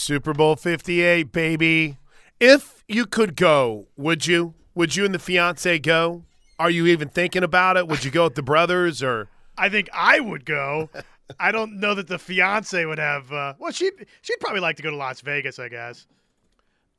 Super 0.00 0.32
Bowl 0.32 0.56
58, 0.56 1.30
baby. 1.30 1.98
If 2.40 2.82
you 2.88 3.06
could 3.06 3.36
go, 3.36 3.86
would 3.96 4.26
you? 4.26 4.54
Would 4.74 4.96
you 4.96 5.04
and 5.04 5.14
the 5.14 5.18
fiance 5.18 5.78
go? 5.80 6.24
Are 6.58 6.70
you 6.70 6.86
even 6.86 7.08
thinking 7.08 7.42
about 7.42 7.76
it? 7.76 7.86
Would 7.86 8.04
you 8.04 8.10
go 8.10 8.24
with 8.24 8.34
the 8.34 8.42
brothers 8.42 9.02
or? 9.02 9.28
I 9.58 9.68
think 9.68 9.88
I 9.92 10.20
would 10.20 10.44
go. 10.44 10.88
I 11.40 11.52
don't 11.52 11.78
know 11.78 11.94
that 11.94 12.06
the 12.08 12.18
fiance 12.18 12.84
would 12.84 12.98
have. 12.98 13.30
Uh, 13.32 13.54
well, 13.58 13.72
she 13.72 13.90
she'd 14.22 14.40
probably 14.40 14.60
like 14.60 14.76
to 14.76 14.82
go 14.82 14.90
to 14.90 14.96
Las 14.96 15.20
Vegas. 15.20 15.58
I 15.58 15.68
guess 15.68 16.06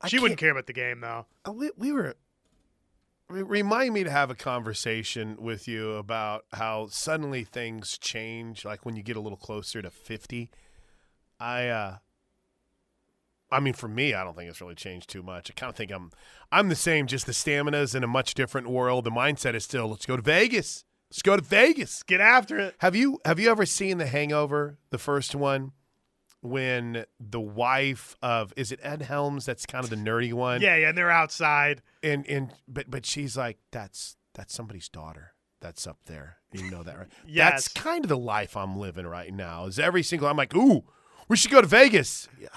I 0.00 0.08
she 0.08 0.18
wouldn't 0.18 0.38
care 0.40 0.50
about 0.52 0.66
the 0.66 0.72
game 0.72 1.00
though. 1.00 1.26
Uh, 1.44 1.52
We, 1.52 1.70
we 1.76 1.92
were. 1.92 2.14
re- 3.28 3.42
Remind 3.42 3.92
me 3.94 4.04
to 4.04 4.10
have 4.10 4.30
a 4.30 4.34
conversation 4.34 5.36
with 5.40 5.66
you 5.66 5.92
about 5.96 6.44
how 6.52 6.86
suddenly 6.90 7.42
things 7.44 7.98
change, 7.98 8.64
like 8.64 8.86
when 8.86 8.94
you 8.96 9.02
get 9.02 9.16
a 9.16 9.20
little 9.20 9.36
closer 9.38 9.82
to 9.82 9.90
fifty. 9.90 10.50
I, 11.40 11.66
uh 11.68 11.96
I 13.52 13.60
mean, 13.60 13.74
for 13.74 13.88
me, 13.88 14.14
I 14.14 14.24
don't 14.24 14.36
think 14.36 14.50
it's 14.50 14.60
really 14.60 14.74
changed 14.74 15.10
too 15.10 15.22
much. 15.22 15.50
I 15.50 15.54
kind 15.54 15.70
of 15.70 15.76
think 15.76 15.90
I'm, 15.92 16.10
I'm 16.50 16.68
the 16.68 16.74
same. 16.74 17.06
Just 17.06 17.26
the 17.26 17.32
stamina's 17.32 17.94
in 17.94 18.02
a 18.02 18.08
much 18.08 18.34
different 18.34 18.68
world. 18.68 19.04
The 19.04 19.10
mindset 19.10 19.54
is 19.54 19.64
still, 19.64 19.88
let's 19.88 20.06
go 20.06 20.16
to 20.16 20.22
Vegas. 20.22 20.84
Let's 21.10 21.22
go 21.22 21.36
to 21.36 21.42
Vegas. 21.42 22.02
Get 22.02 22.20
after 22.22 22.58
it. 22.58 22.74
Have 22.78 22.96
you 22.96 23.20
have 23.26 23.38
you 23.38 23.50
ever 23.50 23.66
seen 23.66 23.98
The 23.98 24.06
Hangover, 24.06 24.78
the 24.88 24.96
first 24.96 25.34
one, 25.34 25.72
when 26.40 27.04
the 27.20 27.40
wife 27.40 28.16
of 28.22 28.54
is 28.56 28.72
it 28.72 28.80
Ed 28.82 29.02
Helms? 29.02 29.44
That's 29.44 29.66
kind 29.66 29.84
of 29.84 29.90
the 29.90 29.96
nerdy 29.96 30.32
one. 30.32 30.62
Yeah, 30.62 30.76
yeah. 30.76 30.88
And 30.88 30.96
they're 30.96 31.10
outside. 31.10 31.82
And 32.02 32.26
and 32.26 32.50
but 32.66 32.90
but 32.90 33.04
she's 33.04 33.36
like, 33.36 33.58
that's 33.70 34.16
that's 34.32 34.54
somebody's 34.54 34.88
daughter. 34.88 35.34
That's 35.60 35.86
up 35.86 35.98
there. 36.06 36.38
You 36.50 36.70
know 36.70 36.82
that, 36.82 36.98
right? 36.98 37.08
Yes. 37.26 37.52
That's 37.52 37.68
kind 37.68 38.04
of 38.04 38.08
the 38.08 38.16
life 38.16 38.56
I'm 38.56 38.78
living 38.78 39.06
right 39.06 39.32
now. 39.34 39.66
Is 39.66 39.78
every 39.78 40.02
single 40.02 40.28
I'm 40.28 40.36
like, 40.38 40.54
ooh, 40.56 40.82
we 41.28 41.36
should 41.36 41.50
go 41.50 41.60
to 41.60 41.66
Vegas. 41.66 42.26
Yeah, 42.40 42.48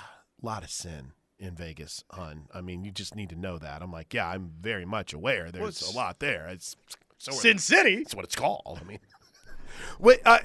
lot 0.45 0.63
of 0.63 0.69
sin 0.69 1.11
in 1.37 1.55
Vegas, 1.55 2.03
hon. 2.11 2.47
I 2.53 2.61
mean, 2.61 2.85
you 2.85 2.91
just 2.91 3.15
need 3.15 3.29
to 3.29 3.35
know 3.35 3.57
that. 3.57 3.81
I'm 3.81 3.91
like, 3.91 4.13
yeah, 4.13 4.27
I'm 4.27 4.51
very 4.59 4.85
much 4.85 5.13
aware. 5.13 5.51
There's 5.51 5.81
it's- 5.81 5.93
a 5.93 5.95
lot 5.95 6.19
there. 6.19 6.47
It's 6.47 6.75
so 7.17 7.31
Sin 7.31 7.57
City. 7.57 7.97
that's 7.97 8.15
what 8.15 8.25
it's 8.25 8.35
called. 8.35 8.79
I 8.81 8.87
mean, 8.87 8.99
wait, 9.99 10.19
uh, 10.25 10.39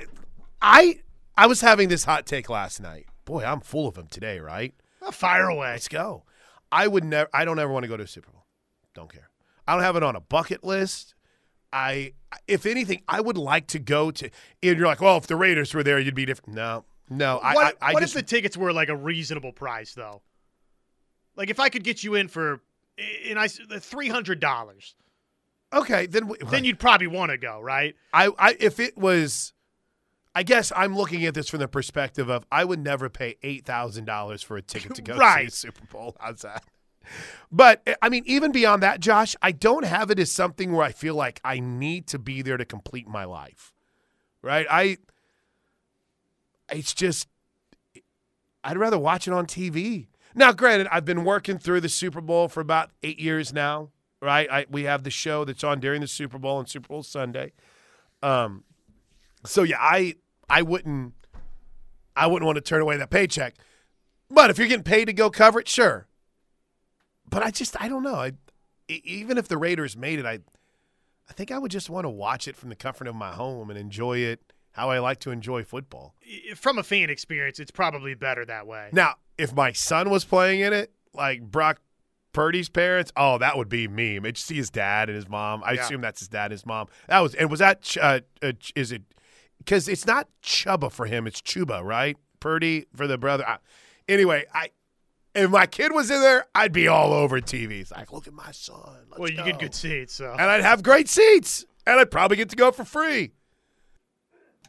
I 0.62 1.00
I 1.36 1.46
was 1.46 1.60
having 1.60 1.88
this 1.88 2.04
hot 2.04 2.26
take 2.26 2.48
last 2.48 2.80
night. 2.80 3.06
Boy, 3.24 3.44
I'm 3.44 3.60
full 3.60 3.86
of 3.86 3.94
them 3.94 4.06
today, 4.08 4.40
right? 4.40 4.74
Oh, 5.02 5.10
fire 5.10 5.48
away. 5.48 5.72
Let's 5.72 5.88
go. 5.88 6.24
I 6.72 6.86
would 6.86 7.04
never. 7.04 7.28
I 7.32 7.44
don't 7.44 7.58
ever 7.58 7.72
want 7.72 7.84
to 7.84 7.88
go 7.88 7.96
to 7.96 8.04
a 8.04 8.08
Super 8.08 8.30
Bowl. 8.30 8.46
Don't 8.94 9.12
care. 9.12 9.30
I 9.66 9.74
don't 9.74 9.82
have 9.82 9.96
it 9.96 10.02
on 10.02 10.16
a 10.16 10.20
bucket 10.20 10.64
list. 10.64 11.14
I, 11.72 12.14
if 12.48 12.66
anything, 12.66 13.02
I 13.06 13.20
would 13.20 13.38
like 13.38 13.68
to 13.68 13.78
go 13.78 14.10
to. 14.10 14.28
And 14.62 14.78
you're 14.78 14.86
like, 14.86 15.00
well, 15.00 15.16
if 15.16 15.28
the 15.28 15.36
Raiders 15.36 15.72
were 15.72 15.84
there, 15.84 16.00
you'd 16.00 16.14
be 16.16 16.26
different. 16.26 16.54
No, 16.56 16.84
no. 17.10 17.38
I, 17.38 17.54
what 17.54 17.76
I, 17.82 17.90
I 17.90 17.92
what 17.92 18.00
just, 18.00 18.14
if 18.16 18.22
the 18.22 18.26
tickets 18.26 18.56
were 18.56 18.72
like 18.72 18.88
a 18.88 18.96
reasonable 18.96 19.52
price 19.52 19.92
though? 19.94 20.22
Like 21.36 21.50
if 21.50 21.60
I 21.60 21.68
could 21.68 21.84
get 21.84 22.02
you 22.02 22.14
in 22.14 22.28
for, 22.28 22.62
and 23.26 23.38
I 23.38 23.48
three 23.48 24.08
hundred 24.08 24.40
dollars, 24.40 24.94
okay, 25.72 26.06
then 26.06 26.28
we- 26.28 26.38
then 26.50 26.64
you'd 26.64 26.78
probably 26.78 27.06
want 27.06 27.30
to 27.30 27.38
go, 27.38 27.60
right? 27.60 27.94
I, 28.12 28.30
I 28.38 28.56
if 28.58 28.80
it 28.80 28.96
was 28.96 29.52
I 30.34 30.42
guess 30.44 30.72
I'm 30.76 30.96
looking 30.96 31.24
at 31.26 31.34
this 31.34 31.48
from 31.48 31.58
the 31.60 31.68
perspective 31.68 32.28
of 32.28 32.46
I 32.52 32.64
would 32.64 32.78
never 32.78 33.08
pay 33.08 33.36
eight 33.42 33.64
thousand 33.64 34.04
dollars 34.04 34.42
for 34.42 34.56
a 34.56 34.62
ticket 34.62 34.94
to 34.94 35.02
go 35.02 35.16
Right. 35.18 35.48
a 35.48 35.50
Super 35.50 35.84
Bowl. 35.86 36.16
How's 36.20 36.42
that? 36.42 36.64
But 37.50 37.82
eh, 37.86 37.94
I 38.02 38.08
mean, 38.08 38.22
even 38.26 38.52
beyond 38.52 38.82
that, 38.82 39.00
Josh, 39.00 39.34
I 39.42 39.50
don't 39.52 39.84
have 39.84 40.10
it 40.10 40.18
as 40.18 40.30
something 40.30 40.72
where 40.72 40.84
I 40.84 40.92
feel 40.92 41.14
like 41.14 41.40
I 41.42 41.58
need 41.58 42.06
to 42.08 42.18
be 42.18 42.42
there 42.42 42.56
to 42.56 42.64
complete 42.64 43.08
my 43.08 43.24
life. 43.24 43.72
Right? 44.42 44.66
I 44.70 44.98
it's 46.70 46.94
just 46.94 47.28
I'd 48.62 48.78
rather 48.78 48.98
watch 48.98 49.26
it 49.26 49.32
on 49.32 49.46
TV. 49.46 50.08
Now, 50.34 50.52
granted, 50.52 50.86
I've 50.90 51.04
been 51.04 51.24
working 51.24 51.58
through 51.58 51.80
the 51.80 51.88
Super 51.88 52.20
Bowl 52.20 52.48
for 52.48 52.60
about 52.60 52.90
eight 53.02 53.18
years 53.18 53.52
now. 53.52 53.90
Right? 54.22 54.50
I, 54.50 54.66
we 54.70 54.84
have 54.84 55.02
the 55.02 55.10
show 55.10 55.46
that's 55.46 55.64
on 55.64 55.80
during 55.80 56.02
the 56.02 56.06
Super 56.06 56.38
Bowl 56.38 56.58
and 56.58 56.68
Super 56.68 56.88
Bowl 56.88 57.02
Sunday. 57.02 57.52
Um, 58.22 58.64
so 59.46 59.62
yeah, 59.62 59.78
I 59.80 60.16
I 60.48 60.60
wouldn't 60.62 61.14
I 62.14 62.26
wouldn't 62.26 62.46
want 62.46 62.56
to 62.56 62.62
turn 62.62 62.82
away 62.82 62.98
that 62.98 63.10
paycheck. 63.10 63.54
But 64.28 64.50
if 64.50 64.58
you're 64.58 64.68
getting 64.68 64.84
paid 64.84 65.06
to 65.06 65.12
go 65.14 65.30
cover 65.30 65.60
it, 65.60 65.68
sure. 65.68 66.06
But 67.28 67.42
I 67.42 67.50
just 67.50 67.80
I 67.80 67.88
don't 67.88 68.02
know. 68.02 68.16
I 68.16 68.32
even 68.88 69.38
if 69.38 69.48
the 69.48 69.56
Raiders 69.56 69.96
made 69.96 70.18
it, 70.18 70.26
I 70.26 70.40
I 71.28 71.32
think 71.32 71.50
I 71.50 71.58
would 71.58 71.70
just 71.70 71.88
want 71.88 72.04
to 72.04 72.10
watch 72.10 72.46
it 72.46 72.56
from 72.56 72.68
the 72.68 72.76
comfort 72.76 73.06
of 73.06 73.14
my 73.14 73.32
home 73.32 73.70
and 73.70 73.78
enjoy 73.78 74.18
it 74.18 74.49
how 74.72 74.90
I 74.90 74.98
like 74.98 75.20
to 75.20 75.30
enjoy 75.30 75.64
football. 75.64 76.14
From 76.56 76.78
a 76.78 76.82
fan 76.82 77.10
experience, 77.10 77.58
it's 77.58 77.70
probably 77.70 78.14
better 78.14 78.44
that 78.46 78.66
way. 78.66 78.88
Now, 78.92 79.14
if 79.36 79.52
my 79.54 79.72
son 79.72 80.10
was 80.10 80.24
playing 80.24 80.60
in 80.60 80.72
it, 80.72 80.92
like 81.12 81.42
Brock 81.42 81.80
Purdy's 82.32 82.68
parents, 82.68 83.10
oh, 83.16 83.38
that 83.38 83.56
would 83.56 83.68
be 83.68 83.88
me. 83.88 84.18
I'd 84.22 84.36
see 84.38 84.54
his 84.56 84.70
dad 84.70 85.08
and 85.08 85.16
his 85.16 85.28
mom. 85.28 85.62
I 85.64 85.72
Yeah. 85.72 85.84
assume 85.84 86.00
that's 86.00 86.20
his 86.20 86.28
dad 86.28 86.44
and 86.46 86.52
his 86.52 86.64
mom. 86.66 86.86
That 87.08 87.20
was 87.20 87.34
and 87.34 87.50
was 87.50 87.58
that 87.58 87.96
uh, 88.00 88.20
uh, 88.42 88.52
is 88.76 88.92
it 88.92 89.02
because 89.58 89.88
it's 89.88 90.06
not 90.06 90.28
Chubba 90.42 90.90
for 90.92 91.06
him, 91.06 91.26
it's 91.26 91.40
Chubba, 91.40 91.82
right? 91.82 92.16
Purdy 92.38 92.86
for 92.94 93.06
the 93.06 93.18
brother. 93.18 93.46
I, 93.46 93.58
anyway, 94.08 94.44
I 94.54 94.70
if 95.34 95.50
my 95.50 95.66
kid 95.66 95.92
was 95.92 96.10
in 96.10 96.20
there, 96.20 96.46
I'd 96.54 96.72
be 96.72 96.86
all 96.88 97.12
over 97.12 97.40
TV. 97.40 97.80
It's 97.80 97.90
like, 97.92 98.12
look 98.12 98.26
at 98.26 98.32
my 98.32 98.50
son. 98.52 99.06
Let's 99.10 99.18
well, 99.20 99.30
you 99.30 99.36
go. 99.36 99.44
get 99.44 99.58
good 99.58 99.74
seats, 99.74 100.14
so 100.14 100.30
and 100.32 100.42
I'd 100.42 100.62
have 100.62 100.82
great 100.82 101.08
seats, 101.08 101.64
and 101.86 101.98
I'd 102.00 102.10
probably 102.10 102.36
get 102.36 102.48
to 102.50 102.56
go 102.56 102.70
for 102.70 102.84
free. 102.84 103.32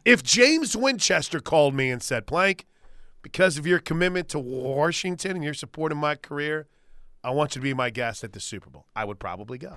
If 0.04 0.22
James 0.22 0.76
Winchester 0.76 1.40
called 1.40 1.74
me 1.74 1.90
and 1.90 2.02
said, 2.02 2.26
Plank, 2.26 2.66
because 3.22 3.56
of 3.56 3.66
your 3.66 3.78
commitment 3.78 4.28
to 4.30 4.38
Washington 4.38 5.32
and 5.32 5.44
your 5.44 5.54
support 5.54 5.92
of 5.92 5.98
my 5.98 6.16
career, 6.16 6.66
I 7.22 7.30
want 7.30 7.54
you 7.54 7.60
to 7.60 7.62
be 7.62 7.74
my 7.74 7.90
guest 7.90 8.24
at 8.24 8.32
the 8.32 8.40
Super 8.40 8.68
Bowl, 8.68 8.86
I 8.96 9.04
would 9.04 9.20
probably 9.20 9.58
go. 9.58 9.76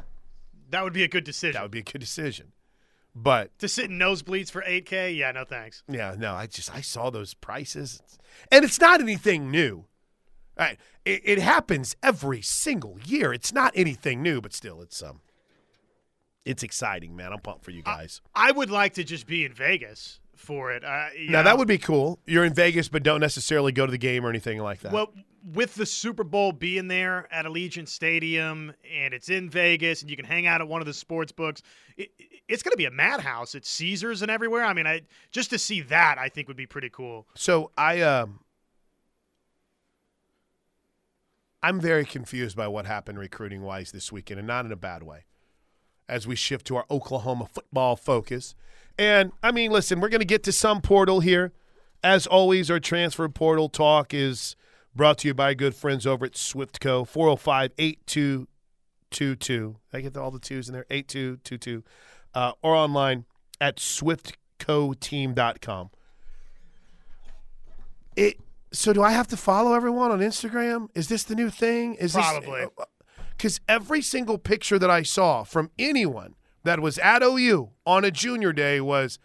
that 0.71 0.83
would 0.83 0.93
be 0.93 1.03
a 1.03 1.07
good 1.07 1.23
decision. 1.23 1.53
That 1.53 1.61
would 1.61 1.71
be 1.71 1.79
a 1.79 1.83
good 1.83 1.99
decision. 1.99 2.53
But 3.13 3.57
to 3.59 3.67
sit 3.69 3.85
in 3.85 3.97
nosebleeds 3.97 4.51
for 4.51 4.61
8K, 4.63 5.15
yeah, 5.15 5.31
no 5.31 5.45
thanks. 5.45 5.83
yeah, 5.87 6.15
no, 6.17 6.33
I 6.33 6.47
just 6.47 6.73
I 6.73 6.81
saw 6.81 7.09
those 7.09 7.33
prices, 7.33 8.01
and 8.51 8.65
it's 8.65 8.81
not 8.81 8.99
anything 8.99 9.49
new. 9.49 9.85
All 10.57 10.65
right, 10.65 10.77
it, 11.05 11.21
it 11.23 11.39
happens 11.39 11.95
every 12.03 12.41
single 12.41 12.97
year. 13.05 13.31
It's 13.31 13.53
not 13.53 13.71
anything 13.75 14.21
new, 14.21 14.41
but 14.41 14.53
still, 14.53 14.81
it's 14.81 15.01
um, 15.01 15.21
it's 16.45 16.63
exciting, 16.63 17.15
man. 17.15 17.33
I'm 17.33 17.39
pumped 17.39 17.65
for 17.65 17.71
you 17.71 17.81
guys. 17.81 18.21
I 18.35 18.51
would 18.51 18.69
like 18.69 18.93
to 18.93 19.03
just 19.03 19.25
be 19.25 19.43
in 19.45 19.53
Vegas 19.53 20.19
for 20.35 20.71
it. 20.71 20.83
Uh, 20.83 21.07
Now 21.27 21.39
know. 21.39 21.43
that 21.43 21.57
would 21.57 21.67
be 21.67 21.79
cool. 21.79 22.19
You're 22.25 22.45
in 22.45 22.53
Vegas, 22.53 22.87
but 22.87 23.03
don't 23.03 23.19
necessarily 23.19 23.71
go 23.71 23.85
to 23.85 23.91
the 23.91 23.97
game 23.97 24.25
or 24.25 24.29
anything 24.29 24.59
like 24.59 24.81
that. 24.81 24.91
Well, 24.91 25.11
with 25.53 25.75
the 25.75 25.85
Super 25.85 26.23
Bowl 26.23 26.51
being 26.51 26.87
there 26.87 27.27
at 27.31 27.45
Allegiant 27.45 27.87
Stadium 27.87 28.73
and 28.91 29.13
it's 29.13 29.29
in 29.29 29.49
Vegas 29.49 30.01
and 30.01 30.09
you 30.09 30.15
can 30.15 30.25
hang 30.25 30.47
out 30.47 30.61
at 30.61 30.67
one 30.67 30.81
of 30.81 30.87
the 30.87 30.93
sports 30.93 31.31
books, 31.31 31.61
it, 31.97 32.09
it's 32.47 32.63
going 32.63 32.71
to 32.71 32.77
be 32.77 32.85
a 32.85 32.91
madhouse 32.91 33.55
at 33.55 33.65
Caesars 33.65 34.21
and 34.21 34.29
everywhere. 34.31 34.63
I 34.63 34.73
mean, 34.73 34.87
I 34.87 35.01
just 35.31 35.49
to 35.51 35.57
see 35.59 35.81
that 35.81 36.17
I 36.17 36.29
think 36.29 36.47
would 36.47 36.57
be 36.57 36.65
pretty 36.67 36.89
cool. 36.89 37.27
so 37.35 37.71
I 37.77 38.01
um, 38.01 38.39
I'm 41.63 41.79
very 41.79 42.05
confused 42.05 42.55
by 42.55 42.67
what 42.67 42.85
happened 42.85 43.17
recruiting 43.17 43.63
wise 43.63 43.91
this 43.91 44.11
weekend, 44.11 44.39
and 44.39 44.47
not 44.47 44.65
in 44.65 44.71
a 44.71 44.75
bad 44.75 45.01
way. 45.01 45.25
As 46.07 46.27
we 46.27 46.35
shift 46.35 46.67
to 46.67 46.75
our 46.75 46.85
Oklahoma 46.89 47.47
football 47.51 47.95
focus, 47.95 48.53
and 48.97 49.31
I 49.43 49.51
mean, 49.51 49.71
listen, 49.71 49.99
we're 49.99 50.09
going 50.09 50.19
to 50.19 50.25
get 50.25 50.43
to 50.43 50.51
some 50.51 50.81
portal 50.81 51.19
here. 51.19 51.51
As 52.03 52.27
always, 52.27 52.69
our 52.69 52.79
transfer 52.79 53.27
portal 53.27 53.69
talk 53.69 54.13
is 54.13 54.55
brought 54.95 55.17
to 55.19 55.27
you 55.27 55.33
by 55.33 55.53
good 55.53 55.75
friends 55.75 56.07
over 56.07 56.25
at 56.25 56.33
Swiftco 56.33 57.07
405 57.07 57.71
8222. 57.77 59.75
I 59.91 60.01
get 60.01 60.17
all 60.17 60.31
the 60.31 60.39
twos 60.39 60.69
in 60.69 60.73
there 60.73 60.85
8222 60.89 61.83
uh, 62.33 62.53
or 62.61 62.73
online 62.75 63.25
at 63.59 63.77
swiftcoteam.com. 63.77 65.89
It 68.15 68.39
so 68.71 68.93
do 68.93 69.03
I 69.03 69.11
have 69.11 69.27
to 69.27 69.37
follow 69.37 69.73
everyone 69.73 70.11
on 70.11 70.19
Instagram? 70.19 70.87
Is 70.95 71.07
this 71.07 71.23
the 71.23 71.35
new 71.35 71.49
thing? 71.49 71.95
Is 71.95 72.13
Probably. 72.13 72.61
this 72.61 72.69
because 73.37 73.59
every 73.67 74.01
single 74.01 74.37
picture 74.37 74.79
that 74.79 74.89
I 74.89 75.03
saw 75.03 75.43
from 75.43 75.71
anyone 75.77 76.35
that 76.63 76.79
was 76.79 76.97
at 76.99 77.21
OU 77.23 77.71
on 77.85 78.03
a 78.03 78.11
junior 78.11 78.53
day 78.53 78.81
was, 78.81 79.19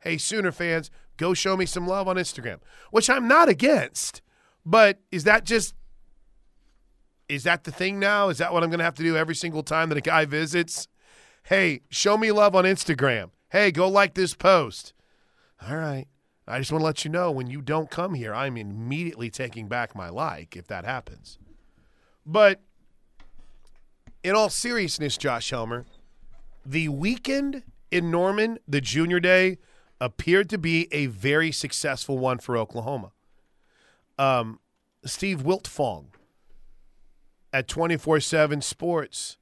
"Hey 0.00 0.18
Sooner 0.18 0.52
fans, 0.52 0.90
go 1.16 1.34
show 1.34 1.56
me 1.56 1.66
some 1.66 1.86
love 1.86 2.08
on 2.08 2.16
Instagram," 2.16 2.60
which 2.90 3.08
I'm 3.08 3.28
not 3.28 3.48
against. 3.48 4.22
But 4.64 5.00
is 5.10 5.24
that 5.24 5.44
just 5.44 5.74
is 7.28 7.44
that 7.44 7.64
the 7.64 7.72
thing 7.72 7.98
now? 7.98 8.28
Is 8.28 8.38
that 8.38 8.52
what 8.52 8.62
I'm 8.62 8.70
going 8.70 8.78
to 8.78 8.84
have 8.84 8.94
to 8.96 9.02
do 9.02 9.16
every 9.16 9.34
single 9.34 9.62
time 9.62 9.88
that 9.88 9.98
a 9.98 10.02
guy 10.02 10.24
visits? 10.24 10.88
Hey, 11.44 11.80
show 11.90 12.16
me 12.16 12.32
love 12.32 12.54
on 12.54 12.64
Instagram. 12.64 13.30
Hey, 13.50 13.70
go 13.70 13.88
like 13.88 14.14
this 14.14 14.34
post. 14.34 14.92
All 15.66 15.76
right. 15.76 16.06
I 16.46 16.58
just 16.58 16.70
want 16.70 16.82
to 16.82 16.86
let 16.86 17.04
you 17.04 17.10
know 17.10 17.30
when 17.30 17.48
you 17.48 17.62
don't 17.62 17.90
come 17.90 18.14
here, 18.14 18.34
I'm 18.34 18.56
immediately 18.56 19.30
taking 19.30 19.66
back 19.66 19.94
my 19.94 20.10
like 20.10 20.56
if 20.56 20.66
that 20.66 20.84
happens. 20.84 21.38
But 22.26 22.60
in 24.24 24.34
all 24.34 24.48
seriousness, 24.48 25.16
Josh 25.18 25.50
Helmer, 25.50 25.84
the 26.64 26.88
weekend 26.88 27.62
in 27.90 28.10
Norman, 28.10 28.58
the 28.66 28.80
junior 28.80 29.20
day, 29.20 29.58
appeared 30.00 30.48
to 30.50 30.58
be 30.58 30.88
a 30.90 31.06
very 31.06 31.52
successful 31.52 32.18
one 32.18 32.38
for 32.38 32.56
Oklahoma. 32.56 33.12
Um, 34.18 34.58
Steve 35.04 35.42
Wiltfong 35.42 36.06
at 37.52 37.68
24 37.68 38.20
7 38.20 38.62
Sports. 38.62 39.36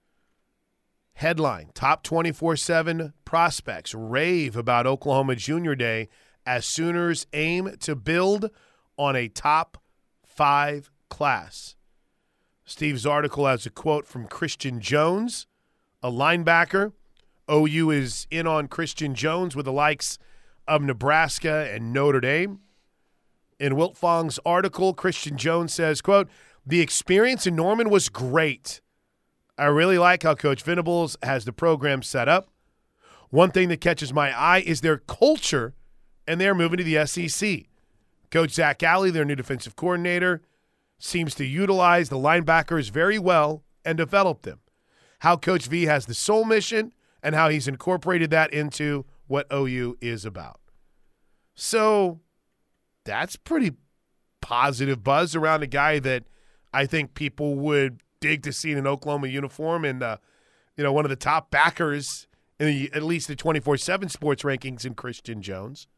Headline 1.14 1.70
Top 1.74 2.02
24 2.02 2.56
7 2.56 3.12
prospects 3.24 3.94
rave 3.94 4.56
about 4.56 4.86
Oklahoma 4.86 5.36
Junior 5.36 5.76
Day 5.76 6.08
as 6.44 6.66
Sooners 6.66 7.26
aim 7.32 7.76
to 7.80 7.94
build 7.94 8.50
on 8.98 9.14
a 9.14 9.28
top 9.28 9.78
five 10.26 10.90
class. 11.08 11.76
Steve's 12.64 13.04
article 13.04 13.46
has 13.46 13.66
a 13.66 13.70
quote 13.70 14.06
from 14.06 14.26
Christian 14.26 14.80
Jones, 14.80 15.46
a 16.02 16.10
linebacker. 16.10 16.92
OU 17.50 17.90
is 17.90 18.26
in 18.30 18.46
on 18.46 18.68
Christian 18.68 19.14
Jones 19.14 19.56
with 19.56 19.66
the 19.66 19.72
likes 19.72 20.18
of 20.68 20.82
Nebraska 20.82 21.68
and 21.72 21.92
Notre 21.92 22.20
Dame. 22.20 22.60
In 23.58 23.74
Wiltfong's 23.74 24.38
article, 24.46 24.94
Christian 24.94 25.36
Jones 25.36 25.74
says, 25.74 26.00
quote, 26.00 26.28
the 26.64 26.80
experience 26.80 27.46
in 27.46 27.56
Norman 27.56 27.90
was 27.90 28.08
great. 28.08 28.80
I 29.58 29.64
really 29.66 29.98
like 29.98 30.22
how 30.22 30.34
Coach 30.34 30.62
Venables 30.62 31.16
has 31.22 31.44
the 31.44 31.52
program 31.52 32.02
set 32.02 32.28
up. 32.28 32.48
One 33.30 33.50
thing 33.50 33.68
that 33.68 33.80
catches 33.80 34.12
my 34.12 34.36
eye 34.36 34.62
is 34.64 34.80
their 34.80 34.98
culture, 34.98 35.74
and 36.26 36.40
they're 36.40 36.54
moving 36.54 36.78
to 36.78 36.84
the 36.84 37.04
SEC. 37.06 37.64
Coach 38.30 38.50
Zac 38.50 38.82
Alley, 38.82 39.10
their 39.10 39.24
new 39.24 39.34
defensive 39.34 39.76
coordinator, 39.76 40.42
seems 41.04 41.34
to 41.34 41.44
utilize 41.44 42.08
the 42.08 42.16
linebackers 42.16 42.90
very 42.90 43.18
well 43.18 43.64
and 43.84 43.98
develop 43.98 44.42
them. 44.42 44.60
How 45.20 45.36
Coach 45.36 45.66
V 45.66 45.84
has 45.84 46.06
the 46.06 46.14
sole 46.14 46.44
mission 46.44 46.92
and 47.24 47.34
how 47.34 47.48
he's 47.48 47.66
incorporated 47.66 48.30
that 48.30 48.52
into 48.52 49.04
what 49.26 49.52
OU 49.52 49.98
is 50.00 50.24
about. 50.24 50.60
So 51.56 52.20
that's 53.04 53.34
pretty 53.34 53.72
positive 54.40 55.02
buzz 55.02 55.34
around 55.34 55.64
a 55.64 55.66
guy 55.66 55.98
that 55.98 56.22
I 56.72 56.86
think 56.86 57.14
people 57.14 57.56
would 57.56 58.00
dig 58.20 58.44
to 58.44 58.52
see 58.52 58.70
in 58.70 58.78
an 58.78 58.86
Oklahoma 58.86 59.26
uniform 59.26 59.84
and 59.84 60.02
uh, 60.04 60.18
you 60.76 60.84
know 60.84 60.92
one 60.92 61.04
of 61.04 61.10
the 61.10 61.16
top 61.16 61.50
backers 61.50 62.28
in 62.60 62.66
the, 62.66 62.90
at 62.94 63.02
least 63.02 63.26
the 63.26 63.34
24/7 63.34 64.08
sports 64.08 64.44
rankings 64.44 64.84
in 64.84 64.94
Christian 64.94 65.42
Jones. 65.42 65.88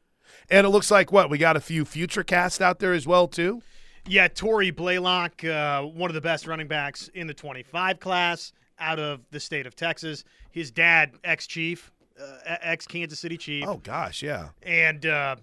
And 0.48 0.66
it 0.66 0.70
looks 0.70 0.90
like 0.90 1.12
what 1.12 1.28
we 1.28 1.36
got 1.36 1.56
a 1.56 1.60
few 1.60 1.84
future 1.84 2.24
cast 2.24 2.62
out 2.62 2.78
there 2.78 2.94
as 2.94 3.06
well 3.06 3.28
too. 3.28 3.62
Yeah, 4.06 4.28
Tory 4.28 4.70
Blaylock, 4.70 5.44
uh, 5.44 5.82
one 5.82 6.10
of 6.10 6.14
the 6.14 6.20
best 6.20 6.46
running 6.46 6.68
backs 6.68 7.08
in 7.14 7.26
the 7.26 7.34
25 7.34 8.00
class 8.00 8.52
out 8.78 8.98
of 8.98 9.20
the 9.30 9.40
state 9.40 9.66
of 9.66 9.74
Texas. 9.74 10.24
His 10.50 10.70
dad, 10.70 11.12
ex 11.24 11.46
chief, 11.46 11.90
uh, 12.20 12.56
ex 12.60 12.86
Kansas 12.86 13.18
City 13.18 13.38
chief. 13.38 13.64
Oh 13.66 13.78
gosh, 13.78 14.22
yeah. 14.22 14.50
And 14.62 15.06
uh, 15.06 15.36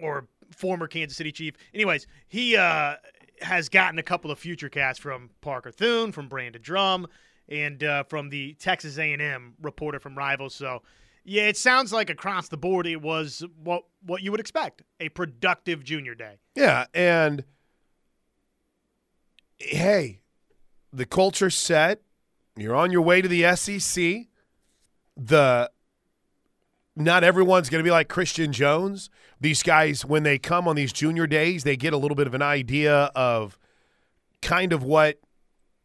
or 0.00 0.26
former 0.54 0.86
Kansas 0.86 1.16
City 1.16 1.32
chief. 1.32 1.54
Anyways, 1.72 2.06
he 2.28 2.56
uh, 2.56 2.96
has 3.40 3.68
gotten 3.68 3.98
a 3.98 4.02
couple 4.02 4.30
of 4.30 4.38
future 4.38 4.68
casts 4.68 5.00
from 5.00 5.30
Parker 5.40 5.70
Thune, 5.70 6.12
from 6.12 6.28
Brandon 6.28 6.60
Drumm, 6.60 7.06
and 7.48 7.82
uh, 7.82 8.04
from 8.04 8.28
the 8.28 8.54
Texas 8.54 8.98
A&M 8.98 9.54
reporter 9.62 9.98
from 9.98 10.16
Rivals. 10.16 10.54
So, 10.54 10.82
yeah, 11.24 11.44
it 11.44 11.56
sounds 11.56 11.92
like 11.92 12.10
across 12.10 12.48
the 12.48 12.56
board 12.56 12.86
it 12.86 13.00
was 13.00 13.42
what 13.62 13.84
what 14.04 14.22
you 14.22 14.30
would 14.30 14.40
expect 14.40 14.82
a 15.00 15.08
productive 15.08 15.82
junior 15.82 16.14
day. 16.14 16.36
Yeah, 16.54 16.86
and 16.92 17.44
hey, 19.58 20.20
the 20.92 21.06
culture 21.06 21.50
set. 21.50 22.00
You're 22.56 22.76
on 22.76 22.92
your 22.92 23.02
way 23.02 23.20
to 23.20 23.28
the 23.28 23.54
SEC. 23.56 24.26
The 25.16 25.70
not 26.96 27.24
everyone's 27.24 27.68
going 27.68 27.80
to 27.80 27.86
be 27.86 27.90
like 27.90 28.08
Christian 28.08 28.52
Jones. 28.52 29.10
These 29.40 29.62
guys, 29.62 30.04
when 30.04 30.22
they 30.22 30.38
come 30.38 30.68
on 30.68 30.76
these 30.76 30.92
junior 30.92 31.26
days, 31.26 31.64
they 31.64 31.76
get 31.76 31.92
a 31.92 31.96
little 31.96 32.14
bit 32.14 32.26
of 32.26 32.34
an 32.34 32.42
idea 32.42 33.10
of 33.16 33.58
kind 34.42 34.72
of 34.72 34.84
what 34.84 35.18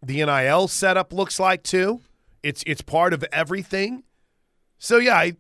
the 0.04 0.24
NIL 0.24 0.68
setup 0.68 1.12
looks 1.12 1.40
like 1.40 1.64
too. 1.64 2.02
It's 2.44 2.64
it's 2.68 2.82
part 2.82 3.14
of 3.14 3.26
everything. 3.32 4.04
So 4.78 4.98
yeah, 4.98 5.16
I, 5.16 5.34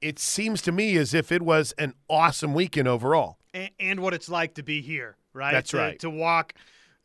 it 0.00 0.18
seems 0.18 0.62
to 0.62 0.72
me 0.72 0.96
as 0.96 1.12
if 1.12 1.32
it 1.32 1.42
was 1.42 1.72
an 1.72 1.94
awesome 2.08 2.54
weekend 2.54 2.88
overall. 2.88 3.38
And, 3.52 3.70
and 3.78 4.00
what 4.00 4.14
it's 4.14 4.28
like 4.28 4.54
to 4.54 4.62
be 4.62 4.80
here, 4.80 5.16
right? 5.32 5.52
That's 5.52 5.70
to, 5.70 5.76
right. 5.76 5.98
To 6.00 6.10
walk 6.10 6.54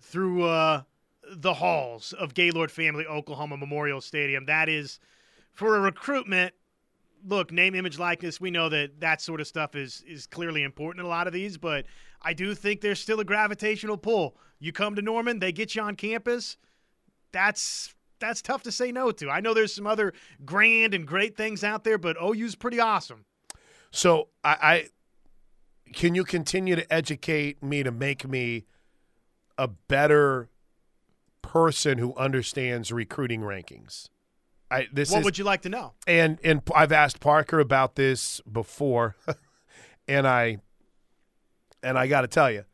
through 0.02 0.44
uh, 0.44 0.84
the 1.32 1.54
halls 1.54 2.14
of 2.14 2.34
Gaylord 2.34 2.72
Family 2.72 3.06
Oklahoma 3.06 3.58
Memorial 3.58 4.02
Stadium. 4.02 4.46
That 4.46 4.70
is 4.70 5.00
for 5.54 5.76
a 5.76 5.80
recruitment 5.80 6.54
look, 7.26 7.52
name, 7.52 7.76
image, 7.76 8.00
likeness. 8.00 8.42
We 8.42 8.52
know 8.52 8.70
that 8.70 9.00
that 9.00 9.22
sort 9.22 9.42
of 9.42 9.48
stuff 9.48 9.76
is 9.76 10.04
is 10.08 10.28
clearly 10.28 10.64
important 10.64 11.02
in 11.02 11.06
a 11.06 11.10
lot 11.10 11.28
of 11.28 11.34
these, 11.34 11.58
but 11.58 11.86
I 12.22 12.34
do 12.34 12.56
think 12.56 12.82
there's 12.82 13.00
still 13.00 13.20
a 13.20 13.26
gravitational 13.26 13.98
pull. 13.98 14.36
You 14.60 14.72
come 14.72 14.96
to 14.96 15.02
Norman, 15.02 15.40
they 15.40 15.52
get 15.52 15.76
you 15.76 15.82
on 15.82 15.96
campus. 15.96 16.58
That's 17.32 17.94
that's 18.20 18.42
tough 18.42 18.64
to 18.64 18.72
say 18.72 18.92
no 18.92 19.12
to. 19.12 19.30
I 19.30 19.40
know 19.40 19.54
there's 19.54 19.74
some 19.74 19.88
other 19.88 20.14
grand 20.46 20.94
and 20.94 21.08
great 21.08 21.36
things 21.36 21.64
out 21.64 21.84
there, 21.84 21.98
but 21.98 22.18
OU's 22.22 22.56
pretty 22.56 22.80
awesome. 22.80 23.26
So 23.92 24.30
I, 24.44 24.58
I 24.62 24.88
can 25.94 26.16
you 26.16 26.24
continue 26.24 26.76
to 26.76 26.94
educate 26.94 27.62
me 27.64 27.84
to 27.84 27.92
make 27.92 28.28
me 28.28 28.66
a 29.62 29.68
better 29.68 30.50
person 31.44 32.00
who 32.00 32.16
understands 32.16 32.92
recruiting 32.92 33.42
rankings. 33.42 34.10
I, 34.72 34.88
this 34.92 35.12
what 35.12 35.20
is, 35.20 35.26
would 35.26 35.38
you 35.38 35.44
like 35.44 35.62
to 35.62 35.70
know? 35.70 35.94
And 36.08 36.40
and 36.44 36.62
I've 36.74 36.92
asked 36.92 37.20
Parker 37.20 37.60
about 37.60 37.96
this 37.96 38.42
before, 38.52 39.16
and 40.08 40.28
I 40.28 40.58
and 41.84 42.00
I 42.00 42.08
got 42.08 42.22
to 42.22 42.28
tell 42.28 42.50
you, 42.50 42.66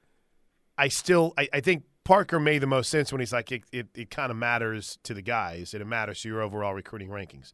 I 0.77 0.87
still 0.87 1.33
I, 1.37 1.49
I 1.51 1.59
think 1.59 1.83
Parker 2.05 2.39
made 2.39 2.59
the 2.59 2.67
most 2.67 2.89
sense 2.89 3.11
when 3.11 3.19
he's 3.19 3.33
like 3.33 3.51
it, 3.51 3.63
it, 3.73 3.87
it 3.93 4.09
kind 4.09 4.31
of 4.31 4.37
matters 4.37 4.97
to 5.03 5.13
the 5.13 5.21
guys 5.21 5.73
and 5.73 5.81
it 5.81 5.85
matters 5.85 6.21
to 6.21 6.29
your 6.29 6.41
overall 6.41 6.73
recruiting 6.73 7.09
rankings. 7.09 7.51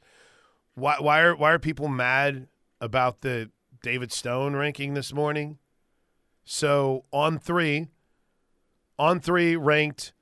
Why 0.75 0.97
why 0.99 1.21
are 1.21 1.35
why 1.35 1.53
are 1.53 1.59
people 1.59 1.87
mad 1.87 2.49
about 2.79 3.21
the 3.21 3.49
David 3.81 4.11
Stone 4.11 4.55
ranking 4.55 4.93
this 4.93 5.11
morning? 5.11 5.57
So 6.45 7.05
on 7.11 7.39
three, 7.39 7.87
on 8.97 9.19
three 9.19 9.55
ranked 9.55 10.13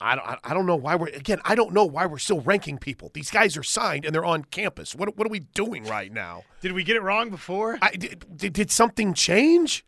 I 0.00 0.14
don't, 0.14 0.38
I 0.44 0.54
don't 0.54 0.66
know 0.66 0.76
why 0.76 0.94
we're 0.94 1.08
again. 1.08 1.40
I 1.44 1.54
don't 1.54 1.72
know 1.72 1.84
why 1.84 2.06
we're 2.06 2.18
still 2.18 2.40
ranking 2.40 2.78
people. 2.78 3.10
These 3.12 3.30
guys 3.30 3.56
are 3.56 3.62
signed 3.62 4.04
and 4.04 4.14
they're 4.14 4.24
on 4.24 4.44
campus. 4.44 4.94
What 4.94 5.16
what 5.16 5.26
are 5.26 5.30
we 5.30 5.40
doing 5.40 5.84
right 5.84 6.12
now? 6.12 6.44
Did 6.60 6.72
we 6.72 6.84
get 6.84 6.96
it 6.96 7.02
wrong 7.02 7.30
before? 7.30 7.78
I, 7.82 7.90
did, 7.90 8.52
did 8.52 8.70
something 8.70 9.12
change? 9.12 9.84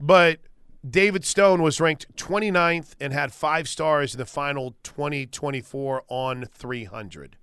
But 0.00 0.40
David 0.88 1.24
Stone 1.24 1.62
was 1.62 1.80
ranked 1.80 2.14
29th 2.16 2.94
and 3.00 3.12
had 3.12 3.32
five 3.32 3.68
stars 3.68 4.14
in 4.14 4.18
the 4.18 4.26
final 4.26 4.74
2024 4.82 6.04
on 6.08 6.46
300. 6.52 7.36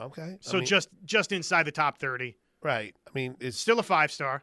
Okay, 0.00 0.38
so 0.40 0.52
I 0.52 0.60
mean, 0.60 0.66
just 0.66 0.88
just 1.04 1.32
inside 1.32 1.64
the 1.64 1.72
top 1.72 1.98
30. 1.98 2.36
Right. 2.62 2.94
I 3.06 3.10
mean, 3.14 3.36
it's 3.38 3.58
still 3.58 3.78
a 3.78 3.84
five 3.84 4.10
star. 4.10 4.42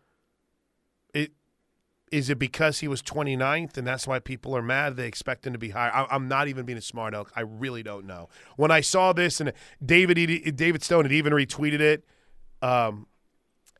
Is 2.12 2.30
it 2.30 2.38
because 2.38 2.80
he 2.80 2.88
was 2.88 3.02
29th 3.02 3.78
and 3.78 3.86
that's 3.86 4.08
why 4.08 4.20
people 4.20 4.56
are 4.56 4.62
mad? 4.62 4.96
They 4.96 5.08
expect 5.08 5.46
him 5.46 5.54
to 5.54 5.60
be 5.60 5.70
higher. 5.70 5.92
I, 5.92 6.16
am 6.16 6.28
not 6.28 6.48
even 6.48 6.66
being 6.66 6.78
a 6.78 6.82
smart 6.82 7.14
aleck. 7.14 7.32
I 7.36 7.42
really 7.42 7.82
don't 7.84 8.06
know. 8.06 8.30
When 8.58 8.72
I 8.72 8.82
saw 8.82 9.12
this 9.12 9.42
and 9.42 9.52
David 9.84 10.56
David 10.56 10.84
Stone 10.84 11.06
had 11.06 11.12
even 11.12 11.34
retweeted 11.34 11.80
it, 11.80 12.06
um, 12.62 13.08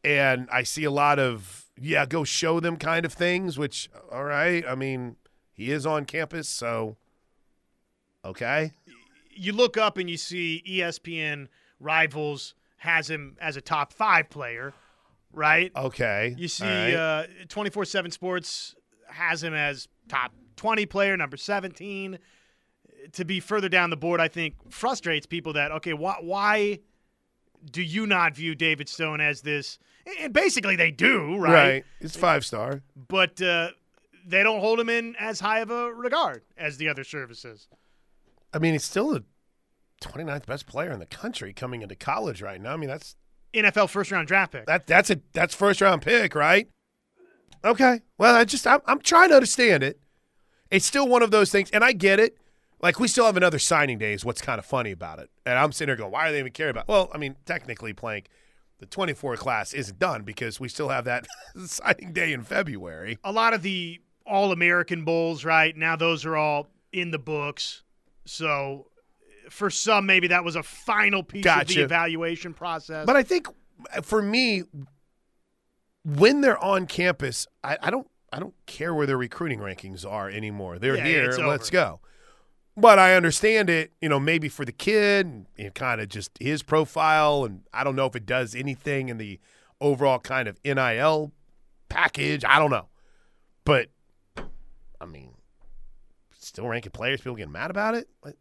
and 0.04 0.48
I 0.52 0.64
see 0.64 0.84
a 0.84 0.92
lot 0.92 1.20
of 1.20 1.66
yeah, 1.80 2.06
go 2.06 2.24
show 2.24 2.60
them 2.60 2.78
kind 2.78 3.06
of 3.06 3.14
things. 3.14 3.58
Which 3.58 3.90
all 4.12 4.24
right, 4.24 4.66
I 4.68 4.76
mean 4.76 5.18
he 5.54 5.72
is 5.72 5.86
on 5.86 6.06
campus, 6.06 6.50
so 6.50 6.98
okay. 8.24 8.72
You 9.30 9.54
look 9.54 9.78
up 9.78 9.98
and 9.98 10.10
you 10.10 10.18
see 10.18 10.64
ESPN 10.68 11.48
rivals 11.80 12.56
has 12.78 13.10
him 13.10 13.36
as 13.40 13.58
a 13.58 13.62
top 13.62 13.92
five 13.92 14.30
player 14.30 14.74
right? 15.36 15.72
Okay. 15.76 16.36
You 16.38 16.48
see, 16.48 16.96
uh, 16.96 17.24
twenty 17.50 17.70
four 17.70 17.86
seven 17.86 18.12
Sports 18.12 18.76
has 19.08 19.44
him 19.44 19.54
as 19.54 19.88
top 20.08 20.34
twenty 20.56 20.86
player, 20.86 21.16
number 21.18 21.38
seventeen. 21.38 22.20
To 23.14 23.26
be 23.26 23.40
further 23.40 23.70
down 23.70 23.92
the 23.92 23.98
board, 23.98 24.20
I 24.20 24.28
think 24.28 24.56
frustrates 24.72 25.26
people 25.26 25.54
that 25.54 25.72
okay, 25.72 25.94
why 25.94 26.16
why 26.22 26.80
do 27.70 27.82
you 27.82 28.08
not 28.08 28.36
view 28.36 28.56
David 28.56 28.90
Stone 28.90 29.22
as 29.22 29.42
this? 29.42 29.78
And 30.22 30.34
basically, 30.34 30.76
they 30.76 30.92
do, 30.92 31.38
right? 31.38 31.54
Right. 31.54 31.86
It's 32.00 32.16
five 32.16 32.46
star, 32.46 32.82
but 32.96 33.42
uh, 33.42 33.70
they 34.26 34.44
don't 34.44 34.60
hold 34.60 34.80
him 34.80 34.90
in 34.90 35.16
as 35.20 35.40
high 35.40 35.60
of 35.60 35.72
a 35.72 35.92
regard 35.94 36.44
as 36.58 36.78
the 36.78 36.90
other 36.90 37.04
services. 37.04 37.68
I 38.54 38.60
mean, 38.60 38.74
he's 38.74 38.84
still 38.84 39.10
the 39.10 39.24
29th 40.02 40.46
best 40.46 40.68
player 40.68 40.92
in 40.92 41.00
the 41.00 41.06
country 41.06 41.54
coming 41.54 41.82
into 41.82 41.96
college 41.96 42.42
right 42.42 42.62
now. 42.62 42.74
I 42.74 42.78
mean, 42.78 42.90
that's 42.90 43.16
NFL 43.56 43.90
first 43.90 44.12
round 44.12 44.28
draft 44.28 44.52
pick. 44.52 44.66
That 44.66 44.88
that's 44.88 45.10
a 45.10 45.20
that's 45.34 45.56
first 45.56 45.82
round 45.82 46.02
pick, 46.02 46.36
right? 46.36 46.68
Okay. 47.64 48.02
Well, 48.18 48.36
I 48.36 48.46
just 48.46 48.68
I'm, 48.68 48.82
I'm 48.86 49.00
trying 49.00 49.30
to 49.30 49.36
understand 49.36 49.84
it. 49.84 50.00
It's 50.70 50.86
still 50.86 51.08
one 51.08 51.24
of 51.24 51.32
those 51.32 51.52
things, 51.52 51.70
and 51.72 51.84
I 51.84 51.94
get 51.94 52.20
it. 52.20 52.38
Like 52.82 53.00
we 53.00 53.08
still 53.08 53.26
have 53.26 53.38
another 53.38 53.60
signing 53.60 53.98
day. 53.98 54.14
Is 54.14 54.26
what's 54.26 54.42
kind 54.42 54.60
of 54.60 54.66
funny 54.66 54.92
about 54.92 55.20
it. 55.20 55.30
And 55.46 55.58
I'm 55.58 55.72
sitting 55.72 55.88
there 55.88 55.96
going, 55.96 56.12
why 56.12 56.30
are 56.30 56.32
they 56.32 56.40
even 56.40 56.52
caring 56.52 56.72
about? 56.72 56.88
Well, 56.88 57.10
I 57.14 57.18
mean, 57.18 57.36
technically, 57.46 57.94
Plank, 57.94 58.28
the 58.80 58.86
24 58.86 59.38
class 59.38 59.74
isn't 59.74 60.00
done 60.00 60.24
because 60.24 60.60
we 60.60 60.68
still 60.68 60.90
have 60.90 61.06
that 61.06 61.26
signing 61.66 62.14
day 62.14 62.34
in 62.34 62.44
February. 62.44 63.18
A 63.24 63.32
lot 63.32 63.54
of 63.54 63.62
the 63.62 64.02
All 64.26 64.52
American 64.52 65.04
Bowls, 65.04 65.46
right 65.46 65.76
now, 65.76 65.96
those 65.96 66.26
are 66.26 66.36
all 66.36 66.68
in 66.92 67.12
the 67.12 67.20
books. 67.20 67.84
So 68.26 68.88
for 69.50 69.70
some, 69.70 70.06
maybe 70.06 70.28
that 70.28 70.44
was 70.44 70.56
a 70.56 70.64
final 70.64 71.24
piece 71.24 71.46
of 71.46 71.68
the 71.68 71.82
evaluation 71.82 72.54
process. 72.54 73.06
But 73.06 73.16
I 73.16 73.24
think 73.24 73.48
uh, 73.96 74.02
for 74.02 74.22
me, 74.22 74.64
when 76.04 76.42
they're 76.42 76.64
on 76.64 76.86
campus, 76.86 77.48
I, 77.64 77.78
I 77.82 77.92
don't 77.92 78.08
I 78.32 78.40
don't 78.40 78.54
care 78.66 78.94
where 78.94 79.08
their 79.08 79.18
recruiting 79.18 79.60
rankings 79.60 80.06
are 80.06 80.30
anymore. 80.30 80.78
They're 80.78 80.98
Yeah, 80.98 81.06
here. 81.06 81.32
Let's 81.32 81.70
go. 81.70 82.02
But 82.78 83.00
I 83.00 83.16
understand 83.16 83.70
it, 83.70 83.94
you 84.02 84.10
know, 84.10 84.20
maybe 84.20 84.50
for 84.50 84.66
the 84.66 84.74
kid 84.74 85.26
and, 85.26 85.46
and 85.58 85.74
kind 85.74 86.02
of 86.02 86.10
just 86.10 86.32
his 86.42 86.62
profile, 86.62 87.46
and 87.46 87.62
I 87.74 87.86
don't 87.86 87.96
know 87.96 88.06
if 88.06 88.18
it 88.18 88.26
does 88.26 88.54
anything 88.54 89.08
in 89.08 89.18
the 89.18 89.40
overall 89.80 90.20
kind 90.20 90.50
of 90.50 90.60
NIL 90.66 91.32
package. 91.88 92.44
I 92.44 92.60
don't 92.60 92.72
know, 92.72 92.90
but 93.64 93.88
I 95.00 95.06
mean, 95.06 95.32
still 96.38 96.68
ranking 96.68 96.92
players. 96.92 97.22
People 97.22 97.36
getting 97.36 97.54
mad 97.54 97.72
about 97.72 97.96
it. 97.96 98.10
Like, 98.24 98.36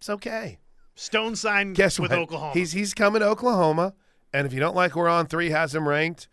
It's 0.00 0.08
okay. 0.08 0.58
Stone 0.94 1.36
signed 1.36 1.76
Guess 1.76 2.00
with 2.00 2.10
what? 2.10 2.20
Oklahoma. 2.20 2.52
He's 2.54 2.72
he's 2.72 2.94
coming 2.94 3.20
to 3.20 3.26
Oklahoma, 3.28 3.94
and 4.32 4.46
if 4.46 4.52
you 4.52 4.60
don't 4.60 4.74
like 4.74 4.96
where 4.96 5.08
on 5.08 5.26
three 5.26 5.50
has 5.50 5.74
him 5.74 5.86
ranked, 5.88 6.26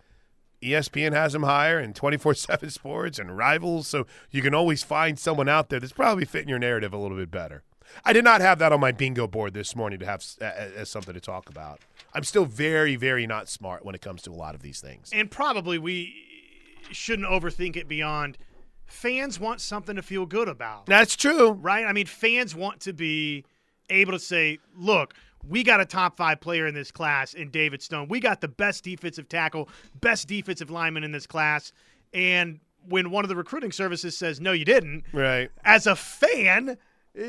ESPN 0.62 1.14
has 1.14 1.36
him 1.36 1.44
higher, 1.44 1.78
and 1.78 1.96
twenty 1.96 2.18
four 2.18 2.34
seven 2.34 2.70
Sports 2.70 3.20
and 3.20 3.38
Rivals, 3.38 3.88
so 3.88 4.06
you 4.32 4.42
can 4.42 4.54
always 4.56 4.84
find 4.84 5.20
someone 5.20 5.50
out 5.50 5.70
there 5.70 5.80
that's 5.82 5.92
probably 5.94 6.26
fitting 6.26 6.50
your 6.50 6.60
narrative 6.60 6.94
a 6.94 6.98
little 6.98 7.18
bit 7.18 7.30
better. 7.30 7.64
I 8.06 8.12
did 8.14 8.24
not 8.26 8.42
have 8.42 8.60
that 8.60 8.72
on 8.74 8.80
my 8.82 8.92
bingo 8.92 9.28
board 9.28 9.54
this 9.54 9.74
morning 9.76 10.00
to 10.00 10.06
have 10.06 10.20
s- 10.20 10.38
a- 10.42 10.46
a- 10.46 10.80
as 10.82 10.90
something 10.90 11.14
to 11.14 11.22
talk 11.22 11.50
about. 11.50 11.80
I'm 12.14 12.24
still 12.26 12.44
very, 12.46 12.96
very 12.98 13.26
not 13.28 13.48
smart 13.48 13.86
when 13.86 13.96
it 13.96 14.02
comes 14.02 14.22
to 14.24 14.32
a 14.32 14.34
lot 14.36 14.56
of 14.56 14.62
these 14.62 14.82
things. 14.82 15.10
and 15.14 15.30
probably 15.32 15.78
we 15.78 16.14
shouldn't 16.92 17.28
overthink 17.28 17.76
it 17.78 17.88
beyond 17.88 18.38
fans 18.86 19.40
want 19.40 19.60
something 19.62 19.96
to 19.98 20.02
feel 20.02 20.26
good 20.26 20.48
about. 20.50 20.86
That's 20.86 21.16
true. 21.18 21.52
right? 21.52 21.86
I 21.86 21.92
mean, 21.94 22.06
fans 22.08 22.56
want 22.56 22.80
to 22.82 22.94
be 22.94 23.44
able 23.90 24.14
to 24.14 24.20
say, 24.20 24.60
look, 24.76 25.14
we 25.48 25.64
got 25.64 25.80
a 25.80 25.86
top 25.86 26.18
five 26.18 26.42
player 26.42 26.68
in 26.68 26.74
this 26.74 26.92
class 26.92 27.34
in 27.34 27.50
David 27.52 27.82
Stone. 27.82 28.08
We 28.10 28.20
got 28.20 28.42
the 28.42 28.48
best 28.48 28.84
defensive 28.84 29.30
tackle, 29.30 29.70
best 30.02 30.28
defensive 30.28 30.70
lineman 30.70 31.04
in 31.04 31.12
this 31.12 31.28
class. 31.28 31.72
And 32.14 32.60
when 32.88 33.12
one 33.12 33.24
of 33.24 33.30
the 33.30 33.36
recruiting 33.36 33.72
services 33.72 34.18
says, 34.18 34.42
no, 34.42 34.52
you 34.52 34.66
didn't, 34.66 35.04
Right. 35.14 35.50
as 35.64 35.88
a 35.88 35.96
fan, 35.96 36.78
you, 37.16 37.26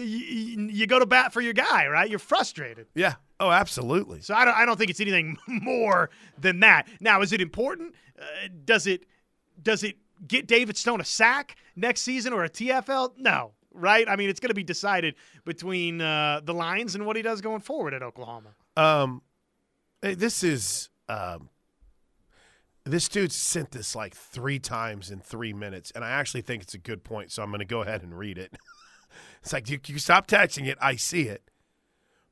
you 0.70 0.86
go 0.86 0.98
to 0.98 1.06
bat 1.06 1.32
for 1.32 1.40
your 1.40 1.52
guy, 1.52 1.86
right? 1.86 2.08
You're 2.08 2.18
frustrated. 2.18 2.86
Yeah. 2.94 3.14
Oh, 3.40 3.50
absolutely. 3.50 4.20
So 4.20 4.34
I 4.34 4.44
don't, 4.44 4.56
I 4.56 4.64
don't 4.64 4.76
think 4.76 4.90
it's 4.90 5.00
anything 5.00 5.36
more 5.46 6.10
than 6.38 6.60
that. 6.60 6.88
Now, 7.00 7.22
is 7.22 7.32
it 7.32 7.40
important? 7.40 7.94
Uh, 8.20 8.24
does 8.64 8.86
it 8.86 9.04
does 9.62 9.82
it 9.84 9.96
get 10.26 10.46
David 10.48 10.76
Stone 10.76 11.00
a 11.00 11.04
sack 11.04 11.56
next 11.76 12.02
season 12.02 12.32
or 12.32 12.42
a 12.44 12.48
TFL? 12.50 13.12
No, 13.16 13.52
right? 13.78 14.08
I 14.08 14.16
mean, 14.16 14.30
it's 14.30 14.40
going 14.40 14.50
to 14.50 14.54
be 14.54 14.64
decided 14.64 15.14
between 15.44 16.00
uh, 16.00 16.40
the 16.44 16.54
Lions 16.54 16.94
and 16.94 17.06
what 17.06 17.16
he 17.16 17.22
does 17.22 17.40
going 17.40 17.60
forward 17.60 17.94
at 17.94 18.02
Oklahoma. 18.02 18.50
Um, 18.76 19.22
this 20.00 20.42
is 20.42 20.90
um, 21.08 21.48
this 22.84 23.08
dude 23.08 23.32
sent 23.32 23.72
this 23.72 23.94
like 23.94 24.14
three 24.14 24.58
times 24.58 25.10
in 25.10 25.20
three 25.20 25.52
minutes, 25.52 25.90
and 25.94 26.04
I 26.04 26.10
actually 26.10 26.42
think 26.42 26.62
it's 26.62 26.74
a 26.74 26.78
good 26.78 27.04
point, 27.04 27.32
so 27.32 27.42
I'm 27.42 27.50
going 27.50 27.60
to 27.60 27.64
go 27.64 27.82
ahead 27.82 28.02
and 28.02 28.16
read 28.16 28.38
it. 28.38 28.56
it's 29.42 29.52
like 29.52 29.68
you, 29.68 29.78
you 29.86 29.98
stop 29.98 30.26
texting 30.26 30.66
it, 30.66 30.78
I 30.80 30.96
see 30.96 31.22
it. 31.22 31.50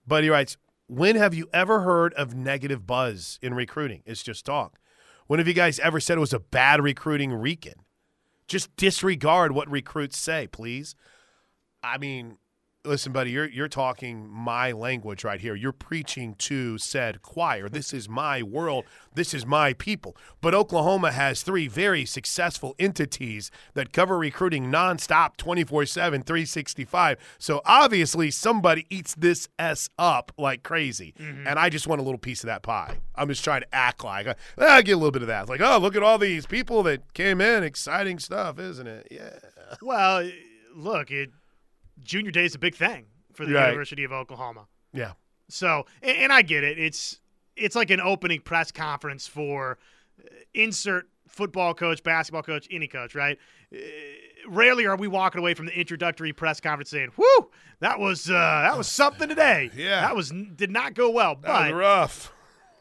But 0.06 0.22
he 0.22 0.30
writes, 0.30 0.56
"When 0.86 1.16
have 1.16 1.34
you 1.34 1.48
ever 1.52 1.80
heard 1.80 2.14
of 2.14 2.34
negative 2.34 2.86
buzz 2.86 3.38
in 3.42 3.54
recruiting? 3.54 4.02
It's 4.06 4.22
just 4.22 4.46
talk. 4.46 4.78
When 5.26 5.38
have 5.38 5.48
you 5.48 5.54
guys 5.54 5.80
ever 5.80 5.98
said 5.98 6.18
it 6.18 6.20
was 6.20 6.32
a 6.32 6.38
bad 6.38 6.80
recruiting 6.80 7.40
weekend? 7.40 7.80
Just 8.46 8.74
disregard 8.76 9.52
what 9.52 9.68
recruits 9.68 10.16
say, 10.16 10.46
please. 10.46 10.94
I 11.86 11.98
mean, 11.98 12.38
listen, 12.84 13.12
buddy, 13.12 13.30
you're 13.30 13.48
you're 13.48 13.68
talking 13.68 14.28
my 14.28 14.72
language 14.72 15.24
right 15.24 15.40
here. 15.40 15.54
You're 15.54 15.72
preaching 15.72 16.34
to 16.38 16.78
said 16.78 17.22
choir. 17.22 17.68
This 17.68 17.92
is 17.92 18.08
my 18.08 18.42
world. 18.42 18.84
This 19.14 19.32
is 19.32 19.46
my 19.46 19.72
people. 19.72 20.16
But 20.40 20.54
Oklahoma 20.54 21.12
has 21.12 21.42
three 21.42 21.68
very 21.68 22.04
successful 22.04 22.74
entities 22.78 23.50
that 23.74 23.92
cover 23.92 24.18
recruiting 24.18 24.66
nonstop 24.70 25.36
24/7 25.36 26.26
365. 26.26 27.18
So 27.38 27.60
obviously 27.64 28.30
somebody 28.30 28.86
eats 28.90 29.14
this 29.14 29.48
s 29.58 29.88
up 29.98 30.32
like 30.36 30.62
crazy. 30.62 31.14
Mm-hmm. 31.18 31.46
And 31.46 31.58
I 31.58 31.68
just 31.68 31.86
want 31.86 32.00
a 32.00 32.04
little 32.04 32.18
piece 32.18 32.42
of 32.42 32.48
that 32.48 32.62
pie. 32.62 32.98
I'm 33.14 33.28
just 33.28 33.44
trying 33.44 33.62
to 33.62 33.74
act 33.74 34.04
like 34.04 34.26
I 34.58 34.82
get 34.82 34.92
a 34.92 34.96
little 34.96 35.12
bit 35.12 35.22
of 35.22 35.28
that. 35.28 35.42
It's 35.42 35.50
like, 35.50 35.60
"Oh, 35.60 35.78
look 35.78 35.94
at 35.94 36.02
all 36.02 36.18
these 36.18 36.46
people 36.46 36.82
that 36.84 37.14
came 37.14 37.40
in. 37.40 37.62
Exciting 37.62 38.18
stuff, 38.18 38.58
isn't 38.58 38.86
it?" 38.86 39.08
Yeah. 39.10 39.38
Well, 39.82 40.30
look, 40.74 41.10
it, 41.10 41.30
junior 42.06 42.30
day 42.30 42.44
is 42.44 42.54
a 42.54 42.58
big 42.58 42.74
thing 42.74 43.06
for 43.34 43.44
the 43.44 43.54
Right. 43.54 43.66
University 43.68 44.04
of 44.04 44.12
Oklahoma. 44.12 44.66
Yeah. 44.92 45.12
So, 45.48 45.86
and, 46.02 46.16
and 46.16 46.32
I 46.32 46.42
get 46.42 46.64
it. 46.64 46.78
It's 46.78 47.20
it's 47.56 47.76
like 47.76 47.90
an 47.90 48.00
opening 48.00 48.40
press 48.40 48.70
conference 48.72 49.26
for 49.26 49.78
uh, 50.20 50.28
insert 50.54 51.08
football 51.28 51.74
coach, 51.74 52.02
basketball 52.02 52.42
coach, 52.42 52.66
any 52.70 52.86
coach, 52.88 53.14
right? 53.14 53.38
Uh, 53.74 53.78
rarely 54.48 54.86
are 54.86 54.96
we 54.96 55.08
walking 55.08 55.38
away 55.40 55.54
from 55.54 55.66
the 55.66 55.72
introductory 55.78 56.32
press 56.32 56.60
conference 56.60 56.90
saying, 56.90 57.10
"Whoo, 57.16 57.50
that 57.80 57.98
was 57.98 58.28
uh, 58.30 58.32
that 58.32 58.76
was 58.76 58.88
something 59.02 59.28
today." 59.28 59.70
Yeah. 59.74 60.00
that 60.02 60.16
was 60.16 60.30
did 60.54 60.70
not 60.70 60.94
go 60.94 61.10
well, 61.10 61.36
That 61.36 61.48
was 61.48 61.70
but 61.70 61.74
rough. 61.74 62.32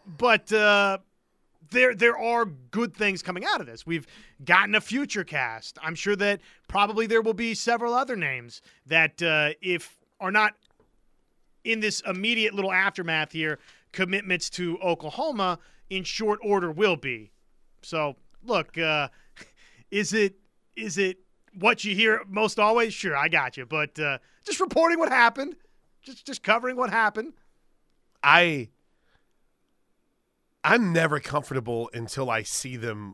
but 0.05 0.53
uh, 0.53 0.97
there 1.71 1.95
there 1.95 2.17
are 2.17 2.45
good 2.45 2.95
things 2.95 3.21
coming 3.21 3.45
out 3.45 3.61
of 3.61 3.67
this. 3.67 3.85
We've 3.85 4.07
gotten 4.43 4.75
a 4.75 4.81
future 4.81 5.23
cast. 5.23 5.77
I'm 5.81 5.95
sure 5.95 6.15
that 6.17 6.41
probably 6.67 7.07
there 7.07 7.21
will 7.21 7.33
be 7.33 7.53
several 7.53 7.93
other 7.93 8.15
names 8.15 8.61
that 8.85 9.21
uh, 9.21 9.51
if 9.61 9.97
are 10.19 10.31
not 10.31 10.53
in 11.63 11.79
this 11.79 12.01
immediate 12.01 12.53
little 12.53 12.71
aftermath 12.71 13.31
here, 13.31 13.59
commitments 13.91 14.49
to 14.51 14.77
Oklahoma 14.79 15.59
in 15.89 16.03
short 16.03 16.39
order 16.43 16.71
will 16.71 16.95
be. 16.95 17.31
So 17.81 18.15
look, 18.43 18.77
uh, 18.77 19.09
is 19.91 20.13
it 20.13 20.35
is 20.75 20.97
it 20.97 21.17
what 21.57 21.83
you 21.83 21.95
hear 21.95 22.21
most 22.27 22.59
always? 22.59 22.93
Sure, 22.93 23.15
I 23.15 23.27
got 23.27 23.57
you, 23.57 23.65
but 23.65 23.97
uh, 23.99 24.19
just 24.45 24.59
reporting 24.59 24.99
what 24.99 25.09
happened, 25.09 25.55
just 26.01 26.25
just 26.25 26.43
covering 26.43 26.75
what 26.75 26.89
happened. 26.89 27.33
I 28.23 28.69
I'm 30.65 30.91
never 30.91 31.19
comfortable 31.19 31.91
until 31.93 32.31
I 32.31 32.41
see 32.41 32.75
them 32.75 33.13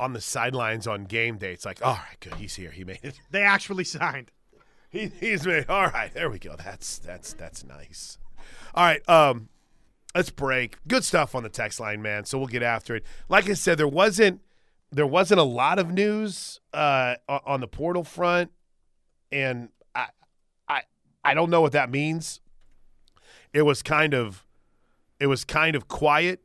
on 0.00 0.14
the 0.14 0.20
sidelines 0.20 0.88
on 0.88 1.04
game 1.04 1.38
day. 1.38 1.52
It's 1.52 1.64
like, 1.64 1.80
all 1.80 1.94
right, 1.94 2.18
good, 2.18 2.34
he's 2.34 2.56
here. 2.56 2.72
He 2.72 2.82
made 2.82 2.98
it. 3.02 3.20
They 3.30 3.42
actually 3.42 3.84
signed. 3.84 4.32
He, 4.90 5.12
he's 5.20 5.46
made. 5.46 5.66
All 5.68 5.86
right, 5.86 6.12
there 6.12 6.28
we 6.28 6.40
go. 6.40 6.56
That's 6.56 6.98
that's 6.98 7.34
that's 7.34 7.62
nice. 7.62 8.18
All 8.74 8.84
right, 8.84 9.08
um, 9.08 9.48
let's 10.12 10.30
break. 10.30 10.78
Good 10.88 11.04
stuff 11.04 11.36
on 11.36 11.44
the 11.44 11.48
text 11.48 11.78
line, 11.78 12.02
man. 12.02 12.24
So 12.24 12.36
we'll 12.36 12.48
get 12.48 12.64
after 12.64 12.96
it. 12.96 13.04
Like 13.28 13.48
I 13.48 13.52
said, 13.52 13.78
there 13.78 13.86
wasn't 13.86 14.40
there 14.90 15.06
wasn't 15.06 15.38
a 15.38 15.44
lot 15.44 15.78
of 15.78 15.92
news 15.92 16.58
uh, 16.72 17.14
on 17.28 17.60
the 17.60 17.68
portal 17.68 18.02
front, 18.02 18.50
and 19.30 19.68
I 19.94 20.06
I 20.68 20.82
I 21.22 21.34
don't 21.34 21.50
know 21.50 21.60
what 21.60 21.72
that 21.72 21.90
means. 21.90 22.40
It 23.52 23.62
was 23.62 23.82
kind 23.82 24.14
of 24.14 24.44
it 25.20 25.28
was 25.28 25.44
kind 25.44 25.76
of 25.76 25.86
quiet 25.86 26.40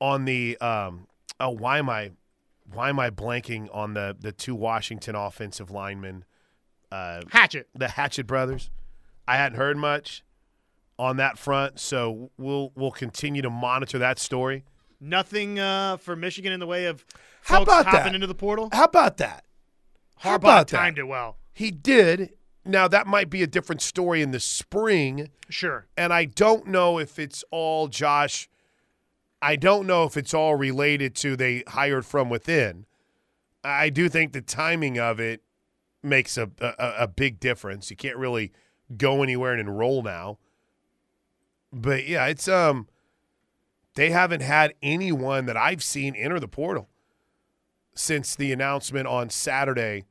on 0.00 0.24
the 0.24 0.56
um 0.58 1.06
oh 1.40 1.50
why 1.50 1.78
am 1.78 1.88
I 1.88 2.12
why 2.72 2.88
am 2.88 2.98
I 2.98 3.10
blanking 3.10 3.68
on 3.74 3.94
the 3.94 4.16
the 4.18 4.32
two 4.32 4.54
Washington 4.54 5.14
offensive 5.14 5.70
linemen 5.70 6.24
uh 6.92 7.22
Hatchett. 7.30 7.68
the 7.74 7.88
Hatchett 7.88 8.26
brothers 8.26 8.70
I 9.26 9.36
hadn't 9.36 9.58
heard 9.58 9.76
much 9.76 10.22
on 10.98 11.16
that 11.18 11.38
front 11.38 11.78
so 11.80 12.30
we'll 12.38 12.72
we'll 12.74 12.90
continue 12.90 13.42
to 13.42 13.50
monitor 13.50 13.98
that 13.98 14.18
story 14.18 14.64
Nothing 15.00 15.58
uh, 15.58 15.98
for 15.98 16.16
Michigan 16.16 16.50
in 16.52 16.60
the 16.60 16.66
way 16.66 16.86
of 16.86 17.04
How 17.42 17.58
folks 17.58 17.68
about 17.72 17.84
hopping 17.86 18.04
that? 18.12 18.14
into 18.14 18.26
the 18.26 18.34
portal. 18.34 18.70
how 18.72 18.84
about 18.84 19.18
that 19.18 19.44
how 20.18 20.30
Harbaugh 20.30 20.36
about 20.36 20.68
that? 20.68 20.76
timed 20.78 20.98
it 20.98 21.02
well. 21.06 21.36
he 21.52 21.70
did 21.70 22.30
now 22.64 22.88
that 22.88 23.06
might 23.06 23.28
be 23.28 23.42
a 23.42 23.46
different 23.46 23.82
story 23.82 24.22
in 24.22 24.30
the 24.30 24.40
spring 24.40 25.30
Sure. 25.50 25.86
and 25.96 26.12
I 26.12 26.24
don't 26.24 26.66
know 26.68 26.98
if 26.98 27.18
it's 27.18 27.44
all 27.50 27.88
Josh. 27.88 28.48
I 29.44 29.56
don't 29.56 29.86
know 29.86 30.04
if 30.04 30.16
it's 30.16 30.32
all 30.32 30.54
related 30.54 31.14
to 31.16 31.36
they 31.36 31.64
hired 31.68 32.06
from 32.06 32.30
within. 32.30 32.86
I 33.62 33.90
do 33.90 34.08
think 34.08 34.32
the 34.32 34.40
timing 34.40 34.98
of 34.98 35.20
it 35.20 35.42
makes 36.02 36.38
a 36.38 36.50
a, 36.60 36.94
a 37.00 37.08
big 37.08 37.40
difference. 37.40 37.90
You 37.90 37.96
can't 37.96 38.16
really 38.16 38.52
go 38.96 39.22
anywhere 39.22 39.52
and 39.52 39.60
enroll 39.60 40.02
now. 40.02 40.38
But 41.70 42.08
yeah, 42.08 42.24
it's 42.26 42.48
um 42.48 42.88
they 43.96 44.10
haven't 44.10 44.40
had 44.40 44.72
anyone 44.82 45.44
that 45.44 45.58
I've 45.58 45.82
seen 45.82 46.14
enter 46.16 46.40
the 46.40 46.48
portal 46.48 46.88
since 47.94 48.34
the 48.34 48.50
announcement 48.50 49.06
on 49.06 49.28
Saturday 49.28 50.06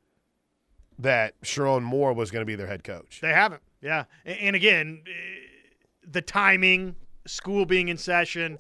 that 1.00 1.42
Sherrone 1.42 1.82
Moore 1.82 2.14
was 2.14 2.30
going 2.30 2.44
to 2.44 2.46
be 2.46 2.56
their 2.56 2.68
head 2.68 2.84
coach. 2.84 3.20
They 3.20 3.34
haven't. 3.34 3.64
Yeah. 3.82 4.06
And 4.26 4.56
again, 4.56 5.02
eh, 5.08 5.12
the 6.08 6.22
timing, 6.22 6.96
school 7.26 7.66
being 7.66 7.90
in 7.90 7.98
session, 7.98 8.60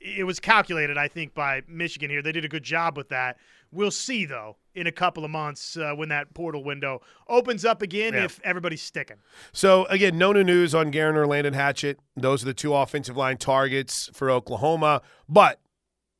it 0.00 0.24
was 0.24 0.40
calculated, 0.40 0.96
I 0.96 1.08
think, 1.08 1.34
by 1.34 1.62
Michigan 1.68 2.10
here. 2.10 2.22
They 2.22 2.32
did 2.32 2.44
a 2.44 2.48
good 2.48 2.62
job 2.62 2.96
with 2.96 3.08
that. 3.10 3.36
We'll 3.72 3.90
see, 3.92 4.24
though, 4.24 4.56
in 4.74 4.86
a 4.86 4.92
couple 4.92 5.24
of 5.24 5.30
months 5.30 5.76
uh, 5.76 5.92
when 5.94 6.08
that 6.08 6.32
portal 6.34 6.64
window 6.64 7.02
opens 7.28 7.64
up 7.64 7.82
again 7.82 8.14
Yeah. 8.14 8.24
if 8.24 8.40
everybody's 8.42 8.82
sticking. 8.82 9.18
So 9.52 9.84
again, 9.86 10.18
no 10.18 10.32
new 10.32 10.42
news 10.42 10.74
on 10.74 10.90
Geirean 10.90 11.14
or 11.14 11.26
Landen 11.26 11.54
Hatchett. 11.54 11.98
Those 12.16 12.42
are 12.42 12.46
the 12.46 12.54
two 12.54 12.74
offensive 12.74 13.16
line 13.16 13.36
targets 13.36 14.10
for 14.12 14.30
Oklahoma. 14.30 15.02
But 15.28 15.60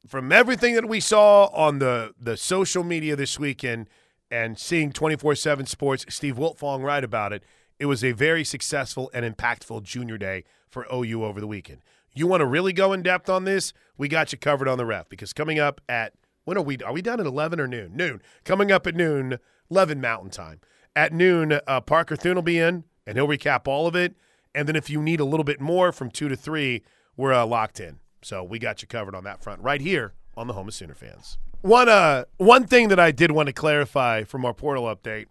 from 0.07 0.31
everything 0.31 0.75
that 0.75 0.87
we 0.89 1.01
saw 1.01 1.47
on 1.47 1.79
the 1.79 2.15
the 2.21 2.37
social 2.37 2.85
media 2.85 3.17
this 3.17 3.39
weekend 3.39 3.89
and 4.31 4.57
seeing 4.59 4.93
24/7 4.93 5.67
Sports, 5.67 6.07
Steve 6.09 6.37
Wiltfong 6.37 6.83
write 6.85 7.03
about 7.05 7.33
it, 7.33 7.43
it 7.81 7.87
was 7.87 8.05
a 8.05 8.13
very 8.13 8.45
successful 8.45 9.11
and 9.13 9.25
impactful 9.25 9.83
junior 9.83 10.19
day 10.19 10.45
for 10.69 10.87
OU 10.93 11.25
over 11.25 11.41
the 11.41 11.47
weekend. 11.49 11.81
You 12.13 12.27
want 12.27 12.41
to 12.41 12.47
really 12.47 12.73
go 12.73 12.93
in 12.93 13.03
depth 13.03 13.29
on 13.29 13.45
this? 13.45 13.73
We 13.97 14.09
got 14.09 14.33
you 14.33 14.39
covered 14.39 14.69
on 14.69 14.79
the 14.79 14.87
ref 14.87 15.09
because 15.09 15.33
coming 15.33 15.59
up 15.59 15.81
at 15.89 16.15
when 16.45 16.57
are 16.57 16.63
we 16.63 16.79
are 16.79 16.93
we 16.93 17.03
done 17.03 17.21
at 17.21 17.27
11 17.27 17.61
or 17.61 17.67
noon? 17.67 17.97
Noon. 17.97 18.23
Coming 18.45 18.73
up 18.73 18.87
at 18.87 18.95
noon, 18.95 19.39
11 19.71 20.01
Mountain 20.01 20.31
Time. 20.31 20.61
At 20.97 21.13
noon, 21.13 21.61
uh, 21.67 21.81
Parker 21.81 22.17
Thune 22.17 22.35
will 22.35 22.43
be 22.43 22.59
in 22.59 22.85
and 23.07 23.17
he'll 23.17 23.29
recap 23.29 23.69
all 23.69 23.87
of 23.87 23.95
it. 23.95 24.17
And 24.55 24.67
then 24.67 24.75
if 24.75 24.91
you 24.91 25.01
need 25.01 25.21
a 25.21 25.25
little 25.25 25.45
bit 25.45 25.61
more 25.61 25.93
from 25.93 26.11
2 26.11 26.29
to 26.29 26.37
3, 26.37 26.83
we're 27.17 27.33
uh, 27.33 27.47
locked 27.47 27.79
in. 27.79 28.01
So 28.23 28.43
we 28.43 28.59
got 28.59 28.83
you 28.83 28.89
covered 28.89 29.15
on 29.15 29.25
that 29.25 29.43
front 29.43 29.63
right 29.63 29.81
here 29.81 30.15
on 30.37 30.47
the 30.47 30.53
Home 30.55 30.69
of 30.69 30.75
Sooner 30.75 30.95
fans. 30.95 31.39
One 31.63 31.91
uh 31.91 32.25
one 32.39 32.67
thing 32.67 32.89
that 32.89 32.99
I 32.99 33.11
did 33.11 33.33
want 33.33 33.49
to 33.49 33.53
clarify 33.53 34.25
from 34.25 34.47
our 34.47 34.55
portal 34.55 34.85
update 34.85 35.27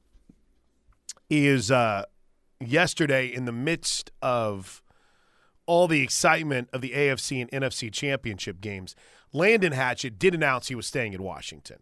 is 1.27 1.71
uh 1.71 2.05
yesterday 2.59 3.25
in 3.25 3.45
the 3.45 3.51
midst 3.51 4.11
of 4.21 4.83
all 5.69 5.87
the 5.87 6.01
excitement 6.01 6.67
of 6.73 6.81
the 6.81 6.93
AFC 6.93 7.39
and 7.39 7.51
NFC 7.51 7.93
championship 7.93 8.59
games, 8.59 8.95
Landen 9.31 9.71
Hatchett 9.71 10.17
did 10.17 10.33
announce 10.33 10.67
he 10.67 10.73
was 10.73 10.87
staying 10.87 11.13
in 11.13 11.21
Washington. 11.21 11.77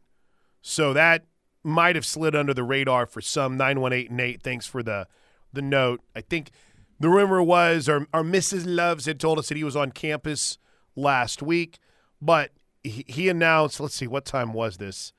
So 0.62 0.92
that 0.92 1.24
might 1.64 1.96
have 1.96 2.06
slid 2.06 2.36
under 2.36 2.54
the 2.54 2.66
radar 2.66 3.06
for 3.06 3.22
some 3.22 3.56
918 3.56 4.12
and 4.12 4.20
8. 4.20 4.44
Thanks 4.44 4.68
for 4.68 4.84
the 4.84 5.08
the 5.54 5.62
note. 5.62 6.02
I 6.14 6.20
think 6.20 6.52
the 7.00 7.08
rumor 7.08 7.42
was 7.42 7.88
or, 7.88 8.08
or 8.14 8.24
Mrs. 8.24 8.66
Loves 8.68 9.06
had 9.06 9.22
told 9.22 9.40
us 9.40 9.48
that 9.48 9.56
he 9.56 9.64
was 9.64 9.78
on 9.78 9.94
campus 9.94 10.58
last 10.98 11.42
week, 11.42 11.80
but 12.22 12.52
he, 12.84 13.06
he 13.08 13.30
announced, 13.30 13.80
let's 13.80 13.96
see, 13.96 14.06
what 14.06 14.26
time 14.26 14.52
was 14.52 14.80
this? 14.80 15.14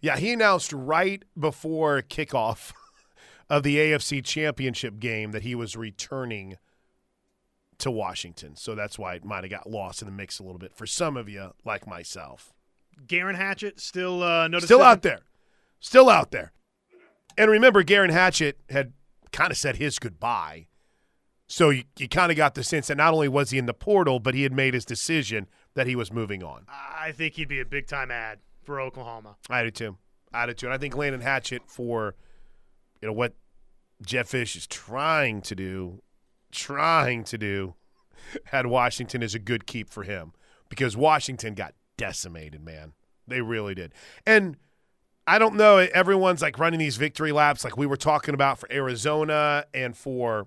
Yeah, 0.00 0.16
he 0.16 0.32
announced 0.32 0.72
right 0.72 1.22
before 1.38 2.00
kickoff 2.00 2.72
of 3.50 3.64
the 3.64 3.76
AFC 3.76 4.24
championship 4.24 4.98
game 4.98 5.32
that 5.32 5.42
he 5.42 5.54
was 5.54 5.76
returning 5.76 6.56
to 7.78 7.90
Washington. 7.90 8.56
So 8.56 8.74
that's 8.74 8.98
why 8.98 9.14
it 9.14 9.24
might 9.24 9.44
have 9.44 9.50
got 9.50 9.68
lost 9.68 10.02
in 10.02 10.06
the 10.06 10.12
mix 10.12 10.38
a 10.38 10.42
little 10.42 10.58
bit 10.58 10.74
for 10.74 10.86
some 10.86 11.16
of 11.16 11.28
you, 11.28 11.52
like 11.64 11.86
myself. 11.86 12.52
Geirean 13.06 13.36
Hatchett 13.36 13.80
still 13.80 14.22
uh, 14.22 14.48
Still 14.60 14.82
out 14.82 15.02
there. 15.02 15.20
Still 15.80 16.10
out 16.10 16.30
there. 16.32 16.52
And 17.36 17.50
remember, 17.50 17.84
Geirean 17.84 18.10
Hatchett 18.10 18.58
had 18.70 18.92
kind 19.30 19.52
of 19.52 19.56
said 19.56 19.76
his 19.76 19.98
goodbye. 19.98 20.66
So 21.46 21.70
you, 21.70 21.84
you 21.98 22.08
kind 22.08 22.30
of 22.30 22.36
got 22.36 22.54
the 22.54 22.64
sense 22.64 22.88
that 22.88 22.96
not 22.96 23.14
only 23.14 23.28
was 23.28 23.50
he 23.50 23.58
in 23.58 23.66
the 23.66 23.74
portal, 23.74 24.18
but 24.18 24.34
he 24.34 24.42
had 24.42 24.52
made 24.52 24.74
his 24.74 24.84
decision 24.84 25.46
that 25.74 25.86
he 25.86 25.96
was 25.96 26.12
moving 26.12 26.42
on. 26.42 26.66
I 26.68 27.12
think 27.12 27.34
he'd 27.34 27.48
be 27.48 27.60
a 27.60 27.64
big 27.64 27.86
time 27.86 28.10
ad 28.10 28.40
for 28.64 28.80
Oklahoma. 28.80 29.36
I 29.48 29.62
do 29.62 29.70
too. 29.70 29.96
I 30.34 30.46
do 30.46 30.52
too. 30.52 30.66
And 30.66 30.74
I 30.74 30.78
think 30.78 30.96
Landen 30.96 31.20
Hatchett 31.20 31.62
for 31.66 32.16
you 33.00 33.06
know 33.06 33.14
what 33.14 33.34
Jedd 34.02 34.26
Fisch 34.26 34.56
is 34.56 34.66
trying 34.66 35.40
to 35.42 35.54
do, 35.54 36.02
trying 36.50 37.24
to 37.24 37.38
do 37.38 37.74
at 38.52 38.66
Washington 38.66 39.22
is 39.22 39.34
a 39.34 39.38
good 39.38 39.66
keep 39.66 39.90
for 39.90 40.02
him 40.02 40.32
because 40.68 40.96
Washington 40.96 41.54
got 41.54 41.74
decimated, 41.96 42.64
man. 42.64 42.92
They 43.26 43.40
really 43.40 43.74
did. 43.74 43.92
And 44.26 44.56
I 45.26 45.38
don't 45.38 45.56
know, 45.56 45.76
everyone's 45.78 46.40
like 46.40 46.58
running 46.58 46.78
these 46.78 46.96
victory 46.96 47.32
laps 47.32 47.64
like 47.64 47.76
we 47.76 47.86
were 47.86 47.96
talking 47.96 48.34
about 48.34 48.58
for 48.58 48.70
Arizona 48.72 49.64
and 49.74 49.96
for 49.96 50.46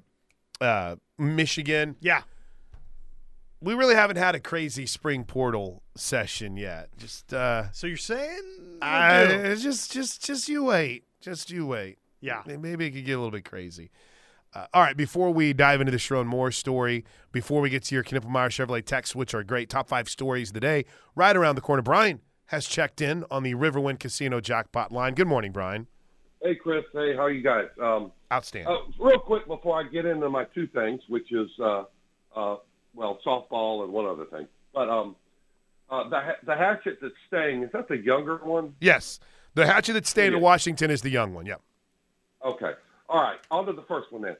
uh, 0.60 0.96
Michigan. 1.18 1.96
Yeah. 2.00 2.22
We 3.62 3.76
really 3.76 3.94
haven't 3.94 4.16
had 4.18 4.34
a 4.34 4.40
crazy 4.40 4.88
spring 4.88 5.24
portal 5.24 5.84
session 5.96 6.58
yet. 6.58 6.90
Just 6.98 7.32
uh 7.32 7.72
So 7.72 7.86
you're 7.86 7.98
saying? 7.98 8.42
I, 8.82 9.20
we'll 9.20 9.28
do. 9.28 9.34
it's 9.52 9.62
just, 9.62 9.92
just, 9.92 10.26
just 10.26 10.50
you 10.50 10.64
wait. 10.64 11.04
Just 11.20 11.52
you 11.52 11.68
wait. 11.68 12.00
yeah. 12.20 12.42
Maybe 12.48 12.88
it 12.88 12.92
could 12.92 13.06
get 13.06 13.14
a 13.14 13.18
little 13.18 13.30
bit 13.30 13.46
crazy. 13.46 13.92
Uh, 14.54 14.66
all 14.74 14.82
right, 14.82 14.98
before 14.98 15.32
we 15.32 15.54
dive 15.54 15.80
into 15.80 15.92
the 15.92 15.98
Sherrone 15.98 16.26
Moore 16.26 16.52
story, 16.52 17.06
before 17.32 17.62
we 17.62 17.70
get 17.70 17.84
to 17.84 17.96
your 17.96 18.04
Knippelmeyer 18.04 18.50
Chevrolet 18.50 18.86
texts, 18.86 19.16
which 19.16 19.34
are 19.34 19.44
great, 19.44 19.70
top 19.70 19.88
five 19.88 20.10
stories 20.10 20.50
of 20.50 20.54
the 20.56 20.60
day, 20.60 20.86
right 21.16 21.36
around 21.38 21.56
the 21.56 21.62
corner, 21.62 21.82
Brian 21.82 22.20
has 22.48 22.68
checked 22.68 23.00
in 23.00 23.24
on 23.32 23.44
the 23.44 23.54
Riverwind 23.56 24.00
Casino 24.00 24.42
jackpot 24.42 24.92
line. 24.92 25.14
Good 25.14 25.28
morning, 25.28 25.54
Brian. 25.54 25.88
Hey, 26.44 26.56
Chris. 26.56 26.84
Hey, 26.92 27.16
how 27.16 27.28
you 27.28 27.42
guys? 27.42 27.68
Um, 27.82 28.12
Outstanding. 28.34 28.74
uh, 28.74 28.92
real 29.04 29.20
quick 29.20 29.48
before 29.48 29.80
I 29.80 29.88
get 29.88 30.06
into 30.06 30.30
my 30.30 30.44
two 30.54 30.68
things, 30.68 31.02
which 31.08 31.32
is, 31.32 31.50
uh, 31.62 31.84
uh, 32.36 32.58
well, 32.94 33.20
softball 33.26 33.84
and 33.86 33.94
one 33.94 34.06
other 34.06 34.26
thing. 34.26 34.48
But 34.74 34.90
um, 34.90 35.16
uh, 35.90 36.10
the 36.10 36.20
the 36.46 36.56
Hatchett 36.56 37.00
that's 37.02 37.14
staying 37.28 37.64
is 37.64 37.70
that 37.72 37.88
the 37.88 37.98
younger 37.98 38.38
one? 38.38 38.74
yes, 38.82 39.20
the 39.54 39.66
Hatchett 39.66 39.94
that's 39.94 40.10
staying 40.10 40.34
in 40.34 40.42
Washington 40.42 40.92
is 40.92 41.02
the 41.02 41.10
young 41.10 41.34
one. 41.34 41.46
Yep. 41.46 41.62
Okay. 42.46 42.72
All 43.12 43.22
right. 43.22 43.40
On 43.52 43.66
to 43.66 43.74
the 43.74 43.84
first 43.84 44.12
one 44.12 44.22
then. 44.22 44.38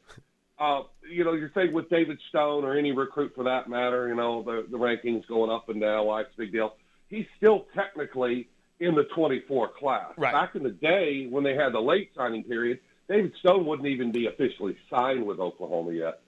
Uh, 0.58 0.84
you 1.10 1.26
know, 1.26 1.34
you're 1.34 1.52
saying 1.54 1.74
with 1.74 1.90
David 1.90 2.18
Stone 2.30 2.64
or 2.64 2.78
any 2.78 2.94
recruit 2.94 3.34
for 3.36 3.44
that 3.44 3.68
matter, 3.68 4.08
you 4.08 4.16
know, 4.16 4.44
the, 4.44 4.66
the 4.72 4.78
rankings 4.78 5.28
going 5.28 5.52
up 5.52 5.68
and 5.68 5.82
down, 5.82 6.06
why 6.06 6.22
it's 6.22 6.30
a 6.36 6.38
big 6.38 6.54
deal. 6.54 6.76
He's 7.10 7.26
still 7.36 7.66
technically 7.76 8.48
in 8.80 8.96
the 8.96 9.04
24 9.14 9.72
class. 9.78 10.14
Right. 10.18 10.32
Back 10.32 10.56
in 10.56 10.64
the 10.64 10.72
day 10.72 11.28
when 11.30 11.44
they 11.44 11.54
had 11.54 11.74
the 11.74 11.82
late 11.82 12.12
signing 12.16 12.44
period, 12.46 12.80
David 13.10 13.34
Stone 13.40 13.66
wouldn't 13.66 13.90
even 13.90 14.14
be 14.14 14.28
officially 14.28 14.78
signed 14.90 15.26
with 15.26 15.40
Oklahoma 15.40 15.92
yet. 15.92 16.22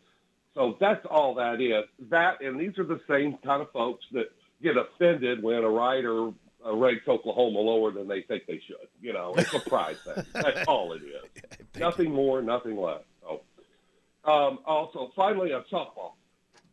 So 0.53 0.75
that's 0.82 1.06
all 1.10 1.36
that 1.36 1.62
is. 1.62 1.86
That 2.10 2.41
and 2.41 2.60
these 2.60 2.77
are 2.77 2.84
the 2.84 2.99
same 3.10 3.38
kind 3.43 3.62
of 3.62 3.71
folks 3.71 4.03
that 4.12 4.25
get 4.62 4.75
offended 4.75 5.41
when 5.41 5.63
a 5.63 5.69
writer 5.69 6.32
uh, 6.65 6.75
ranks 6.75 7.08
Oklahoma 7.08 7.60
lower 7.60 7.91
than 7.91 8.08
they 8.08 8.21
think 8.21 8.45
they 8.47 8.62
should. 8.67 8.88
You 9.01 9.13
know, 9.13 9.34
it's 9.38 9.53
a 9.53 9.60
pride 9.60 9.97
thing. 9.99 10.25
That's 10.34 10.67
all 10.67 10.93
it 10.93 11.01
is. 11.03 11.43
nothing 11.77 12.12
more, 12.12 12.41
nothing 12.41 12.77
less. 12.77 13.01
So, 13.21 13.41
um, 14.29 14.59
also, 14.65 15.12
finally, 15.15 15.53
on 15.53 15.63
softball, 15.71 16.13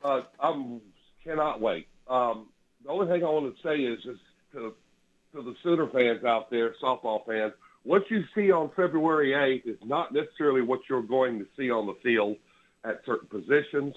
uh, 0.03 0.23
I 0.41 0.79
cannot 1.25 1.61
wait. 1.61 1.89
Um, 2.09 2.49
the 2.85 2.91
only 2.91 3.07
thing 3.07 3.25
I 3.25 3.29
want 3.29 3.55
to 3.55 3.63
say 3.63 3.77
is, 3.83 3.99
is 4.05 4.19
to 4.53 4.75
to 5.33 5.43
the 5.43 5.55
Sooner 5.63 5.89
fans 5.89 6.25
out 6.25 6.51
there, 6.51 6.75
softball 6.83 7.25
fans, 7.25 7.53
what 7.83 8.11
you 8.11 8.25
see 8.35 8.51
on 8.51 8.71
February 8.77 9.31
8th 9.31 9.67
is 9.67 9.79
not 9.85 10.13
necessarily 10.13 10.61
what 10.61 10.81
you're 10.89 11.03
going 11.03 11.39
to 11.39 11.47
see 11.57 11.71
on 11.71 11.87
the 11.87 11.95
field 12.03 12.37
at 12.85 13.01
certain 13.07 13.29
positions, 13.29 13.95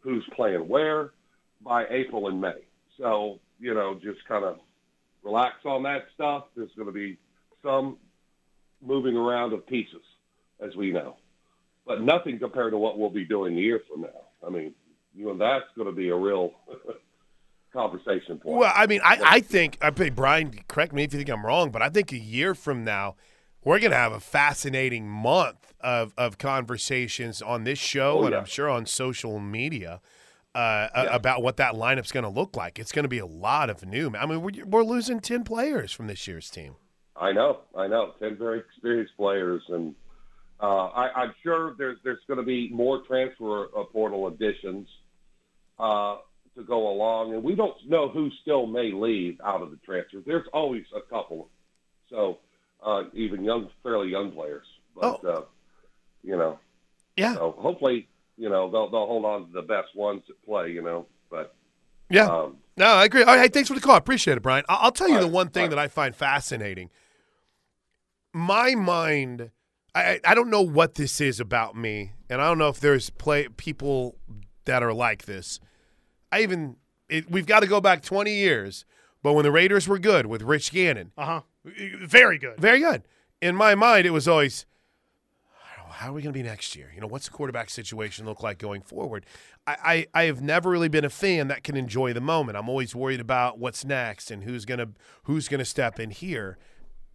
who's 0.00 0.24
playing 0.34 0.68
where, 0.68 1.12
by 1.62 1.86
April 1.88 2.28
and 2.28 2.40
May. 2.40 2.64
So, 2.98 3.38
you 3.58 3.72
know, 3.72 3.98
just 4.02 4.26
kind 4.26 4.44
of 4.44 4.58
relax 5.22 5.56
on 5.64 5.84
that 5.84 6.06
stuff. 6.14 6.44
There's 6.56 6.70
going 6.76 6.86
to 6.86 6.92
be 6.92 7.16
some 7.62 7.96
moving 8.84 9.16
around 9.16 9.52
of 9.54 9.66
pieces, 9.66 10.02
as 10.64 10.74
we 10.76 10.90
know, 10.92 11.16
but 11.86 12.00
nothing 12.02 12.38
compared 12.38 12.72
to 12.72 12.78
what 12.78 12.98
we'll 12.98 13.10
be 13.10 13.24
doing 13.24 13.56
a 13.56 13.60
year 13.60 13.80
from 13.90 14.02
now. 14.02 14.08
I 14.46 14.50
mean, 14.50 14.74
you 15.14 15.26
know, 15.26 15.36
that's 15.36 15.66
going 15.76 15.86
to 15.88 15.92
be 15.94 16.08
a 16.08 16.16
real 16.16 16.52
conversation 17.72 18.38
point. 18.38 18.58
Well, 18.58 18.72
I 18.74 18.86
mean, 18.86 19.00
I, 19.04 19.18
I 19.24 19.40
think, 19.40 19.78
I 19.80 19.90
think, 19.90 20.14
Brian, 20.14 20.52
correct 20.68 20.92
me 20.92 21.04
if 21.04 21.12
you 21.12 21.18
think 21.18 21.30
I'm 21.30 21.44
wrong, 21.44 21.70
but 21.70 21.82
I 21.82 21.88
think 21.88 22.12
a 22.12 22.18
year 22.18 22.54
from 22.54 22.84
now, 22.84 23.16
we're 23.64 23.78
going 23.80 23.90
to 23.92 23.96
have 23.96 24.12
a 24.12 24.20
fascinating 24.20 25.08
month 25.08 25.72
of, 25.80 26.12
of 26.18 26.38
conversations 26.38 27.40
on 27.42 27.64
this 27.64 27.78
show 27.78 28.18
Oh, 28.20 28.24
and 28.24 28.32
yeah. 28.32 28.38
I'm 28.38 28.44
sure 28.44 28.68
on 28.68 28.86
social 28.86 29.38
media 29.40 30.00
uh, 30.54 30.88
Yeah. 30.94 31.02
about 31.14 31.42
what 31.42 31.56
that 31.56 31.74
lineup's 31.74 32.12
going 32.12 32.24
to 32.24 32.30
look 32.30 32.56
like. 32.56 32.78
It's 32.78 32.92
going 32.92 33.04
to 33.04 33.08
be 33.08 33.18
a 33.18 33.26
lot 33.26 33.70
of 33.70 33.84
new. 33.84 34.12
I 34.18 34.26
mean, 34.26 34.42
we're, 34.42 34.64
we're 34.66 34.84
losing 34.84 35.20
10 35.20 35.44
players 35.44 35.92
from 35.92 36.06
this 36.06 36.28
year's 36.28 36.50
team. 36.50 36.76
I 37.16 37.32
know, 37.32 37.60
I 37.76 37.86
know. 37.86 38.12
Ten 38.18 38.36
very 38.36 38.58
experienced 38.58 39.16
players, 39.16 39.62
and 39.68 39.94
uh, 40.60 40.86
I, 40.86 41.10
I'm 41.22 41.34
sure 41.42 41.74
there's 41.78 41.98
there's 42.04 42.20
going 42.28 42.38
to 42.38 42.44
be 42.46 42.70
more 42.70 43.02
transfer 43.06 43.66
uh, 43.76 43.84
portal 43.84 44.28
additions 44.28 44.86
uh, 45.78 46.16
to 46.56 46.62
go 46.64 46.88
along, 46.90 47.34
and 47.34 47.42
we 47.42 47.54
don't 47.54 47.74
know 47.88 48.08
who 48.08 48.30
still 48.42 48.66
may 48.66 48.92
leave 48.92 49.40
out 49.44 49.62
of 49.62 49.70
the 49.70 49.76
transfers. 49.84 50.22
There's 50.26 50.46
always 50.52 50.84
a 50.96 51.00
couple, 51.10 51.48
so 52.10 52.38
uh, 52.84 53.04
even 53.14 53.42
young, 53.44 53.68
fairly 53.82 54.08
young 54.08 54.30
players. 54.32 54.66
But 54.94 55.24
uh, 55.24 55.42
you 56.22 56.36
know, 56.36 56.58
Yeah. 57.16 57.34
so 57.34 57.54
hopefully, 57.58 58.08
you 58.36 58.48
know, 58.48 58.70
they'll 58.70 58.88
they'll 58.90 59.06
hold 59.06 59.24
on 59.24 59.46
to 59.48 59.52
the 59.52 59.62
best 59.62 59.94
ones 59.96 60.22
that 60.28 60.42
play. 60.44 60.70
You 60.70 60.82
know, 60.82 61.06
but 61.30 61.54
Yeah. 62.08 62.26
um, 62.26 62.58
No, 62.76 62.86
I 62.86 63.04
agree. 63.06 63.24
All 63.24 63.36
right, 63.36 63.52
thanks 63.52 63.68
for 63.68 63.74
the 63.74 63.80
call. 63.80 63.94
I 63.96 63.98
appreciate 63.98 64.36
it, 64.36 64.42
Brian. 64.42 64.64
I'll 64.68 64.92
tell 64.92 65.08
you 65.08 65.18
the 65.18 65.24
right, 65.24 65.32
one 65.32 65.48
thing 65.48 65.64
all 65.64 65.70
that. 65.70 65.78
I 65.80 65.88
find 65.88 66.14
fascinating. 66.14 66.90
My 68.32 68.74
mind, 68.74 69.50
I, 69.94 70.20
I 70.24 70.34
don't 70.34 70.50
know 70.50 70.62
what 70.62 70.94
this 70.96 71.20
is 71.20 71.38
about 71.40 71.76
me, 71.76 72.12
and 72.28 72.40
I 72.42 72.48
don't 72.48 72.58
know 72.58 72.68
if 72.68 72.80
there's 72.80 73.10
play 73.10 73.48
people 73.48 74.16
that 74.64 74.82
are 74.82 74.92
like 74.92 75.26
this. 75.26 75.60
I 76.32 76.42
even 76.42 76.76
it, 77.08 77.30
we've 77.30 77.46
got 77.46 77.60
to 77.60 77.66
go 77.66 77.80
back 77.80 78.02
20 78.02 78.32
years. 78.32 78.84
But 79.22 79.32
when 79.32 79.44
the 79.44 79.50
Raiders 79.52 79.88
were 79.88 79.98
good 79.98 80.26
with 80.26 80.42
Rich 80.42 80.70
Gannon, 80.72 81.12
Uh 81.16 81.24
huh. 81.24 81.40
Very 81.64 82.36
good. 82.38 82.58
very 82.58 82.78
good. 82.80 83.04
In 83.40 83.56
my 83.56 83.74
mind, 83.74 84.06
it 84.06 84.10
was 84.10 84.28
always, 84.28 84.66
how 85.88 86.10
are 86.10 86.12
we 86.12 86.20
going 86.22 86.32
to 86.34 86.38
be 86.38 86.42
next 86.42 86.76
year? 86.76 86.90
You 86.94 87.00
know, 87.00 87.06
what's 87.06 87.26
the 87.26 87.30
quarterback 87.30 87.70
situation 87.70 88.26
look 88.26 88.42
like 88.42 88.58
going 88.58 88.82
forward? 88.82 89.24
I, 89.66 90.06
I, 90.14 90.22
I 90.22 90.24
have 90.24 90.42
never 90.42 90.68
really 90.68 90.88
been 90.88 91.04
a 91.06 91.10
fan 91.10 91.48
that 91.48 91.62
can 91.64 91.74
enjoy 91.76 92.12
the 92.12 92.20
moment. 92.20 92.58
I'm 92.58 92.68
always 92.68 92.94
worried 92.94 93.20
about 93.20 93.58
what's 93.58 93.82
next 93.84 94.30
and 94.30 94.44
who's 94.44 94.64
gonna 94.66 94.88
who's 95.22 95.48
gonna 95.48 95.64
step 95.64 95.98
in 95.98 96.10
here. 96.10 96.58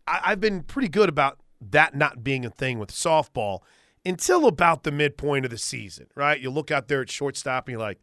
I, 0.07 0.21
I've 0.25 0.39
been 0.39 0.63
pretty 0.63 0.89
good 0.89 1.09
about 1.09 1.37
that 1.61 1.95
not 1.95 2.23
being 2.23 2.45
a 2.45 2.49
thing 2.49 2.79
with 2.79 2.91
softball 2.91 3.59
until 4.05 4.47
about 4.47 4.83
the 4.83 4.91
midpoint 4.91 5.45
of 5.45 5.51
the 5.51 5.57
season, 5.57 6.07
right? 6.15 6.39
You 6.39 6.49
look 6.49 6.71
out 6.71 6.87
there 6.87 7.01
at 7.01 7.11
shortstop 7.11 7.67
and 7.67 7.73
you're 7.73 7.81
like, 7.81 7.99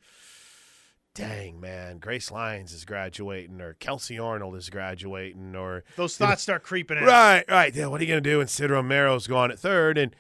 dang 1.15 1.59
man, 1.59 1.99
Grace 1.99 2.31
Lyons 2.31 2.73
is 2.73 2.85
graduating, 2.85 3.61
or 3.61 3.75
Kelsey 3.75 4.19
Arnold 4.19 4.55
is 4.55 4.69
graduating, 4.69 5.57
or 5.57 5.85
Those 5.97 6.17
thoughts 6.17 6.43
start 6.43 6.63
creeping 6.63 6.99
in. 6.99 7.05
Right, 7.05 7.45
right. 7.49 7.75
Yeah, 7.75 7.87
what 7.87 8.01
are 8.01 8.05
you 8.05 8.09
going 8.09 8.23
to 8.23 8.31
do 8.31 8.39
when 8.39 8.47
Sid 8.47 8.71
Romero's 8.71 9.27
gone 9.27 9.51
at 9.51 9.59
third? 9.59 9.97
And 9.97 10.15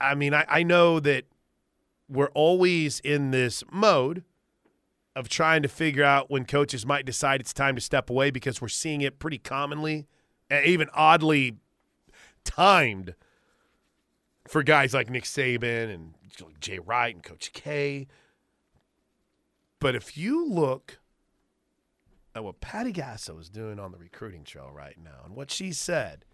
I 0.00 0.14
mean, 0.14 0.32
I, 0.32 0.44
I 0.48 0.62
know 0.62 1.00
that 1.00 1.24
we're 2.08 2.30
always 2.30 3.00
in 3.00 3.32
this 3.32 3.64
mode 3.72 4.22
of 5.16 5.28
trying 5.28 5.62
to 5.62 5.68
figure 5.68 6.04
out 6.04 6.30
when 6.30 6.44
coaches 6.44 6.86
might 6.86 7.04
decide 7.04 7.40
it's 7.40 7.52
time 7.52 7.74
to 7.74 7.80
step 7.80 8.08
away 8.08 8.30
because 8.30 8.62
we're 8.62 8.68
seeing 8.68 9.00
it 9.00 9.18
pretty 9.18 9.38
commonly, 9.38 10.06
and 10.48 10.64
even 10.64 10.88
oddly 10.94 11.56
timed 12.50 13.14
for 14.48 14.62
guys 14.64 14.92
like 14.92 15.08
Nick 15.08 15.24
Saban 15.24 15.94
and 15.94 16.14
Jay 16.60 16.80
Wright 16.80 17.14
and 17.14 17.22
Coach 17.22 17.52
K. 17.52 18.08
But 19.78 19.94
if 19.94 20.18
you 20.18 20.46
look 20.46 20.98
at 22.34 22.42
what 22.42 22.60
Patty 22.60 22.92
Gasso 22.92 23.40
is 23.40 23.48
doing 23.48 23.78
on 23.78 23.92
the 23.92 23.98
recruiting 23.98 24.42
trail 24.44 24.70
right 24.72 24.96
now 25.02 25.22
and 25.24 25.36
what 25.36 25.50
she 25.50 25.72
said, 25.72 26.24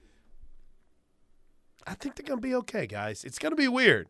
I 1.87 1.95
think 1.95 2.17
they're 2.17 2.27
going 2.27 2.41
to 2.41 2.47
be 2.47 2.55
okay, 2.57 2.87
guys. 2.87 3.23
It's 3.23 3.39
going 3.39 3.53
to 3.53 3.57
be 3.57 3.69
weird. 3.69 4.09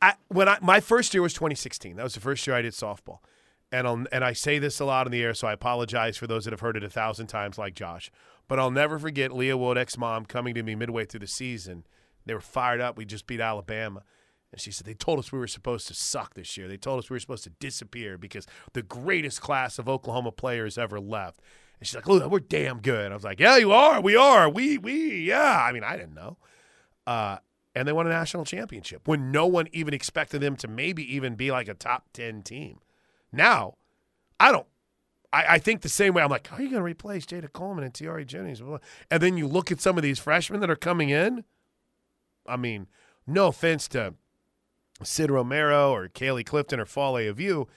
I, 0.00 0.14
when 0.28 0.48
I 0.48 0.58
my 0.62 0.80
first 0.80 1.12
year 1.12 1.22
was 1.22 1.34
2016. 1.34 1.96
That 1.96 2.02
was 2.02 2.14
the 2.14 2.20
first 2.20 2.46
year 2.46 2.54
I 2.54 2.62
did 2.62 2.72
softball, 2.72 3.18
and 3.76 3.86
I'll, 3.86 4.04
and 4.10 4.24
I 4.24 4.32
say 4.32 4.58
this 4.58 4.80
a 4.80 4.86
lot 4.86 5.06
in 5.06 5.12
the 5.12 5.22
air, 5.22 5.34
so 5.34 5.46
I 5.46 5.52
apologize 5.52 6.16
for 6.16 6.26
those 6.26 6.44
that 6.44 6.52
have 6.52 6.60
heard 6.60 6.78
it 6.78 6.84
a 6.84 6.88
thousand 6.88 7.26
times, 7.26 7.58
like 7.58 7.74
Josh. 7.74 8.10
But 8.48 8.58
I'll 8.58 8.70
never 8.70 8.98
forget 8.98 9.32
Leah 9.32 9.58
Wodek's 9.58 9.98
mom 9.98 10.24
coming 10.24 10.54
to 10.54 10.62
me 10.62 10.74
midway 10.74 11.04
through 11.04 11.20
the 11.20 11.26
season. 11.26 11.84
They 12.24 12.32
were 12.32 12.40
fired 12.40 12.80
up. 12.80 12.96
We 12.96 13.04
just 13.04 13.26
beat 13.26 13.40
Alabama. 13.40 14.02
And 14.50 14.60
she 14.60 14.70
said, 14.70 14.86
They 14.86 14.94
told 14.94 15.18
us 15.18 15.30
we 15.30 15.38
were 15.38 15.46
supposed 15.46 15.88
to 15.88 15.94
suck 15.94 16.34
this 16.34 16.56
year. 16.56 16.68
They 16.68 16.78
told 16.78 16.98
us 16.98 17.10
we 17.10 17.14
were 17.14 17.20
supposed 17.20 17.44
to 17.44 17.50
disappear 17.50 18.16
because 18.16 18.46
the 18.72 18.82
greatest 18.82 19.42
class 19.42 19.78
of 19.78 19.88
Oklahoma 19.88 20.32
players 20.32 20.78
ever 20.78 20.98
left. 20.98 21.40
And 21.78 21.86
she's 21.86 21.96
like, 21.96 22.08
Look, 22.08 22.30
we're 22.30 22.40
damn 22.40 22.80
good. 22.80 23.12
I 23.12 23.14
was 23.14 23.24
like, 23.24 23.40
Yeah, 23.40 23.58
you 23.58 23.72
are. 23.72 24.00
We 24.00 24.16
are. 24.16 24.48
We, 24.48 24.78
we, 24.78 25.18
yeah. 25.18 25.62
I 25.62 25.72
mean, 25.72 25.84
I 25.84 25.96
didn't 25.96 26.14
know. 26.14 26.38
Uh, 27.06 27.38
and 27.74 27.86
they 27.86 27.92
won 27.92 28.06
a 28.06 28.10
national 28.10 28.46
championship 28.46 29.06
when 29.06 29.30
no 29.30 29.46
one 29.46 29.68
even 29.72 29.92
expected 29.92 30.40
them 30.40 30.56
to 30.56 30.68
maybe 30.68 31.14
even 31.14 31.34
be 31.34 31.50
like 31.50 31.68
a 31.68 31.74
top 31.74 32.06
10 32.14 32.42
team. 32.42 32.78
Now, 33.32 33.74
I 34.38 34.52
don't. 34.52 34.66
I, 35.32 35.44
I 35.54 35.58
think 35.58 35.82
the 35.82 35.88
same 35.88 36.14
way. 36.14 36.22
I'm 36.22 36.30
like, 36.30 36.46
how 36.46 36.56
are 36.56 36.62
you 36.62 36.70
going 36.70 36.80
to 36.80 36.84
replace 36.84 37.26
Jayda 37.26 37.52
Coleman 37.52 37.84
and 37.84 37.92
Tiare 37.92 38.24
Jennings? 38.24 38.62
And 39.10 39.22
then 39.22 39.36
you 39.36 39.46
look 39.46 39.70
at 39.70 39.80
some 39.80 39.96
of 39.96 40.02
these 40.02 40.18
freshmen 40.18 40.60
that 40.60 40.70
are 40.70 40.76
coming 40.76 41.10
in. 41.10 41.44
I 42.46 42.56
mean, 42.56 42.86
no 43.26 43.48
offense 43.48 43.88
to 43.88 44.14
Sid 45.02 45.30
Romero 45.30 45.92
or 45.92 46.08
Kaylee 46.08 46.46
Clifton 46.46 46.80
or 46.80 46.86
Fale 46.86 47.28
of 47.28 47.40
you, 47.40 47.68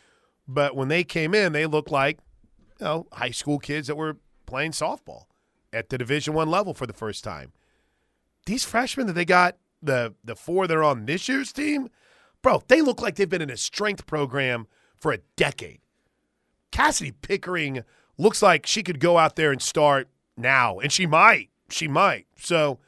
but 0.47 0.75
when 0.75 0.87
they 0.87 1.03
came 1.03 1.33
in, 1.33 1.53
they 1.53 1.65
looked 1.65 1.91
like 1.91 2.19
you 2.79 2.85
know 2.85 3.07
high 3.11 3.31
school 3.31 3.59
kids 3.59 3.87
that 3.87 3.95
were 3.95 4.17
playing 4.45 4.71
softball 4.71 5.25
at 5.73 5.89
the 5.89 5.97
Division 5.97 6.33
One 6.33 6.49
level 6.49 6.73
for 6.73 6.87
the 6.87 6.93
first 6.93 7.23
time. 7.23 7.51
These 8.45 8.63
freshmen 8.63 9.07
that 9.07 9.13
they 9.13 9.25
got 9.25 9.57
the 9.81 10.15
the 10.23 10.35
four 10.35 10.67
that 10.67 10.77
are 10.77 10.83
on 10.83 11.05
this 11.05 11.27
year's 11.27 11.51
team, 11.51 11.89
bro, 12.41 12.63
they 12.67 12.81
look 12.81 13.01
like 13.01 13.15
they've 13.15 13.29
been 13.29 13.41
in 13.41 13.49
a 13.49 13.57
strength 13.57 14.05
program 14.05 14.67
for 14.99 15.11
a 15.11 15.19
decade. 15.35 15.79
Kasidi 16.71 17.13
Pickering 17.21 17.83
looks 18.17 18.41
like 18.41 18.65
she 18.65 18.83
could 18.83 18.99
go 18.99 19.17
out 19.17 19.35
there 19.35 19.51
and 19.51 19.61
start 19.61 20.07
now, 20.37 20.79
and 20.79 20.91
she 20.91 21.05
might. 21.05 21.49
She 21.69 21.87
might. 21.87 22.27
So, 22.37 22.79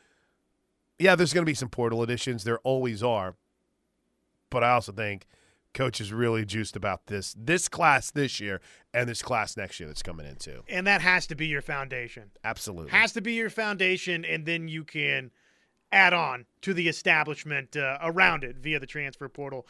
yeah, 1.00 1.16
there's 1.16 1.34
going 1.34 1.46
to 1.46 1.50
be 1.50 1.56
some 1.56 1.70
portal 1.70 2.04
additions. 2.04 2.44
There 2.44 2.60
always 2.60 3.02
are. 3.02 3.36
But 4.50 4.64
I 4.64 4.72
also 4.72 4.92
think 4.92 5.26
coach 5.74 6.02
is 6.02 6.12
really 6.12 6.44
juiced 6.46 6.76
about 6.76 7.08
this 7.08 7.34
this 7.40 7.70
class 7.70 8.12
this 8.12 8.42
year 8.42 8.60
and 8.94 9.08
this 9.08 9.22
class 9.22 9.56
next 9.56 9.80
year 9.80 9.88
that's 9.88 10.04
coming 10.04 10.26
in 10.26 10.36
too. 10.36 10.64
And 10.68 10.86
that 10.88 11.02
has 11.02 11.26
to 11.28 11.36
be 11.36 11.48
your 11.48 11.62
foundation. 11.62 12.32
Absolutely. 12.44 12.92
Has 12.92 13.14
to 13.14 13.22
be 13.22 13.34
your 13.34 13.50
foundation, 13.50 14.26
and 14.26 14.46
then 14.46 14.68
you 14.68 14.84
can 14.84 15.32
add 15.92 16.14
on 16.14 16.46
to 16.62 16.74
the 16.74 16.88
establishment 16.88 17.76
uh, 17.76 17.98
around 18.02 18.44
it 18.44 18.58
via 18.58 18.80
the 18.80 18.86
transfer 18.86 19.30
portal. 19.30 19.66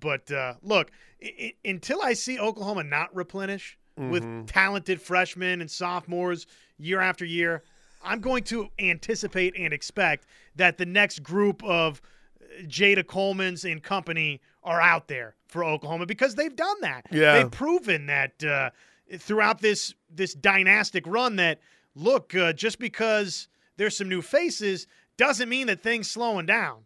But 0.00 0.30
uh, 0.30 0.54
look, 0.62 0.90
I- 1.22 1.54
I- 1.64 1.68
until 1.68 2.02
I 2.02 2.12
see 2.14 2.38
Oklahoma 2.38 2.84
not 2.84 3.14
replenish 3.14 3.78
with 3.96 4.46
talented 4.48 5.00
freshmen 5.00 5.60
and 5.60 5.70
sophomores 5.70 6.46
year 6.78 7.00
after 7.00 7.24
year, 7.24 7.62
I'm 8.02 8.20
going 8.20 8.42
to 8.44 8.68
anticipate 8.80 9.54
and 9.56 9.72
expect 9.72 10.26
that 10.56 10.78
the 10.78 10.84
next 10.86 11.22
group 11.22 11.62
of 11.62 12.02
uh, 12.40 12.62
Jayda 12.64 13.06
Coleman's 13.06 13.64
and 13.64 13.80
company 13.82 14.40
are 14.64 14.80
out 14.80 15.06
there 15.06 15.36
for 15.46 15.62
Oklahoma 15.64 16.06
because 16.06 16.34
they've 16.34 16.56
done 16.56 16.76
that. 16.80 17.06
Yeah. 17.12 17.34
They've 17.34 17.50
proven 17.50 18.06
that 18.06 18.42
uh, 18.42 18.70
throughout 19.16 19.60
this 19.60 19.94
this 20.10 20.34
dynastic 20.34 21.06
run 21.06 21.36
that 21.36 21.60
look 21.94 22.34
uh, 22.34 22.52
just 22.52 22.80
because 22.80 23.46
there's 23.76 23.96
some 23.96 24.08
new 24.08 24.22
faces 24.22 24.88
doesn't 25.16 25.48
mean 25.48 25.68
that 25.68 25.82
things 25.82 26.10
slowing 26.10 26.46
down. 26.46 26.80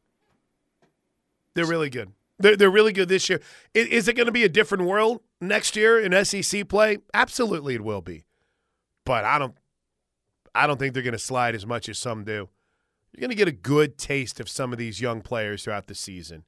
They're 1.54 1.64
really 1.66 1.88
good. 1.90 2.12
They're, 2.38 2.56
they're 2.56 2.70
really 2.70 2.92
good 2.92 3.08
this 3.08 3.28
year. 3.28 3.40
Is, 3.74 4.06
it 4.06 4.14
going 4.14 4.26
to 4.26 4.32
be 4.32 4.44
a 4.44 4.48
different 4.48 4.84
world 4.84 5.20
next 5.40 5.76
year 5.76 5.98
in 5.98 6.24
SEC 6.24 6.68
play? 6.68 6.98
Absolutely, 7.12 7.74
it 7.74 7.84
will 7.84 8.00
be. 8.00 8.24
But 9.04 9.24
I 9.24 9.38
don't, 9.38 9.54
I 10.54 10.66
don't 10.66 10.78
think 10.78 10.94
they're 10.94 11.02
going 11.02 11.12
to 11.12 11.18
slide 11.18 11.54
as 11.54 11.66
much 11.66 11.88
as 11.88 11.98
some 11.98 12.24
do. 12.24 12.48
You're 13.12 13.20
going 13.20 13.30
to 13.30 13.36
get 13.36 13.48
a 13.48 13.52
good 13.52 13.98
taste 13.98 14.38
of 14.38 14.48
some 14.48 14.72
of 14.72 14.78
these 14.78 15.00
young 15.00 15.22
players 15.22 15.64
throughout 15.64 15.86
the 15.86 15.94
season, 15.94 16.44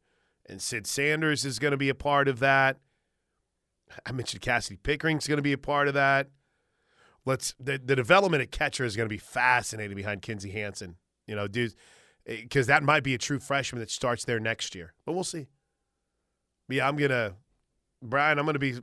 and 0.46 0.60
Sid 0.60 0.86
Sanders 0.86 1.44
is 1.44 1.58
going 1.58 1.72
to 1.72 1.76
be 1.76 1.88
a 1.88 1.94
part 1.94 2.28
of 2.28 2.38
that. 2.40 2.76
I 4.06 4.12
mentioned 4.12 4.42
Kasidi 4.42 4.80
Pickering's 4.80 5.26
going 5.26 5.38
to 5.38 5.42
be 5.42 5.52
a 5.52 5.58
part 5.58 5.88
of 5.88 5.94
that. 5.94 6.28
Let's 7.24 7.54
the, 7.58 7.80
the 7.82 7.96
development 7.96 8.42
at 8.42 8.50
catcher 8.50 8.84
is 8.84 8.96
going 8.96 9.08
to 9.08 9.12
be 9.12 9.18
fascinating 9.18 9.96
behind 9.96 10.22
Kinzie 10.22 10.50
Hansen. 10.50 10.96
You 11.26 11.34
know, 11.34 11.48
dudes, 11.48 11.74
eh, 12.26 12.36
because 12.42 12.66
that 12.66 12.82
might 12.82 13.02
be 13.02 13.14
a 13.14 13.18
true 13.18 13.40
freshman 13.40 13.80
that 13.80 13.90
starts 13.90 14.24
there 14.24 14.40
next 14.40 14.74
year. 14.74 14.94
But 15.04 15.12
we'll 15.12 15.24
see. 15.24 15.48
Yeah, 16.70 16.88
I'm 16.88 16.96
gonna, 16.96 17.34
Brian. 18.02 18.38
I'm 18.38 18.46
gonna 18.46 18.58
be, 18.58 18.78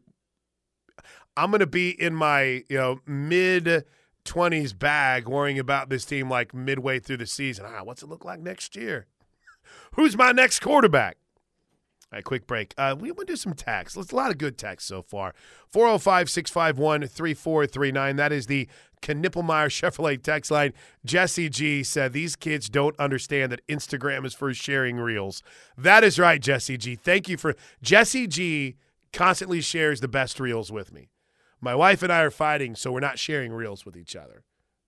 I'm 1.36 1.52
gonna 1.52 1.68
be 1.68 1.90
in 1.90 2.14
my 2.14 2.64
you 2.70 2.78
know 2.78 3.00
mid 3.06 3.86
twenties 4.24 4.74
bag, 4.74 5.28
worrying 5.28 5.60
about 5.60 5.90
this 5.90 6.06
team 6.06 6.30
like 6.30 6.54
midway 6.54 7.00
through 7.00 7.18
the 7.18 7.26
season. 7.26 7.66
Ah, 7.68 7.84
what's 7.84 8.04
it 8.04 8.10
look 8.10 8.26
like 8.26 8.40
next 8.40 8.76
year? 8.76 9.08
Who's 9.96 10.18
my 10.18 10.32
next 10.32 10.60
quarterback? 10.60 11.18
All 12.10 12.18
right, 12.18 12.24
quick 12.24 12.48
break. 12.48 12.74
Uh, 12.78 12.96
we 12.98 13.12
want 13.12 13.28
to 13.28 13.34
do 13.34 13.36
some 13.36 13.54
text. 13.54 13.98
It's 13.98 14.14
a 14.14 14.16
lot 14.16 14.32
of 14.32 14.38
good 14.38 14.58
text 14.58 14.88
so 14.88 15.02
far. 15.02 15.34
405 15.74 16.30
651 16.30 17.02
3439. 17.02 18.16
That 18.16 18.32
is 18.32 18.48
the 18.48 18.70
Knippelmeyer 19.02 19.70
Chevrolet 19.70 20.22
text 20.22 20.52
line. 20.52 20.74
Jesse 21.06 21.50
G 21.50 21.84
said, 21.84 22.14
These 22.14 22.36
kids 22.36 22.70
don't 22.70 22.98
understand 23.00 23.52
that 23.52 23.66
Instagram 23.68 24.26
is 24.26 24.34
for 24.34 24.54
sharing 24.54 24.98
reels. 24.98 25.44
That 25.78 26.04
is 26.04 26.20
right, 26.20 26.42
Jesse 26.42 26.78
G. 26.78 26.96
Thank 26.96 27.30
you 27.30 27.38
for. 27.38 27.56
Jesse 27.82 28.28
G 28.28 28.76
constantly 29.14 29.62
shares 29.62 30.02
the 30.02 30.08
best 30.08 30.40
reels 30.40 30.72
with 30.72 30.94
me. 30.94 31.10
My 31.60 31.74
wife 31.74 32.04
and 32.04 32.12
I 32.12 32.22
are 32.22 32.32
fighting, 32.32 32.76
so 32.76 32.92
we're 32.92 33.00
not 33.00 33.18
sharing 33.18 33.52
reels 33.52 33.86
with 33.86 33.98
each 33.98 34.16
other. 34.16 34.44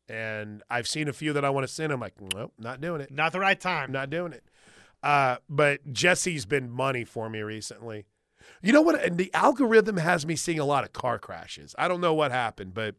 And 0.08 0.64
I've 0.70 0.88
seen 0.88 1.08
a 1.08 1.14
few 1.14 1.34
that 1.34 1.46
I 1.46 1.50
want 1.50 1.68
to 1.68 1.74
send. 1.74 1.92
I'm 1.92 2.00
like, 2.00 2.16
nope, 2.34 2.54
not 2.58 2.82
doing 2.82 3.02
it. 3.02 3.12
Not 3.12 3.32
the 3.32 3.40
right 3.40 3.60
time. 3.60 3.92
not 3.92 4.10
doing 4.10 4.34
it. 4.34 4.44
Uh, 5.02 5.38
but 5.48 5.94
Jesse's 5.94 6.46
been 6.46 6.70
money 6.70 7.06
for 7.06 7.30
me 7.30 7.42
recently. 7.42 8.06
You 8.62 8.74
know 8.74 8.82
what? 8.82 9.04
And 9.04 9.18
the 9.18 9.34
algorithm 9.34 9.98
has 9.98 10.26
me 10.26 10.36
seeing 10.36 10.60
a 10.60 10.66
lot 10.66 10.84
of 10.84 10.94
car 10.94 11.20
crashes. 11.20 11.76
I 11.78 11.88
don't 11.88 12.02
know 12.02 12.14
what 12.14 12.32
happened, 12.32 12.74
but 12.74 12.96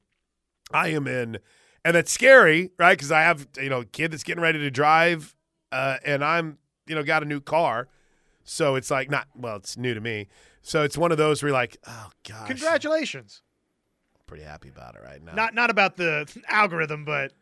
I 0.72 0.88
am 0.88 1.06
in, 1.06 1.38
and 1.84 1.96
that's 1.96 2.12
scary, 2.12 2.70
right? 2.78 2.96
Because 2.96 3.12
I 3.12 3.22
have 3.22 3.46
you 3.60 3.68
know 3.70 3.80
a 3.80 3.84
kid 3.84 4.12
that's 4.12 4.22
getting 4.22 4.42
ready 4.42 4.58
to 4.58 4.70
drive, 4.70 5.34
uh, 5.72 5.98
and 6.04 6.24
I'm 6.24 6.58
you 6.86 6.94
know 6.94 7.02
got 7.02 7.22
a 7.22 7.26
new 7.26 7.40
car, 7.40 7.88
so 8.44 8.74
it's 8.76 8.90
like 8.90 9.10
not 9.10 9.26
well, 9.36 9.56
it's 9.56 9.76
new 9.76 9.94
to 9.94 10.00
me. 10.00 10.28
So 10.62 10.82
it's 10.82 10.98
one 10.98 11.10
of 11.12 11.18
those 11.18 11.42
where 11.42 11.48
you're 11.50 11.58
like, 11.58 11.78
oh 11.86 12.10
gosh, 12.28 12.46
Congratulations. 12.48 13.42
pretty 14.26 14.44
happy 14.44 14.68
about 14.68 14.94
it 14.94 15.02
right 15.02 15.22
now. 15.22 15.34
Not 15.34 15.54
not 15.54 15.70
about 15.70 15.96
the 15.96 16.30
algorithm, 16.48 17.04
but 17.04 17.32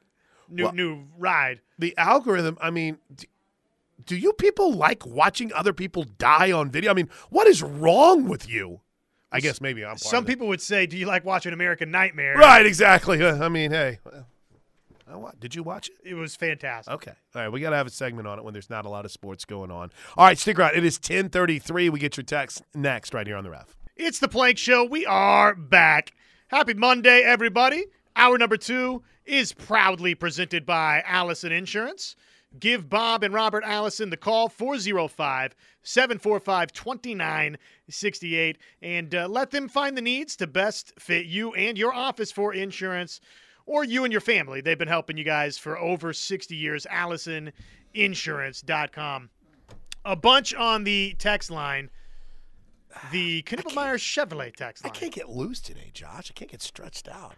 new 0.48 0.64
Well- 0.64 0.72
new 0.72 1.04
ride. 1.18 1.60
the 1.78 1.94
algorithm 1.98 2.56
i 2.62 2.70
mean 2.70 2.96
d- 3.14 3.28
do 4.06 4.16
you 4.16 4.32
people 4.32 4.72
like 4.72 5.04
watching 5.04 5.52
other 5.52 5.74
people 5.74 6.04
die 6.04 6.50
on 6.52 6.70
video 6.70 6.90
i 6.90 6.94
mean 6.94 7.10
what 7.28 7.46
is 7.46 7.62
wrong 7.62 8.26
with 8.26 8.48
you 8.48 8.80
I 9.30 9.40
guess 9.40 9.60
maybe 9.60 9.84
I'm 9.84 9.90
part 9.90 10.00
Some 10.00 10.24
of 10.24 10.28
it. 10.28 10.32
people 10.32 10.48
would 10.48 10.60
say, 10.62 10.86
"Do 10.86 10.96
you 10.96 11.06
like 11.06 11.24
watching 11.24 11.52
American 11.52 11.90
Nightmare?" 11.90 12.36
Right, 12.36 12.64
exactly. 12.64 13.22
Uh, 13.22 13.44
I 13.44 13.48
mean, 13.48 13.70
hey, 13.70 13.98
wa- 15.06 15.32
did 15.38 15.54
you 15.54 15.62
watch 15.62 15.88
it? 15.88 15.96
It 16.10 16.14
was 16.14 16.34
fantastic. 16.36 16.92
Okay. 16.94 17.12
All 17.34 17.42
right. 17.42 17.48
We 17.52 17.60
got 17.60 17.70
to 17.70 17.76
have 17.76 17.86
a 17.86 17.90
segment 17.90 18.26
on 18.26 18.38
it 18.38 18.44
when 18.44 18.52
there's 18.52 18.70
not 18.70 18.86
a 18.86 18.88
lot 18.88 19.04
of 19.04 19.10
sports 19.10 19.44
going 19.44 19.70
on. 19.70 19.90
All 20.16 20.26
right. 20.26 20.38
Stick 20.38 20.58
around. 20.58 20.76
It 20.76 20.84
is 20.84 20.96
1033. 20.96 21.88
We 21.90 21.98
get 21.98 22.16
your 22.16 22.24
text 22.24 22.62
next 22.74 23.14
right 23.14 23.26
here 23.26 23.36
on 23.36 23.44
the 23.44 23.50
ref. 23.50 23.76
It's 23.96 24.18
the 24.18 24.28
Plank 24.28 24.58
Show. 24.58 24.84
We 24.84 25.04
are 25.06 25.54
back. 25.54 26.12
Happy 26.48 26.74
Monday, 26.74 27.22
everybody. 27.22 27.84
Hour 28.16 28.38
number 28.38 28.56
two 28.56 29.02
is 29.26 29.52
proudly 29.52 30.14
presented 30.14 30.64
by 30.64 31.02
Allison 31.06 31.52
Insurance. 31.52 32.16
Give 32.58 32.88
Bob 32.88 33.22
and 33.22 33.34
Robert 33.34 33.62
Allison 33.64 34.08
the 34.11 34.16
call 34.16 34.48
405 34.48 35.54
745 35.82 36.72
2968 36.72 38.58
and 38.80 39.14
uh, 39.14 39.28
let 39.28 39.50
them 39.50 39.68
find 39.68 39.94
the 39.96 40.02
needs 40.02 40.34
to 40.37 40.46
best 40.46 40.94
fit 40.98 41.26
you 41.26 41.52
and 41.54 41.76
your 41.76 41.92
office 41.92 42.32
for 42.32 42.54
insurance 42.54 43.20
or 43.66 43.84
you 43.84 44.04
and 44.04 44.12
your 44.12 44.22
family. 44.22 44.62
They've 44.62 44.78
been 44.78 44.88
helping 44.88 45.18
you 45.18 45.24
guys 45.24 45.58
for 45.58 45.78
over 45.78 46.14
60 46.14 46.56
years. 46.56 46.87
AllisonInsurance.com. 46.90 49.30
A 50.04 50.16
bunch 50.16 50.54
on 50.54 50.84
the 50.84 51.14
text 51.18 51.50
line. 51.50 51.90
The 53.12 53.42
Knippelmeyer 53.42 53.98
Chevrolet 53.98 54.56
text 54.56 54.84
line. 54.84 54.92
I 54.94 54.94
can't 54.94 55.12
get 55.12 55.28
loose 55.28 55.61
today, 55.61 55.90
Josh. 55.92 56.30
I 56.30 56.32
can't 56.32 56.50
get 56.50 56.62
stretched 56.62 57.08
out. 57.08 57.34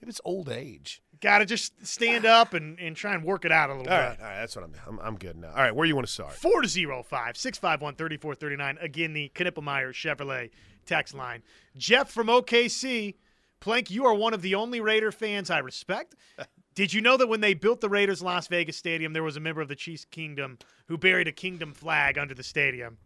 Maybe 0.00 0.10
it's 0.10 0.20
old 0.24 0.48
age. 0.48 1.02
Got 1.22 1.38
to 1.38 1.46
just 1.46 1.86
stand 1.86 2.26
up 2.26 2.52
and, 2.52 2.78
and 2.80 2.96
try 2.96 3.14
and 3.14 3.22
work 3.22 3.44
it 3.44 3.52
out 3.52 3.70
a 3.70 3.74
little 3.74 3.92
All 3.92 3.98
bit. 3.98 4.04
right. 4.04 4.20
All 4.20 4.26
right. 4.26 4.40
That's 4.40 4.56
what 4.56 4.64
I'm. 4.64 4.74
I'm, 4.86 4.98
I'm 5.00 5.16
good 5.16 5.36
now. 5.36 5.50
All 5.50 5.62
right. 5.62 5.74
Where 5.74 5.86
you 5.86 5.94
want 5.94 6.06
to 6.06 6.12
start? 6.12 6.32
405 6.32 7.36
651 7.36 7.94
3439. 7.94 8.78
Again, 8.80 9.12
the 9.12 9.30
Knippelmeyer 9.34 9.92
Chevrolet 9.92 10.50
text 10.84 11.14
line. 11.14 11.42
Jeff 11.76 12.10
from 12.10 12.26
OKC. 12.26 13.14
Plank, 13.60 13.92
you 13.92 14.04
are 14.06 14.14
one 14.14 14.34
of 14.34 14.42
the 14.42 14.56
only 14.56 14.80
Raider 14.80 15.12
fans 15.12 15.48
I 15.48 15.58
respect. 15.60 16.16
Did 16.74 16.92
you 16.92 17.00
know 17.00 17.16
that 17.16 17.28
when 17.28 17.40
they 17.40 17.54
built 17.54 17.80
the 17.80 17.88
Raiders 17.88 18.20
Las 18.20 18.48
Vegas 18.48 18.76
Stadium, 18.76 19.12
there 19.12 19.22
was 19.22 19.36
a 19.36 19.40
member 19.40 19.60
of 19.60 19.68
the 19.68 19.76
Chiefs 19.76 20.04
Kingdom 20.04 20.58
who 20.88 20.98
buried 20.98 21.28
a 21.28 21.32
kingdom 21.32 21.72
flag 21.72 22.18
under 22.18 22.34
the 22.34 22.42
stadium? 22.42 22.98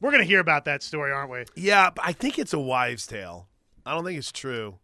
We're 0.00 0.12
going 0.12 0.22
to 0.22 0.28
hear 0.28 0.38
about 0.38 0.66
that 0.66 0.84
story, 0.84 1.10
aren't 1.10 1.30
we? 1.32 1.44
Yeah, 1.56 1.90
but 1.90 2.04
I 2.06 2.12
think 2.12 2.38
it's 2.38 2.52
a 2.52 2.60
wives' 2.60 3.08
tale. 3.08 3.48
I 3.84 3.92
don't 3.92 4.04
think 4.04 4.18
it's 4.18 4.30
true. 4.30 4.78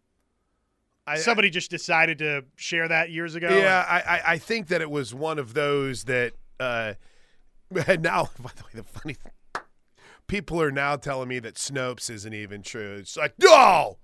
I, 1.07 1.17
Somebody 1.17 1.49
just 1.49 1.71
decided 1.71 2.19
to 2.19 2.45
share 2.55 2.87
that 2.87 3.09
years 3.09 3.35
ago. 3.35 3.49
Yeah, 3.49 3.85
I, 3.87 3.99
I, 3.99 4.21
I 4.33 4.37
think 4.37 4.67
that 4.67 4.81
it 4.81 4.91
was 4.91 5.13
one 5.13 5.39
of 5.39 5.53
those 5.53 6.03
that 6.05 6.33
uh, 6.59 6.93
now. 7.99 8.29
By 8.39 8.51
the 8.55 8.63
way, 8.63 8.71
the 8.75 8.83
funny 8.83 9.15
thing, 9.15 9.31
people 10.27 10.61
are 10.61 10.71
now 10.71 10.95
telling 10.95 11.27
me 11.27 11.39
that 11.39 11.55
Snopes 11.55 12.09
isn't 12.09 12.33
even 12.33 12.61
true. 12.61 12.97
It's 12.99 13.17
like, 13.17 13.33
no, 13.39 13.97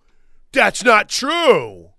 that's 0.52 0.84
not 0.84 1.10
true. 1.10 1.92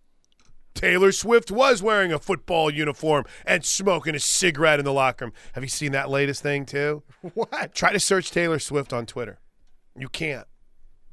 Taylor 0.74 1.10
Swift 1.10 1.50
was 1.50 1.82
wearing 1.82 2.12
a 2.12 2.20
football 2.20 2.70
uniform 2.70 3.24
and 3.44 3.64
smoking 3.64 4.14
a 4.14 4.20
cigarette 4.20 4.78
in 4.78 4.84
the 4.84 4.92
locker 4.92 5.24
room. 5.24 5.34
Have 5.54 5.64
you 5.64 5.68
seen 5.68 5.90
that 5.92 6.08
latest 6.08 6.42
thing 6.42 6.66
too? 6.66 7.02
What? 7.34 7.74
Try 7.74 7.92
to 7.92 7.98
search 7.98 8.30
Taylor 8.30 8.60
Swift 8.60 8.92
on 8.92 9.04
Twitter. 9.04 9.40
You 9.96 10.08
can't. 10.08 10.46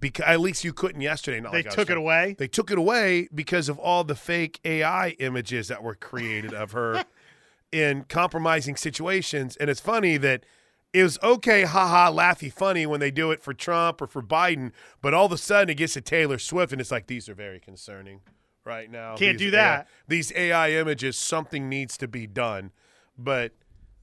Because 0.05 0.25
at 0.27 0.39
least 0.39 0.63
you 0.63 0.71
couldn't 0.71 1.01
yesterday. 1.01 1.39
Not 1.39 1.51
They 1.51 1.63
like 1.63 1.71
took 1.71 1.89
it 1.89 1.97
away? 1.97 2.35
They 2.37 2.47
took 2.47 2.69
it 2.69 2.77
away 2.77 3.27
because 3.33 3.69
of 3.69 3.79
all 3.79 4.03
the 4.03 4.13
fake 4.13 4.59
AI 4.63 5.15
images 5.17 5.67
that 5.69 5.81
were 5.81 5.95
created 5.95 6.53
of 6.53 6.73
her 6.73 7.05
in 7.71 8.03
compromising 8.03 8.75
situations. 8.75 9.57
And 9.57 9.67
it's 9.67 9.79
funny 9.79 10.17
that 10.17 10.45
it 10.93 11.01
was 11.01 11.17
okay, 11.23 11.63
haha, 11.63 12.11
laughy, 12.11 12.53
funny 12.53 12.85
when 12.85 12.99
they 12.99 13.09
do 13.09 13.31
it 13.31 13.41
for 13.41 13.51
Trump 13.51 13.99
or 13.99 14.05
for 14.05 14.21
Biden, 14.21 14.73
but 15.01 15.15
all 15.15 15.25
of 15.25 15.31
a 15.31 15.39
sudden 15.39 15.71
it 15.71 15.75
gets 15.75 15.93
to 15.93 16.01
Taylor 16.01 16.37
Swift, 16.37 16.71
and 16.71 16.79
it's 16.79 16.91
like 16.91 17.07
these 17.07 17.27
are 17.27 17.33
very 17.33 17.59
concerning 17.59 18.21
right 18.63 18.91
now. 18.91 19.15
Can't 19.15 19.39
These 19.39 19.47
do 19.47 19.51
that. 19.51 19.79
AI 19.79 19.85
these 20.07 20.31
AI 20.33 20.71
images, 20.73 21.17
something 21.17 21.67
needs 21.67 21.97
to 21.97 22.07
be 22.07 22.27
done. 22.27 22.71
But 23.17 23.53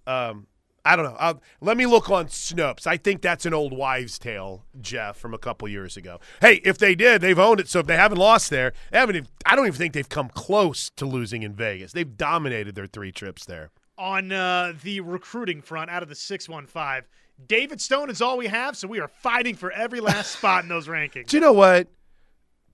um, 0.06 0.48
I 0.84 0.96
don't 0.96 1.04
know. 1.04 1.16
I'll, 1.18 1.40
let 1.60 1.76
me 1.76 1.86
look 1.86 2.10
on 2.10 2.26
Snopes. 2.26 2.86
I 2.88 2.96
think 2.96 3.22
that's 3.22 3.46
an 3.46 3.54
old 3.54 3.72
wives' 3.72 4.18
tale, 4.18 4.64
Jeff, 4.80 5.16
from 5.16 5.32
a 5.32 5.38
couple 5.38 5.68
years 5.68 5.96
ago. 5.96 6.18
Hey, 6.40 6.54
if 6.64 6.76
they 6.78 6.94
did, 6.96 7.20
they've 7.20 7.38
owned 7.38 7.60
it. 7.60 7.68
So 7.68 7.78
if 7.78 7.86
they 7.86 7.96
haven't 7.96 8.18
lost 8.18 8.50
there, 8.50 8.72
they 8.90 8.98
haven't. 8.98 9.14
even- 9.16 9.28
I 9.46 9.54
don't 9.54 9.66
even 9.66 9.78
think 9.78 9.92
they've 9.94 10.08
come 10.08 10.28
close 10.30 10.90
to 10.96 11.06
losing 11.06 11.42
in 11.44 11.54
Vegas. 11.54 11.92
They've 11.92 12.16
dominated 12.16 12.74
their 12.74 12.86
three 12.88 13.12
trips 13.12 13.44
there. 13.44 13.70
on 13.98 14.32
uh, 14.32 14.72
the 14.82 15.00
recruiting 15.00 15.62
front 15.62 15.88
out 15.90 16.02
of 16.02 16.08
the 16.08 16.14
615. 16.16 17.02
David 17.46 17.80
Stone 17.80 18.10
is 18.10 18.20
all 18.20 18.36
we 18.36 18.48
have, 18.48 18.76
so 18.76 18.88
we 18.88 18.98
are 18.98 19.06
fighting 19.08 19.54
for 19.54 19.70
every 19.70 20.00
last 20.00 20.32
spot 20.38 20.64
in 20.64 20.68
those 20.68 20.88
rankings. 20.88 21.26
Do 21.28 21.36
you 21.36 21.40
know 21.40 21.52
what? 21.52 21.86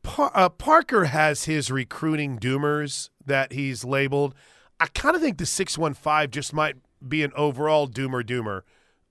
Par- 0.03 0.31
uh, 0.35 0.49
Parker 0.49 1.07
has 1.07 1.45
his 1.45 1.71
recruiting 1.71 2.39
doomers 2.39 3.11
that 3.27 3.53
he's 3.53 3.85
labeled. 3.85 4.35
I 4.81 4.87
kind 4.87 5.15
of 5.17 5.21
think 5.21 5.37
the 5.39 5.45
six 5.47 5.77
one 5.77 5.93
five 5.93 6.31
just 6.31 6.55
might 6.55 6.77
be 7.07 7.23
an 7.23 7.33
overall 7.35 7.89
doomer 7.89 8.23
doomer. 8.23 8.63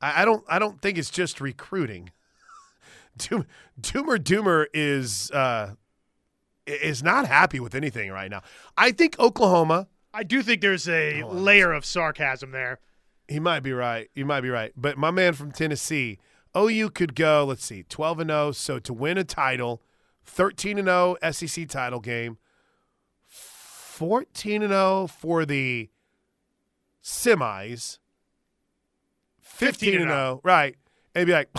I, 0.02 0.22
I 0.22 0.26
don't. 0.26 0.44
I 0.48 0.60
don't 0.60 0.82
think 0.82 0.98
it's 0.98 1.10
just 1.10 1.42
recruiting. 1.42 2.12
Doom, 3.18 3.46
doomer 3.80 4.18
doomer 4.18 4.66
is 4.74 5.32
uh, 5.32 5.74
is 6.66 7.02
not 7.02 7.28
happy 7.28 7.60
with 7.60 7.74
anything 7.74 8.12
right 8.12 8.30
now. 8.30 8.42
I 8.78 8.92
think 8.92 9.18
Oklahoma. 9.20 9.88
I 10.14 10.24
do 10.24 10.42
think 10.42 10.62
there's 10.62 10.88
a 10.90 11.24
layer 11.24 11.72
of 11.72 11.86
sarcasm 11.86 12.52
there. 12.52 12.80
He 13.28 13.40
might 13.40 13.60
be 13.60 13.74
right. 13.74 14.10
You 14.16 14.26
might 14.26 14.42
be 14.42 14.50
right. 14.50 14.72
But 14.76 14.98
my 14.98 15.12
man 15.12 15.34
from 15.34 15.52
Tennessee, 15.52 16.18
OU 16.58 16.92
could 16.92 17.14
go, 17.14 17.46
let's 17.46 17.66
see, 17.66 17.84
12 17.84 18.22
and 18.22 18.30
0. 18.30 18.52
So 18.54 18.80
to 18.80 18.94
win 18.94 19.18
a 19.18 19.24
title, 19.24 19.82
13 20.26 20.80
and 20.80 20.88
0 20.88 21.18
SEC 21.32 21.68
title 21.68 22.00
game, 22.00 22.38
14 23.28 24.64
and 24.64 24.72
0 24.72 25.08
for 25.08 25.46
the 25.46 25.90
semis, 27.08 28.00
15 29.42 29.96
and 29.96 30.10
0, 30.10 30.42
right. 30.44 30.76
And 31.16 31.26
be 31.26 31.32
like, 31.32 31.50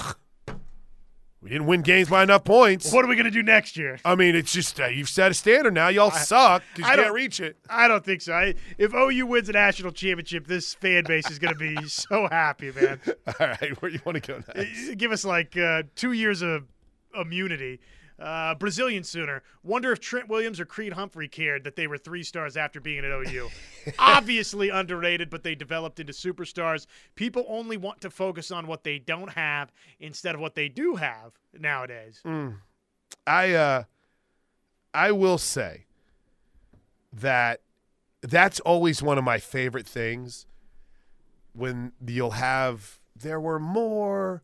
we 1.41 1.49
didn't 1.49 1.67
win 1.67 1.81
games 1.81 2.11
by 2.11 2.23
enough 2.23 2.45
points. 2.45 2.93
What 2.93 3.05
are 3.05 3.09
we 3.09 3.15
going 3.15 3.25
to 3.25 3.31
do 3.31 3.43
next 3.43 3.77
year? 3.77 3.99
I 4.05 4.15
mean, 4.15 4.37
it's 4.37 4.53
just, 4.53 4.79
uh, 4.79 4.87
you've 4.87 5.09
set 5.09 5.31
a 5.31 5.35
standard 5.35 5.73
now. 5.73 5.89
Y'all 5.89 6.11
suck 6.11 6.63
because 6.77 6.91
I 6.91 6.95
you 6.95 7.03
can't 7.03 7.15
reach 7.15 7.41
it. 7.41 7.57
I 7.71 7.89
don't 7.89 8.05
think 8.05 8.21
so. 8.21 8.35
I, 8.35 8.55
if 8.77 8.93
OU 8.93 9.27
wins 9.27 9.49
a 9.49 9.53
national 9.53 9.93
championship, 9.93 10.47
this 10.47 10.75
fan 10.75 11.05
base 11.05 11.31
is 11.31 11.39
going 11.39 11.55
to 11.55 11.59
be 11.59 11.77
so 11.89 12.29
happy, 12.31 12.71
man. 12.71 13.01
All 13.41 13.47
right, 13.49 13.81
where 13.81 13.91
you 13.91 14.01
want 14.05 14.23
to 14.23 14.33
go 14.33 14.43
next? 14.55 14.97
Give 14.97 15.13
us 15.13 15.25
like 15.25 15.57
uh, 15.57 15.85
two 15.95 16.13
years 16.13 16.43
of 16.43 16.65
immunity. 17.19 17.81
Uh, 18.19 18.55
Brazilian 18.57 19.05
Sooner. 19.05 19.43
Wonder 19.63 19.93
if 19.93 20.01
Trent 20.01 20.29
Williams 20.29 20.59
or 20.59 20.65
Creed 20.65 20.93
Humphrey 20.93 21.29
cared 21.29 21.63
that 21.65 21.77
they 21.77 21.87
were 21.87 21.99
three 21.99 22.25
stars 22.25 22.57
after 22.57 22.81
being 22.81 23.05
at 23.05 23.13
OU. 23.13 23.49
Obviously 23.99 24.71
underrated, 24.71 25.31
but 25.31 25.45
they 25.45 25.55
developed 25.55 26.01
into 26.01 26.13
superstars. 26.13 26.87
People 27.15 27.47
only 27.49 27.77
want 27.77 28.01
to 28.01 28.11
focus 28.11 28.51
on 28.51 28.67
what 28.67 28.83
they 28.83 28.99
don't 28.99 29.31
have 29.31 29.71
instead 30.01 30.35
of 30.35 30.41
what 30.41 30.57
they 30.57 30.69
do 30.69 30.97
have 30.97 31.33
nowadays. 31.59 32.21
I 33.27 33.53
uh 33.53 33.85
I 34.93 35.13
will 35.13 35.39
say 35.39 35.85
that 37.13 37.61
that's 38.21 38.59
always 38.61 39.01
one 39.03 39.19
of 39.19 39.25
my 39.25 39.39
favorite 39.39 39.87
things 39.87 40.47
when 41.53 41.93
you'll 42.05 42.33
have 42.33 42.99
there 43.15 43.41
were 43.41 43.59
more 43.59 44.43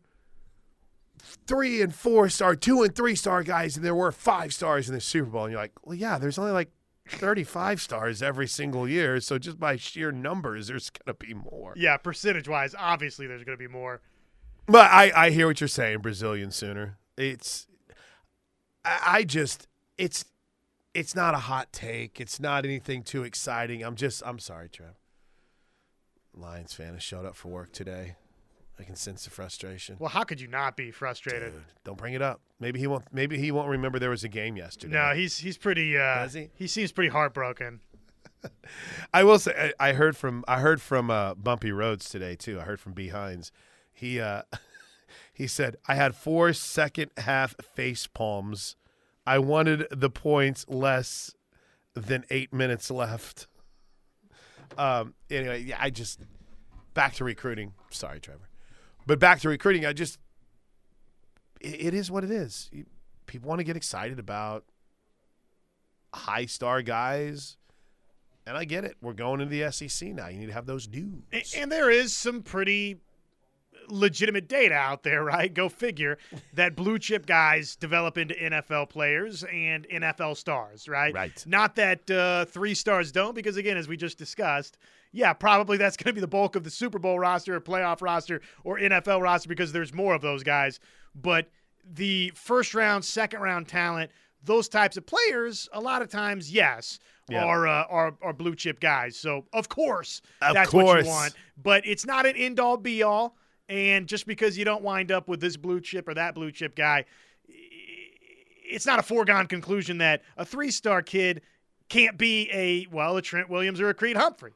three 1.47 1.81
and 1.81 1.93
four 1.93 2.29
star, 2.29 2.55
two 2.55 2.83
and 2.83 2.95
three 2.95 3.15
star 3.15 3.43
guys, 3.43 3.75
and 3.75 3.85
there 3.85 3.95
were 3.95 4.11
five 4.11 4.53
stars 4.53 4.89
in 4.89 4.95
the 4.95 5.01
Super 5.01 5.29
Bowl. 5.29 5.43
And 5.45 5.51
you're 5.51 5.61
like, 5.61 5.73
well, 5.85 5.95
yeah, 5.95 6.17
there's 6.17 6.37
only 6.37 6.51
like 6.51 6.69
35 7.07 7.81
stars 7.81 8.21
every 8.21 8.47
single 8.47 8.87
year. 8.87 9.19
So 9.19 9.37
just 9.37 9.59
by 9.59 9.75
sheer 9.75 10.11
numbers, 10.11 10.67
there's 10.67 10.89
going 10.89 11.15
to 11.15 11.25
be 11.25 11.33
more. 11.33 11.73
Yeah, 11.75 11.97
percentage 11.97 12.47
wise, 12.47 12.75
obviously 12.77 13.27
there's 13.27 13.43
going 13.43 13.57
to 13.57 13.63
be 13.63 13.71
more. 13.71 14.01
But 14.67 14.89
I, 14.91 15.11
I 15.15 15.29
hear 15.29 15.47
what 15.47 15.61
you're 15.61 15.67
saying, 15.67 15.99
Brazilian 15.99 16.51
Sooner. 16.51 16.97
It's, 17.17 17.67
I, 18.83 18.99
I 19.05 19.23
just, 19.23 19.67
it's, 19.97 20.25
it's 20.95 21.15
not 21.15 21.35
a 21.35 21.39
hot 21.39 21.71
take. 21.71 22.19
It's 22.19 22.39
not 22.39 22.65
anything 22.65 23.03
too 23.03 23.23
exciting. 23.23 23.83
I'm 23.83 23.95
just, 23.95 24.23
I'm 24.25 24.39
sorry, 24.39 24.69
Trev. 24.69 24.95
Lions 26.33 26.73
fan 26.73 26.93
has 26.93 27.03
showed 27.03 27.25
up 27.25 27.35
for 27.35 27.49
work 27.49 27.71
today. 27.71 28.15
I 28.79 28.83
can 28.83 28.95
sense 28.95 29.23
the 29.23 29.29
frustration. 29.29 29.95
Well, 29.99 30.09
how 30.09 30.23
could 30.23 30.41
you 30.41 30.47
not 30.47 30.75
be 30.75 30.91
frustrated? 30.91 31.53
Dude, 31.53 31.63
don't 31.85 31.97
bring 31.97 32.13
it 32.13 32.21
up. 32.21 32.41
Maybe 32.59 32.79
he 32.79 32.87
won't. 32.87 33.05
Maybe 33.11 33.37
he 33.37 33.51
won't 33.51 33.69
remember 33.69 33.99
there 33.99 34.09
was 34.09 34.23
a 34.23 34.29
game 34.29 34.57
yesterday. 34.57 34.93
No, 34.93 35.13
he's 35.13 35.37
he's 35.37 35.57
pretty. 35.57 35.97
Uh, 35.97 36.23
Does 36.23 36.33
he? 36.33 36.49
He 36.55 36.67
seems 36.67 36.91
pretty 36.91 37.09
heartbroken. 37.09 37.79
I 39.13 39.23
will 39.23 39.39
say 39.39 39.71
I 39.79 39.89
I 39.89 39.93
heard 39.93 40.17
from 40.17 40.43
I 40.47 40.59
heard 40.59 40.81
from 40.81 41.09
uh, 41.09 41.35
Bumpy 41.35 41.71
Roads 41.71 42.09
today 42.09 42.35
too. 42.35 42.59
I 42.59 42.63
heard 42.63 42.79
from 42.79 42.93
B 42.93 43.09
Hines. 43.09 43.51
He 43.93 44.19
uh, 44.19 44.41
he 45.33 45.47
said 45.47 45.77
I 45.87 45.95
had 45.95 46.15
four 46.15 46.51
second 46.53 47.11
half 47.17 47.55
face 47.61 48.07
palms. 48.07 48.75
I 49.25 49.39
wanted 49.39 49.87
the 49.89 50.09
points 50.09 50.65
less 50.67 51.33
than 51.93 52.25
eight 52.29 52.53
minutes 52.53 52.91
left. 52.91 53.47
Um. 54.79 55.13
Anyway, 55.29 55.61
yeah. 55.61 55.77
I 55.79 55.91
just 55.91 56.19
back 56.95 57.13
to 57.13 57.23
recruiting. 57.23 57.73
Sorry, 57.91 58.19
Trevor, 58.19 58.49
but 59.05 59.19
back 59.19 59.39
to 59.41 59.49
recruiting. 59.49 59.85
I 59.85 59.93
just 59.93 60.19
it, 61.61 61.87
it 61.87 61.93
is 61.93 62.11
what 62.11 62.23
it 62.23 62.31
is. 62.31 62.69
People 63.25 63.49
want 63.49 63.59
to 63.59 63.63
get 63.63 63.75
excited 63.75 64.19
about 64.19 64.65
high 66.13 66.45
star 66.45 66.81
guys. 66.81 67.57
And 68.47 68.55
I 68.55 68.65
get 68.65 68.85
it. 68.85 68.95
We're 69.01 69.13
going 69.13 69.41
into 69.41 69.55
the 69.55 69.71
SEC 69.71 70.09
now. 70.09 70.27
You 70.27 70.37
need 70.37 70.45
to 70.47 70.53
have 70.53 70.67
those 70.67 70.85
dudes. 70.85 71.23
And, 71.31 71.43
and 71.63 71.71
there 71.71 71.89
is 71.89 72.15
some 72.15 72.43
pretty 72.43 72.97
legitimate 73.87 74.47
data 74.47 74.75
out 74.75 75.03
there, 75.03 75.23
right? 75.23 75.51
Go 75.51 75.67
figure 75.69 76.17
that 76.53 76.75
blue 76.75 76.99
chip 76.99 77.25
guys 77.25 77.75
develop 77.75 78.17
into 78.17 78.35
NFL 78.35 78.89
players 78.89 79.43
and 79.43 79.87
NFL 79.89 80.37
stars, 80.37 80.87
right? 80.87 81.13
Right. 81.13 81.43
Not 81.47 81.75
that 81.75 82.09
uh, 82.09 82.45
three 82.45 82.75
stars 82.75 83.11
don't, 83.11 83.33
because 83.33 83.57
again, 83.57 83.77
as 83.77 83.87
we 83.87 83.97
just 83.97 84.17
discussed, 84.17 84.77
yeah, 85.15 85.31
probably 85.33 85.77
that's 85.77 85.95
going 85.95 86.09
to 86.09 86.13
be 86.13 86.19
the 86.21 86.27
bulk 86.27 86.55
of 86.57 86.63
the 86.65 86.69
Super 86.69 86.99
Bowl 86.99 87.17
roster, 87.17 87.55
or 87.55 87.61
playoff 87.61 88.01
roster, 88.01 88.41
or 88.65 88.77
NFL 88.77 89.21
roster 89.21 89.47
because 89.47 89.71
there's 89.71 89.93
more 89.93 90.13
of 90.13 90.21
those 90.21 90.43
guys. 90.43 90.79
But 91.15 91.47
the 91.89 92.33
first 92.35 92.73
round, 92.75 93.05
second 93.05 93.39
round 93.39 93.67
talent, 93.69 94.11
those 94.43 94.67
types 94.67 94.97
of 94.97 95.05
players, 95.05 95.69
a 95.71 95.79
lot 95.79 96.01
of 96.01 96.09
times, 96.09 96.51
yes, 96.51 96.99
Yeah. 97.29 97.45
are, 97.45 97.65
uh, 97.65 97.83
are 97.89 98.13
are 98.21 98.33
blue 98.33 98.55
chip 98.55 98.79
guys. 98.81 99.15
So 99.15 99.45
of 99.53 99.69
course, 99.69 100.21
Of 100.41 100.53
that's 100.53 100.73
what 100.73 100.83
course. 100.85 101.05
you 101.05 101.09
want. 101.11 101.33
But 101.63 101.85
it's 101.87 102.05
not 102.05 102.25
an 102.25 102.35
end 102.35 102.59
all 102.59 102.75
be 102.77 103.01
all. 103.01 103.37
And 103.69 104.07
just 104.07 104.27
because 104.27 104.57
you 104.57 104.65
don't 104.65 104.83
wind 104.83 105.11
up 105.11 105.27
with 105.29 105.39
this 105.39 105.57
blue 105.57 105.79
chip 105.81 106.07
or 106.07 106.13
that 106.13 106.35
blue 106.35 106.51
chip 106.51 106.75
guy, 106.75 107.05
it's 107.47 108.85
not 108.85 108.99
a 108.99 109.03
foregone 109.03 109.47
conclusion 109.47 109.97
that 109.99 110.21
a 110.37 110.45
three 110.45 110.71
star 110.71 111.01
kid 111.01 111.41
can't 111.89 112.17
be 112.17 112.49
a 112.51 112.87
well 112.91 113.17
a 113.17 113.21
Trent 113.21 113.49
Williams 113.49 113.79
or 113.79 113.89
a 113.89 113.93
Creed 113.93 114.17
Humphrey. 114.17 114.53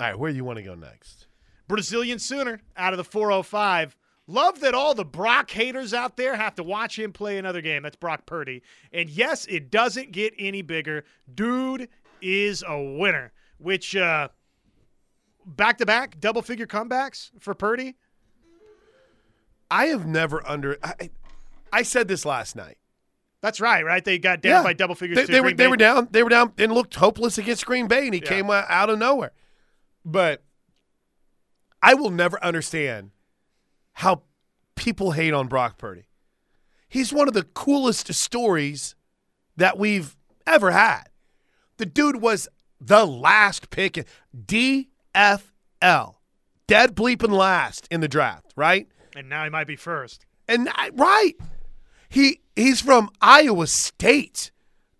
All 0.00 0.06
right, 0.06 0.18
where 0.18 0.30
do 0.30 0.36
you 0.36 0.44
want 0.44 0.58
to 0.58 0.62
go 0.62 0.74
next? 0.74 1.26
Brazilian 1.66 2.18
Sooner 2.18 2.60
out 2.76 2.92
of 2.92 2.96
the 2.98 3.04
405. 3.04 3.96
Love 4.26 4.60
that 4.60 4.74
all 4.74 4.94
the 4.94 5.04
Brock 5.04 5.50
haters 5.50 5.92
out 5.94 6.16
there 6.16 6.36
have 6.36 6.54
to 6.56 6.62
watch 6.62 6.98
him 6.98 7.12
play 7.12 7.38
another 7.38 7.60
game. 7.62 7.82
That's 7.82 7.96
Brock 7.96 8.26
Purdy. 8.26 8.62
And 8.92 9.08
yes, 9.08 9.46
it 9.46 9.70
doesn't 9.70 10.12
get 10.12 10.34
any 10.38 10.62
bigger. 10.62 11.04
Dude 11.34 11.88
is 12.20 12.62
a 12.66 12.80
winner, 12.98 13.32
which 13.58 13.96
uh 13.96 14.28
back 15.46 15.78
to 15.78 15.86
back 15.86 16.20
double 16.20 16.42
figure 16.42 16.66
comebacks 16.66 17.30
for 17.40 17.54
Purdy. 17.54 17.96
I 19.70 19.86
have 19.86 20.06
never 20.06 20.46
under. 20.46 20.76
I, 20.82 21.10
I 21.72 21.82
said 21.82 22.06
this 22.08 22.24
last 22.24 22.54
night. 22.56 22.76
That's 23.40 23.60
right, 23.60 23.84
right? 23.84 24.04
They 24.04 24.18
got 24.18 24.42
down 24.42 24.60
Yeah. 24.60 24.62
by 24.62 24.72
double 24.72 24.94
figures. 24.94 25.16
They, 25.16 25.24
they 25.24 25.40
were 25.40 25.48
Green 25.48 25.56
they 25.56 25.64
Bay. 25.64 25.68
were 25.68 25.76
down. 25.76 26.08
They 26.10 26.22
were 26.22 26.28
down 26.30 26.52
and 26.58 26.72
looked 26.72 26.96
hopeless 26.96 27.38
against 27.38 27.64
Green 27.66 27.86
Bay, 27.86 28.06
and 28.06 28.14
he 28.14 28.20
Yeah. 28.20 28.28
came 28.28 28.50
out 28.50 28.90
of 28.90 28.98
nowhere. 28.98 29.32
But 30.10 30.42
I 31.82 31.92
will 31.92 32.10
never 32.10 32.42
understand 32.42 33.10
how 33.92 34.22
people 34.74 35.12
hate 35.12 35.34
on 35.34 35.48
Brock 35.48 35.76
Purdy. 35.76 36.06
He's 36.88 37.12
one 37.12 37.28
of 37.28 37.34
the 37.34 37.42
coolest 37.42 38.12
stories 38.14 38.94
that 39.56 39.76
we've 39.76 40.16
ever 40.46 40.70
had. 40.70 41.04
The 41.76 41.84
dude 41.84 42.22
was 42.22 42.48
the 42.80 43.04
last 43.04 43.68
pick, 43.68 44.06
DFL, 44.34 44.86
dead 46.66 46.96
bleeping 46.96 47.30
last 47.32 47.86
in 47.90 48.00
the 48.00 48.08
draft, 48.08 48.54
right? 48.56 48.88
And 49.14 49.28
now 49.28 49.44
he 49.44 49.50
might 49.50 49.66
be 49.66 49.76
first. 49.76 50.24
And 50.48 50.70
I, 50.72 50.88
right, 50.94 51.34
he 52.08 52.40
he's 52.56 52.80
from 52.80 53.10
Iowa 53.20 53.66
State. 53.66 54.52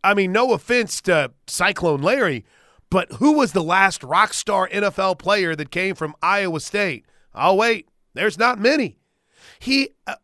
I 0.04 0.12
mean, 0.12 0.32
no 0.32 0.52
offense 0.52 1.00
to 1.02 1.32
Cyclone 1.46 2.02
Larry, 2.02 2.44
but 2.90 3.12
who 3.14 3.32
was 3.32 3.52
the 3.52 3.62
last 3.62 4.02
rock 4.02 4.32
star 4.32 4.68
NFL 4.68 5.18
player 5.18 5.54
that 5.54 5.70
came 5.70 5.94
from 5.94 6.14
Iowa 6.22 6.60
State? 6.60 7.04
Oh 7.34 7.54
wait, 7.54 7.88
there's 8.14 8.38
not 8.38 8.58
many. 8.58 8.98
He 9.58 9.90
uh, 10.06 10.16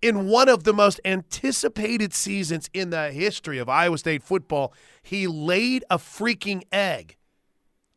in 0.00 0.26
one 0.28 0.48
of 0.48 0.64
the 0.64 0.74
most 0.74 1.00
anticipated 1.04 2.12
seasons 2.12 2.68
in 2.74 2.90
the 2.90 3.10
history 3.10 3.58
of 3.58 3.68
Iowa 3.68 3.98
State 3.98 4.22
football, 4.22 4.74
he 5.02 5.26
laid 5.26 5.84
a 5.90 5.98
freaking 5.98 6.62
egg. 6.70 7.16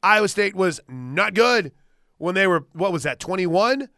Iowa 0.02 0.30
State 0.30 0.56
was 0.56 0.80
not 0.88 1.34
good 1.34 1.72
when 2.18 2.34
they 2.34 2.48
were 2.48 2.66
what 2.74 2.92
was 2.92 3.04
that 3.04 3.20
21 3.20 3.90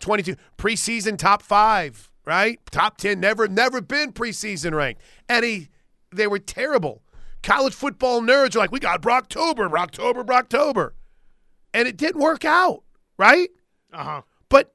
22 0.00 0.36
preseason 0.56 1.18
top 1.18 1.42
5 1.42 2.12
right 2.24 2.60
top 2.70 2.98
10 2.98 3.18
never 3.18 3.48
never 3.48 3.80
been 3.80 4.12
preseason 4.12 4.72
ranked 4.72 5.00
and 5.28 5.44
he 5.44 5.68
they 6.14 6.26
were 6.26 6.38
terrible 6.38 7.02
college 7.42 7.74
football 7.74 8.20
nerds 8.20 8.54
are 8.56 8.58
like 8.58 8.72
we 8.72 8.80
got 8.80 9.00
brocktober 9.02 9.70
brocktober 9.70 10.24
brocktober 10.24 10.90
and 11.72 11.86
it 11.88 11.96
didn't 11.96 12.20
work 12.20 12.44
out 12.44 12.82
right 13.18 13.48
Uh 13.92 14.04
huh. 14.04 14.22
but 14.48 14.74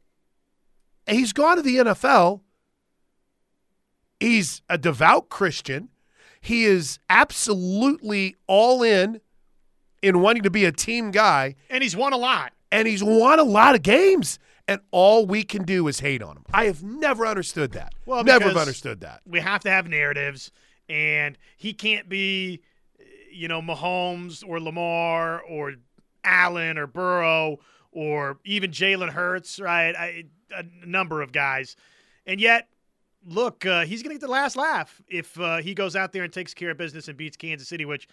he's 1.08 1.34
gone 1.34 1.58
to 1.58 1.62
the 1.62 1.78
NFL. 1.78 2.42
He's 4.20 4.62
a 4.70 4.78
devout 4.78 5.30
Christian. 5.30 5.90
He 6.40 6.64
is 6.66 7.00
absolutely 7.10 8.36
all 8.48 8.84
in 8.84 9.20
in 10.02 10.20
wanting 10.22 10.44
to 10.44 10.50
be 10.52 10.66
a 10.66 10.72
team 10.72 11.12
guy, 11.12 11.56
And 11.70 11.82
he's 11.84 11.96
won 11.96 12.12
a 12.14 12.18
lot. 12.18 12.52
and 12.72 12.88
he's 12.88 13.04
won 13.04 13.40
a 13.40 13.44
lot 13.44 13.76
of 13.76 13.82
games. 13.82 14.40
And 14.68 14.80
all 14.92 15.26
we 15.26 15.44
can 15.44 15.64
do 15.64 15.88
is 15.90 16.00
hate 16.00 16.22
on 16.24 16.38
him. 16.38 16.44
I 16.54 16.66
have 16.66 16.82
never 16.84 17.26
understood 17.28 17.74
that. 17.74 17.94
Well, 18.06 18.24
never 18.24 18.48
have 18.48 18.56
understood 18.58 19.02
that. 19.02 19.20
we 19.26 19.42
have 19.42 19.62
to 19.64 19.70
have 19.70 19.88
narratives, 19.90 20.52
and 20.90 21.38
he 21.58 21.74
can't 21.74 22.10
be, 22.10 22.62
you 23.32 23.48
know, 23.48 23.62
Mahomes 23.62 24.44
or 24.48 24.60
Lamar 24.60 25.42
or 25.42 25.74
Allen 26.24 26.78
or 26.78 26.88
Burrow 26.88 27.60
or 27.92 28.38
even 28.46 28.72
Jalen 28.72 29.10
Hurts, 29.10 29.60
right? 29.60 29.96
I, 29.96 30.26
a 30.56 30.64
number 30.86 31.22
of 31.22 31.32
guys, 31.32 31.76
and 32.26 32.40
yet, 32.40 32.68
look, 33.26 33.66
uh, 33.66 33.86
he's 33.86 34.04
going 34.04 34.10
to 34.12 34.20
get 34.20 34.26
the 34.26 34.32
last 34.32 34.56
laugh 34.56 35.02
if 35.08 35.40
uh, 35.40 35.58
he 35.58 35.74
goes 35.74 35.96
out 35.96 36.12
there 36.14 36.24
and 36.24 36.32
takes 36.32 36.54
care 36.54 36.72
of 36.72 36.78
business 36.78 37.08
and 37.08 37.18
beats 37.18 37.38
Kansas 37.38 37.68
City, 37.68 37.86
which 37.86 38.08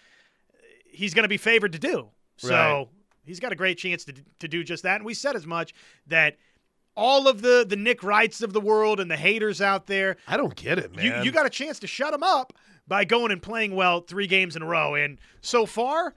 he's 0.85 1.13
going 1.13 1.23
to 1.23 1.29
be 1.29 1.37
favored 1.37 1.71
to 1.73 1.79
do. 1.79 2.09
So 2.37 2.49
Right. 2.49 2.87
he's 3.25 3.39
got 3.39 3.51
a 3.51 3.55
great 3.55 3.77
chance 3.77 4.03
to 4.05 4.13
to 4.39 4.47
do 4.47 4.63
just 4.63 4.83
that. 4.83 4.95
And 4.95 5.05
we 5.05 5.13
said 5.13 5.35
as 5.35 5.45
much 5.45 5.73
that. 6.07 6.37
All 6.95 7.27
of 7.27 7.41
the 7.41 7.65
the 7.67 7.75
Nick 7.75 8.03
Wrights 8.03 8.41
of 8.41 8.53
the 8.53 8.61
world 8.61 8.99
and 8.99 9.09
the 9.09 9.17
haters 9.17 9.61
out 9.61 9.87
there, 9.87 10.17
I 10.27 10.37
don't 10.37 10.55
get 10.55 10.77
it, 10.77 10.95
man. 10.95 11.05
you, 11.05 11.23
you 11.25 11.31
got 11.31 11.45
a 11.45 11.49
chance 11.49 11.79
to 11.79 11.87
shut 11.87 12.13
him 12.13 12.23
up 12.23 12.53
by 12.87 13.05
going 13.05 13.31
and 13.31 13.41
playing 13.41 13.75
well 13.75 14.01
three 14.01 14.27
games 14.27 14.55
in 14.55 14.61
a 14.61 14.65
row. 14.65 14.95
And 14.95 15.17
so 15.39 15.65
far, 15.65 16.15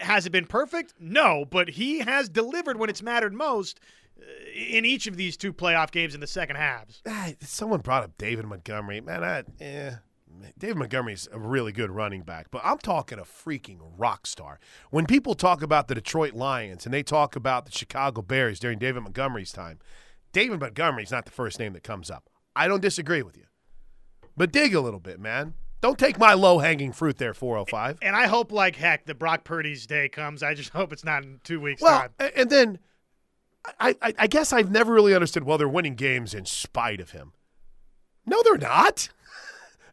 has 0.00 0.26
it 0.26 0.30
been 0.30 0.46
perfect? 0.46 0.94
No, 0.98 1.44
but 1.48 1.70
he 1.70 2.00
has 2.00 2.28
delivered 2.28 2.78
when 2.78 2.90
it's 2.90 3.02
mattered 3.02 3.32
most 3.32 3.78
uh, 4.20 4.24
in 4.56 4.84
each 4.84 5.06
of 5.06 5.16
these 5.16 5.36
two 5.36 5.52
playoff 5.52 5.90
games 5.90 6.14
in 6.14 6.20
the 6.20 6.26
second 6.26 6.56
halves. 6.56 7.02
Ah, 7.06 7.30
someone 7.40 7.80
brought 7.80 8.02
up 8.02 8.18
David 8.18 8.46
Montgomery. 8.46 9.00
Man, 9.00 9.22
I, 9.22 9.44
eh. 9.60 9.92
David 10.58 10.76
Montgomery's 10.76 11.28
a 11.32 11.38
really 11.38 11.72
good 11.72 11.90
running 11.90 12.22
back, 12.22 12.46
but 12.50 12.62
I'm 12.64 12.78
talking 12.78 13.18
a 13.18 13.22
freaking 13.22 13.78
rock 13.96 14.26
star. 14.26 14.58
When 14.90 15.06
people 15.06 15.34
talk 15.34 15.62
about 15.62 15.88
the 15.88 15.94
Detroit 15.94 16.34
Lions 16.34 16.84
and 16.84 16.94
they 16.94 17.02
talk 17.02 17.36
about 17.36 17.66
the 17.66 17.72
Chicago 17.72 18.22
Bears 18.22 18.58
during 18.60 18.78
David 18.78 19.02
Montgomery's 19.02 19.52
time, 19.52 19.78
David 20.32 20.60
Montgomery's 20.60 21.10
not 21.10 21.24
the 21.24 21.30
first 21.32 21.58
name 21.58 21.72
that 21.72 21.82
comes 21.82 22.10
up. 22.10 22.28
I 22.54 22.68
don't 22.68 22.80
disagree 22.82 23.22
with 23.22 23.36
you. 23.36 23.44
But 24.36 24.52
dig 24.52 24.74
a 24.74 24.80
little 24.80 25.00
bit, 25.00 25.18
man. 25.20 25.54
Don't 25.80 25.98
take 25.98 26.18
my 26.18 26.34
low 26.34 26.58
hanging 26.58 26.92
fruit 26.92 27.16
there, 27.18 27.32
405. 27.34 27.98
And 28.02 28.14
I 28.14 28.26
hope 28.26 28.52
like 28.52 28.76
heck 28.76 29.06
that 29.06 29.18
Brock 29.18 29.44
Purdy's 29.44 29.86
day 29.86 30.08
comes. 30.08 30.42
I 30.42 30.54
just 30.54 30.70
hope 30.74 30.92
it's 30.92 31.04
not 31.04 31.22
in 31.24 31.40
two 31.42 31.60
weeks' 31.60 31.82
Well, 31.82 32.00
time. 32.00 32.30
and 32.36 32.50
then 32.50 32.78
I, 33.78 33.96
I, 34.00 34.14
I 34.18 34.26
guess 34.26 34.52
I've 34.52 34.70
never 34.70 34.92
really 34.92 35.14
understood. 35.14 35.44
Well, 35.44 35.58
they're 35.58 35.68
winning 35.68 35.94
games 35.94 36.34
in 36.34 36.44
spite 36.46 37.00
of 37.00 37.10
him. 37.10 37.32
No, 38.26 38.42
they're 38.42 38.58
not. 38.58 39.08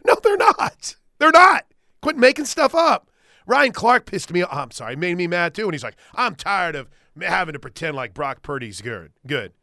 No, 0.07 0.15
they're 0.23 0.37
not. 0.37 0.95
They're 1.19 1.31
not. 1.31 1.65
Quit 2.01 2.17
making 2.17 2.45
stuff 2.45 2.73
up. 2.73 3.09
Ryan 3.45 3.71
Clark 3.71 4.05
pissed 4.05 4.31
me 4.31 4.43
off. 4.43 4.53
I'm 4.53 4.71
sorry, 4.71 4.95
made 4.95 5.17
me 5.17 5.27
mad 5.27 5.53
too. 5.53 5.63
And 5.65 5.73
he's 5.73 5.83
like, 5.83 5.97
I'm 6.15 6.35
tired 6.35 6.75
of 6.75 6.89
having 7.21 7.53
to 7.53 7.59
pretend 7.59 7.95
like 7.95 8.13
Brock 8.13 8.41
Purdy's 8.41 8.81
good. 8.81 9.11
Good. 9.25 9.53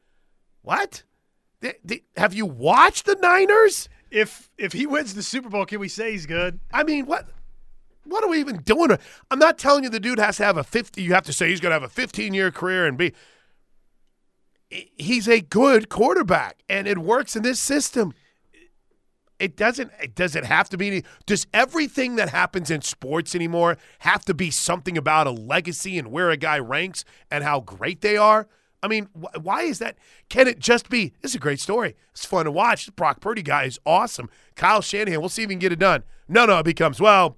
What? 0.62 1.02
Th- 1.60 1.78
th- 1.86 2.04
have 2.16 2.34
you 2.34 2.46
watched 2.46 3.06
the 3.06 3.16
Niners? 3.16 3.88
If 4.10 4.50
if 4.58 4.72
he 4.72 4.86
wins 4.86 5.14
the 5.14 5.22
Super 5.22 5.48
Bowl, 5.48 5.66
can 5.66 5.80
we 5.80 5.88
say 5.88 6.12
he's 6.12 6.26
good? 6.26 6.60
I 6.72 6.82
mean, 6.84 7.06
what? 7.06 7.26
What 8.04 8.22
are 8.22 8.28
we 8.28 8.38
even 8.38 8.58
doing? 8.58 8.96
I'm 9.30 9.38
not 9.38 9.58
telling 9.58 9.84
you 9.84 9.90
the 9.90 9.98
dude 9.98 10.18
has 10.18 10.36
to 10.36 10.44
have 10.44 10.56
a 10.58 10.64
50. 10.64 11.02
You 11.02 11.14
have 11.14 11.24
to 11.24 11.32
say 11.32 11.48
he's 11.48 11.60
going 11.60 11.70
to 11.70 11.74
have 11.74 11.82
a 11.82 11.88
15 11.88 12.34
year 12.34 12.50
career 12.50 12.86
and 12.86 12.96
be. 12.98 13.12
He's 14.68 15.28
a 15.28 15.40
good 15.40 15.88
quarterback, 15.88 16.62
and 16.68 16.86
it 16.86 16.98
works 16.98 17.36
in 17.36 17.42
this 17.42 17.60
system. 17.60 18.12
It 19.38 19.56
doesn't. 19.56 19.90
It 20.00 20.14
does 20.14 20.36
it 20.36 20.44
have 20.44 20.68
to 20.70 20.76
be? 20.76 21.02
Does 21.26 21.46
everything 21.52 22.16
that 22.16 22.28
happens 22.30 22.70
in 22.70 22.82
sports 22.82 23.34
anymore 23.34 23.76
have 24.00 24.24
to 24.26 24.34
be 24.34 24.50
something 24.50 24.96
about 24.96 25.26
a 25.26 25.32
legacy 25.32 25.98
and 25.98 26.12
where 26.12 26.30
a 26.30 26.36
guy 26.36 26.58
ranks 26.58 27.04
and 27.30 27.42
how 27.42 27.60
great 27.60 28.00
they 28.00 28.16
are? 28.16 28.46
I 28.82 28.86
mean, 28.86 29.08
wh- 29.12 29.42
why 29.44 29.62
is 29.62 29.78
that? 29.80 29.96
Can 30.28 30.46
it 30.46 30.58
just 30.58 30.88
be? 30.88 31.14
This 31.20 31.32
is 31.32 31.36
a 31.36 31.40
great 31.40 31.58
story. 31.58 31.96
It's 32.12 32.24
fun 32.24 32.44
to 32.44 32.50
watch. 32.52 32.86
This 32.86 32.94
Brock 32.94 33.20
Purdy 33.20 33.42
guy 33.42 33.64
is 33.64 33.78
awesome. 33.84 34.30
Kyle 34.54 34.82
Shanahan. 34.82 35.20
We'll 35.20 35.28
see 35.30 35.42
if 35.42 35.48
he 35.48 35.54
can 35.54 35.58
get 35.58 35.72
it 35.72 35.78
done. 35.78 36.04
No, 36.28 36.46
no. 36.46 36.58
It 36.58 36.64
becomes 36.64 37.00
well. 37.00 37.36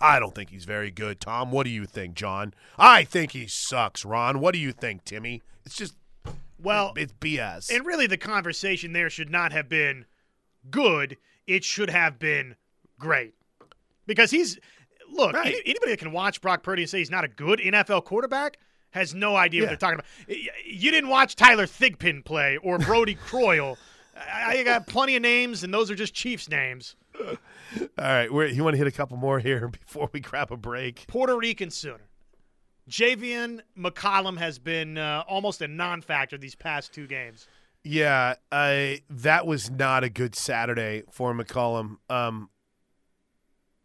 I 0.00 0.18
don't 0.18 0.34
think 0.34 0.50
he's 0.50 0.64
very 0.64 0.90
good. 0.90 1.20
Tom, 1.20 1.52
what 1.52 1.64
do 1.64 1.70
you 1.70 1.86
think, 1.86 2.14
John? 2.14 2.52
I 2.76 3.04
think 3.04 3.30
he 3.30 3.46
sucks. 3.46 4.04
Ron, 4.04 4.40
what 4.40 4.52
do 4.54 4.58
you 4.58 4.72
think, 4.72 5.04
Timmy? 5.04 5.42
It's 5.64 5.76
just 5.76 5.94
Well, 6.60 6.92
it's 6.96 7.12
BS. 7.12 7.70
And 7.74 7.86
really, 7.86 8.08
the 8.08 8.16
conversation 8.16 8.92
there 8.92 9.08
should 9.10 9.30
not 9.30 9.52
have 9.52 9.68
been 9.68 10.06
good. 10.70 11.16
it 11.46 11.64
should 11.64 11.90
have 11.90 12.18
been 12.18 12.54
great 12.98 13.34
because 14.06 14.30
he's 14.30 14.58
look 15.10 15.32
Right. 15.34 15.46
any- 15.48 15.62
anybody 15.66 15.90
that 15.92 15.98
can 15.98 16.12
watch 16.12 16.40
Brock 16.40 16.62
Purdy 16.62 16.82
and 16.82 16.90
say 16.90 16.98
he's 16.98 17.10
not 17.10 17.24
a 17.24 17.28
good 17.28 17.58
NFL 17.60 18.04
quarterback 18.04 18.58
has 18.92 19.14
no 19.14 19.34
idea 19.36 19.62
what 19.62 19.68
they're 19.68 19.76
talking 19.76 19.98
about. 19.98 20.36
You 20.66 20.90
didn't 20.90 21.10
watch 21.10 21.34
Tyler 21.34 21.66
Thigpen 21.66 22.24
play 22.24 22.58
or 22.58 22.78
Brodie 22.78 23.14
Croyle. 23.26 23.76
I 24.32 24.62
got 24.62 24.86
plenty 24.86 25.16
of 25.16 25.22
names, 25.22 25.64
and 25.64 25.72
those 25.72 25.90
are 25.90 25.94
just 25.94 26.12
Chiefs 26.14 26.48
names. 26.48 26.94
All 27.18 27.36
right, 27.98 28.30
we're, 28.32 28.46
you 28.48 28.62
want 28.62 28.74
to 28.74 28.78
hit 28.78 28.86
a 28.86 28.90
couple 28.92 29.16
more 29.16 29.38
here 29.40 29.68
before 29.86 30.10
we 30.12 30.20
grab 30.20 30.52
a 30.52 30.56
break? 30.56 31.06
Puerto 31.08 31.36
Rican 31.36 31.70
Sooner. 31.70 32.08
Javian 32.90 33.60
McCollum 33.78 34.36
has 34.38 34.58
been 34.58 34.98
uh, 34.98 35.24
almost 35.28 35.62
a 35.62 35.68
non-factor 35.68 36.36
these 36.36 36.54
past 36.54 36.92
two 36.92 37.06
games. 37.06 37.46
Yeah, 37.84 38.34
uh, 38.52 38.94
that 39.10 39.46
was 39.46 39.70
not 39.70 40.04
a 40.04 40.08
good 40.08 40.34
Saturday 40.36 41.02
for 41.10 41.34
McCollum. 41.34 41.96
Um, 42.08 42.50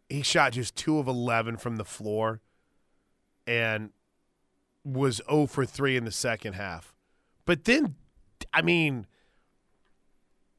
he 0.08 0.22
shot 0.22 0.52
just 0.52 0.76
two 0.76 0.98
of 0.98 1.08
eleven 1.08 1.56
from 1.56 1.76
the 1.76 1.84
floor, 1.84 2.40
and 3.46 3.90
was 4.84 5.20
zero 5.28 5.46
for 5.46 5.66
three 5.66 5.96
in 5.96 6.04
the 6.04 6.12
second 6.12 6.52
half. 6.52 6.94
But 7.44 7.64
then, 7.64 7.96
I 8.54 8.62
mean, 8.62 9.06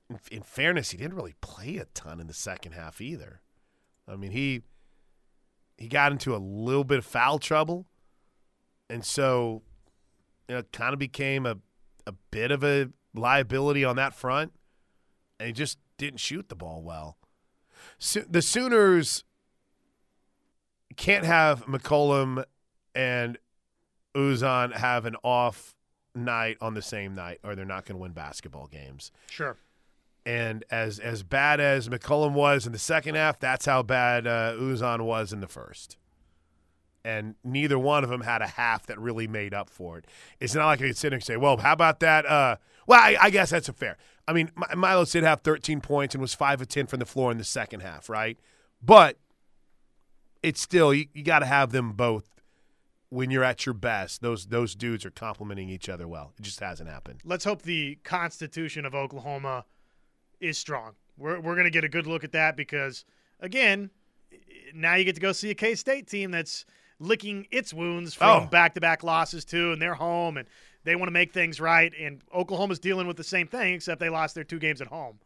in, 0.09 0.19
in 0.31 0.41
fairness, 0.41 0.91
he 0.91 0.97
didn't 0.97 1.15
really 1.15 1.35
play 1.39 1.77
a 1.77 1.85
ton 1.85 2.19
in 2.19 2.27
the 2.27 2.33
second 2.33 2.73
half 2.73 2.99
either. 2.99 3.41
I 4.05 4.17
mean, 4.17 4.31
he 4.31 4.63
he 5.77 5.87
got 5.87 6.11
into 6.11 6.35
a 6.35 6.37
little 6.37 6.83
bit 6.83 6.97
of 6.97 7.05
foul 7.05 7.39
trouble, 7.39 7.87
and 8.89 9.05
so 9.05 9.61
you 10.49 10.55
know, 10.55 10.63
kind 10.73 10.91
of 10.91 10.99
became 10.99 11.45
a 11.45 11.57
a 12.05 12.11
bit 12.31 12.51
of 12.51 12.65
a 12.65 12.89
liability 13.13 13.83
on 13.83 13.95
that 13.97 14.13
front, 14.13 14.53
and 15.39 15.47
he 15.47 15.53
just 15.53 15.77
didn't 15.97 16.19
shoot 16.19 16.49
the 16.49 16.55
ball 16.55 16.81
well. 16.81 17.17
So, 17.97 18.21
the 18.29 18.41
Sooners 18.41 19.23
can't 20.95 21.25
have 21.25 21.65
McCollum 21.65 22.43
and 22.93 23.37
Uzan 24.15 24.73
have 24.73 25.05
an 25.05 25.15
off 25.23 25.75
night 26.15 26.57
on 26.61 26.73
the 26.73 26.81
same 26.81 27.15
night, 27.15 27.39
or 27.43 27.55
they're 27.55 27.65
not 27.65 27.85
going 27.85 27.95
to 27.95 28.01
win 28.01 28.11
basketball 28.11 28.67
games. 28.67 29.11
Sure. 29.29 29.57
And 30.25 30.65
as 30.69 30.99
as 30.99 31.23
bad 31.23 31.59
as 31.59 31.87
McCollum 31.87 32.33
was 32.33 32.65
in 32.65 32.73
the 32.73 32.79
second 32.79 33.15
half, 33.15 33.39
that's 33.39 33.65
how 33.65 33.81
bad 33.83 34.27
uh, 34.27 34.53
Uzan 34.57 35.01
was 35.01 35.31
in 35.31 35.39
the 35.39 35.47
first. 35.47 35.97
And 37.05 37.35
neither 37.43 37.79
one 37.79 38.03
of 38.03 38.09
them 38.09 38.21
had 38.21 38.41
a 38.41 38.47
half 38.47 38.85
that 38.87 38.99
really 38.99 39.27
made 39.27 39.53
up 39.53 39.69
for 39.69 39.97
it. 39.97 40.05
It's 40.39 40.53
not 40.53 40.65
like 40.65 40.81
I 40.81 40.87
could 40.87 40.97
sit 40.97 41.09
there 41.09 41.15
and 41.17 41.23
say, 41.23 41.37
"Well, 41.37 41.57
how 41.57 41.71
about 41.71 42.01
that?" 42.01 42.25
Uh, 42.25 42.57
well, 42.89 42.99
I, 42.99 43.15
I 43.21 43.29
guess 43.29 43.51
that's 43.51 43.69
a 43.69 43.73
fair. 43.73 43.97
I 44.27 44.33
mean, 44.33 44.49
Mi- 44.57 44.75
Milo 44.75 45.05
did 45.05 45.23
have 45.23 45.41
13 45.41 45.79
points 45.79 46.15
and 46.15 46.21
was 46.23 46.33
five 46.33 46.59
of 46.59 46.67
10 46.69 46.87
from 46.87 46.97
the 46.97 47.05
floor 47.05 47.31
in 47.31 47.37
the 47.37 47.43
second 47.43 47.81
half, 47.81 48.09
right? 48.09 48.35
But 48.81 49.19
it's 50.41 50.59
still 50.59 50.91
you, 50.91 51.05
you 51.13 51.23
got 51.23 51.39
to 51.39 51.45
have 51.45 51.71
them 51.71 51.91
both 51.93 52.41
when 53.09 53.29
you're 53.29 53.43
at 53.43 53.67
your 53.67 53.73
best. 53.73 54.21
Those 54.21 54.47
those 54.47 54.73
dudes 54.73 55.05
are 55.05 55.11
complementing 55.11 55.69
each 55.69 55.87
other 55.87 56.07
well. 56.07 56.33
It 56.39 56.41
just 56.41 56.61
hasn't 56.61 56.89
happened. 56.89 57.21
Let's 57.23 57.43
hope 57.45 57.61
the 57.61 57.99
Constitution 58.03 58.87
of 58.87 58.95
Oklahoma 58.95 59.65
is 60.39 60.57
strong. 60.57 60.93
We're, 61.15 61.39
we're 61.39 61.53
going 61.53 61.65
to 61.65 61.71
get 61.71 61.83
a 61.83 61.89
good 61.89 62.07
look 62.07 62.23
at 62.23 62.31
that 62.31 62.57
because, 62.57 63.05
again, 63.39 63.91
now 64.73 64.95
you 64.95 65.03
get 65.03 65.13
to 65.13 65.21
go 65.21 65.31
see 65.31 65.51
a 65.51 65.55
K 65.55 65.75
State 65.75 66.07
team 66.07 66.31
that's 66.31 66.65
licking 66.97 67.45
its 67.51 67.71
wounds 67.71 68.15
from 68.15 68.47
back 68.47 68.73
to 68.73 68.81
back 68.81 69.03
losses, 69.03 69.45
too, 69.45 69.73
and 69.73 69.79
they're 69.79 69.93
home 69.93 70.37
and 70.37 70.47
they 70.83 70.95
want 70.95 71.07
to 71.07 71.13
make 71.13 71.33
things 71.33 71.59
right. 71.59 71.93
And 71.99 72.21
Oklahoma's 72.33 72.79
dealing 72.79 73.07
with 73.07 73.17
the 73.17 73.23
same 73.23 73.47
thing, 73.47 73.73
except 73.73 73.99
they 73.99 74.09
lost 74.09 74.35
their 74.35 74.43
two 74.43 74.59
games 74.59 74.81
at 74.81 74.87
home. 74.87 75.19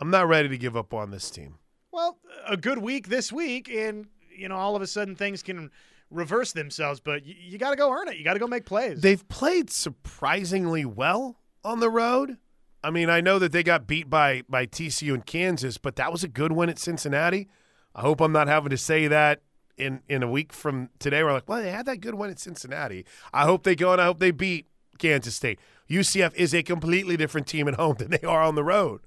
I'm 0.00 0.10
not 0.10 0.28
ready 0.28 0.48
to 0.48 0.58
give 0.58 0.76
up 0.76 0.94
on 0.94 1.10
this 1.10 1.30
team. 1.30 1.56
Well, 1.92 2.18
a 2.46 2.56
good 2.56 2.78
week 2.78 3.08
this 3.08 3.32
week, 3.32 3.68
and, 3.68 4.06
you 4.34 4.48
know, 4.48 4.56
all 4.56 4.74
of 4.76 4.82
a 4.82 4.86
sudden 4.86 5.14
things 5.14 5.42
can 5.42 5.70
reverse 6.10 6.52
themselves, 6.52 7.00
but 7.00 7.26
you, 7.26 7.34
you 7.38 7.58
got 7.58 7.70
to 7.70 7.76
go 7.76 7.92
earn 7.92 8.08
it. 8.08 8.16
You 8.16 8.24
got 8.24 8.34
to 8.34 8.38
go 8.38 8.46
make 8.46 8.64
plays. 8.64 9.00
They've 9.00 9.26
played 9.28 9.70
surprisingly 9.70 10.84
well 10.84 11.36
on 11.64 11.80
the 11.80 11.90
road. 11.90 12.38
I 12.82 12.90
mean, 12.90 13.10
I 13.10 13.20
know 13.20 13.38
that 13.38 13.52
they 13.52 13.62
got 13.62 13.86
beat 13.86 14.08
by 14.08 14.42
by 14.48 14.66
TCU 14.66 15.12
and 15.12 15.26
Kansas, 15.26 15.76
but 15.76 15.96
that 15.96 16.10
was 16.10 16.24
a 16.24 16.28
good 16.28 16.52
win 16.52 16.70
at 16.70 16.78
Cincinnati. 16.78 17.48
I 17.94 18.00
hope 18.00 18.20
I'm 18.20 18.32
not 18.32 18.48
having 18.48 18.70
to 18.70 18.78
say 18.78 19.06
that 19.08 19.42
in 19.80 20.00
in 20.08 20.22
a 20.22 20.30
week 20.30 20.52
from 20.52 20.90
today. 20.98 21.22
We're 21.22 21.32
like, 21.32 21.48
well, 21.48 21.62
they 21.62 21.70
had 21.70 21.86
that 21.86 22.00
good 22.00 22.14
win 22.14 22.30
at 22.30 22.38
Cincinnati. 22.38 23.04
I 23.32 23.44
hope 23.44 23.64
they 23.64 23.74
go 23.74 23.92
and 23.92 24.00
I 24.00 24.04
hope 24.06 24.18
they 24.18 24.30
beat 24.30 24.66
Kansas 24.98 25.34
State. 25.34 25.58
UCF 25.88 26.34
is 26.34 26.54
a 26.54 26.62
completely 26.62 27.16
different 27.16 27.46
team 27.46 27.66
at 27.66 27.74
home 27.74 27.96
than 27.98 28.10
they 28.10 28.26
are 28.26 28.42
on 28.42 28.54
the 28.54 28.64
road. 28.64 29.00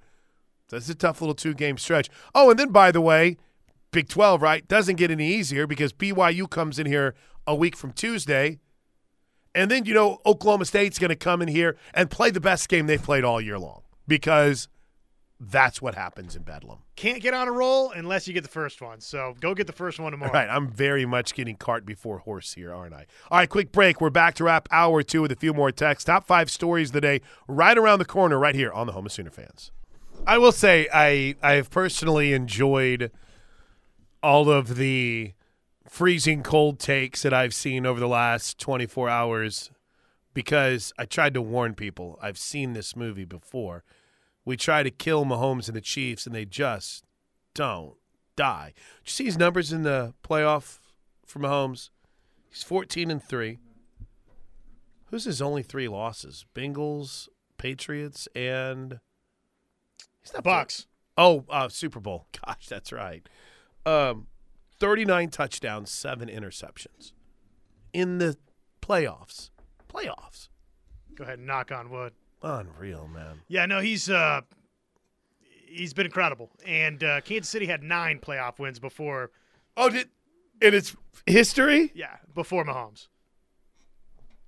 So 0.69 0.77
it's 0.77 0.89
a 0.89 0.95
tough 0.95 1.21
little 1.21 1.35
two 1.35 1.53
game 1.53 1.77
stretch. 1.77 2.09
Oh, 2.33 2.49
and 2.49 2.59
then 2.59 2.69
by 2.69 2.91
the 2.91 3.01
way, 3.01 3.37
Big 3.91 4.09
12, 4.09 4.41
right, 4.41 4.67
doesn't 4.67 4.95
get 4.95 5.11
any 5.11 5.27
easier 5.27 5.67
because 5.67 5.93
BYU 5.93 6.49
comes 6.49 6.79
in 6.79 6.87
here 6.87 7.13
a 7.45 7.55
week 7.55 7.77
from 7.77 7.91
Tuesday. 7.91 8.59
And 9.53 9.69
then, 9.69 9.85
you 9.85 9.93
know, 9.93 10.19
Oklahoma 10.25 10.65
State's 10.65 10.97
going 10.97 11.09
to 11.09 11.15
come 11.15 11.41
in 11.43 11.47
here 11.47 11.77
and 11.93 12.09
play 12.09 12.31
the 12.31 12.41
best 12.41 12.69
game 12.69 12.87
they've 12.87 13.01
played 13.01 13.23
all 13.23 13.39
year 13.39 13.59
long 13.59 13.83
because 14.07 14.67
that's 15.49 15.81
what 15.81 15.95
happens 15.95 16.35
in 16.35 16.43
Bedlam. 16.43 16.79
Can't 16.95 17.21
get 17.21 17.33
on 17.33 17.47
a 17.47 17.51
roll 17.51 17.91
unless 17.91 18.27
you 18.27 18.33
get 18.33 18.43
the 18.43 18.49
first 18.49 18.81
one. 18.81 19.01
So 19.01 19.35
go 19.39 19.53
get 19.53 19.67
the 19.67 19.73
first 19.73 19.99
one 19.99 20.11
tomorrow. 20.11 20.31
All 20.31 20.33
right, 20.33 20.49
I'm 20.49 20.69
very 20.69 21.05
much 21.05 21.33
getting 21.33 21.55
cart 21.55 21.85
before 21.85 22.19
horse 22.19 22.53
here, 22.53 22.73
aren't 22.73 22.93
I? 22.93 23.05
All 23.29 23.39
right, 23.39 23.49
quick 23.49 23.71
break. 23.71 23.99
We're 23.99 24.09
back 24.09 24.35
to 24.35 24.45
wrap 24.45 24.69
hour 24.71 25.03
two 25.03 25.21
with 25.21 25.31
a 25.31 25.35
few 25.35 25.53
more 25.53 25.71
texts. 25.71 26.05
Top 26.05 26.25
five 26.25 26.49
stories 26.49 26.89
of 26.89 26.93
the 26.93 27.01
day 27.01 27.21
right 27.47 27.77
around 27.77 27.99
the 27.99 28.05
corner, 28.05 28.39
right 28.39 28.55
here 28.55 28.71
on 28.71 28.87
the 28.87 28.93
Home 28.93 29.05
of 29.05 29.11
Sooner 29.11 29.31
Fans. 29.31 29.71
I 30.25 30.37
will 30.37 30.51
say 30.51 30.87
I 30.93 31.35
I 31.41 31.53
have 31.53 31.69
personally 31.69 32.33
enjoyed 32.33 33.11
all 34.21 34.49
of 34.49 34.77
the 34.77 35.33
freezing 35.89 36.41
cold 36.41 36.79
takes 36.79 37.23
that 37.23 37.33
I've 37.33 37.53
seen 37.53 37.85
over 37.85 37.99
the 37.99 38.07
last 38.07 38.57
24 38.59 39.09
hours 39.09 39.69
because 40.33 40.93
I 40.97 41.05
tried 41.05 41.33
to 41.33 41.41
warn 41.41 41.75
people. 41.75 42.17
I've 42.21 42.37
seen 42.37 42.73
this 42.73 42.95
movie 42.95 43.25
before. 43.25 43.83
We 44.45 44.57
try 44.57 44.83
to 44.83 44.91
kill 44.91 45.25
Mahomes 45.25 45.67
and 45.67 45.75
the 45.75 45.81
Chiefs, 45.81 46.25
and 46.25 46.35
they 46.35 46.45
just 46.45 47.05
don't 47.53 47.95
die. 48.35 48.73
Did 48.75 49.09
you 49.09 49.11
see 49.11 49.25
his 49.25 49.37
numbers 49.37 49.71
in 49.71 49.83
the 49.83 50.13
playoff 50.23 50.79
for 51.25 51.39
Mahomes? 51.39 51.89
He's 52.49 52.63
14 52.63 53.09
and 53.09 53.23
3. 53.23 53.59
Who's 55.05 55.25
his 55.25 55.41
only 55.41 55.63
three 55.63 55.87
losses? 55.87 56.45
Bengals, 56.55 57.27
Patriots, 57.57 58.27
and 58.35 58.99
he's 60.21 60.33
not 60.33 60.43
Bucks. 60.43 60.87
Oh, 61.17 61.45
uh, 61.49 61.69
Super 61.69 61.99
Bowl. 61.99 62.27
Gosh, 62.45 62.67
that's 62.67 62.91
right. 62.91 63.27
Um, 63.85 64.27
39 64.79 65.29
touchdowns, 65.29 65.91
seven 65.91 66.29
interceptions 66.29 67.11
in 67.93 68.17
the 68.17 68.37
playoffs. 68.81 69.51
Playoffs. 69.87 70.49
Go 71.15 71.23
ahead 71.23 71.37
and 71.37 71.47
knock 71.47 71.71
on 71.71 71.89
wood. 71.89 72.13
Unreal, 72.43 73.07
man. 73.07 73.41
Yeah, 73.47 73.65
no, 73.65 73.79
he's 73.79 74.09
uh 74.09 74.41
he's 75.65 75.93
been 75.93 76.05
incredible. 76.05 76.51
And 76.65 77.03
uh, 77.03 77.21
Kansas 77.21 77.49
City 77.49 77.65
had 77.65 77.81
nine 77.81 78.19
playoff 78.19 78.59
wins 78.59 78.79
before 78.79 79.31
Oh, 79.75 79.89
did 79.89 80.09
in 80.61 80.73
its 80.75 80.95
history? 81.25 81.91
yeah, 81.95 82.17
before 82.35 82.63
Mahomes. 82.63 83.07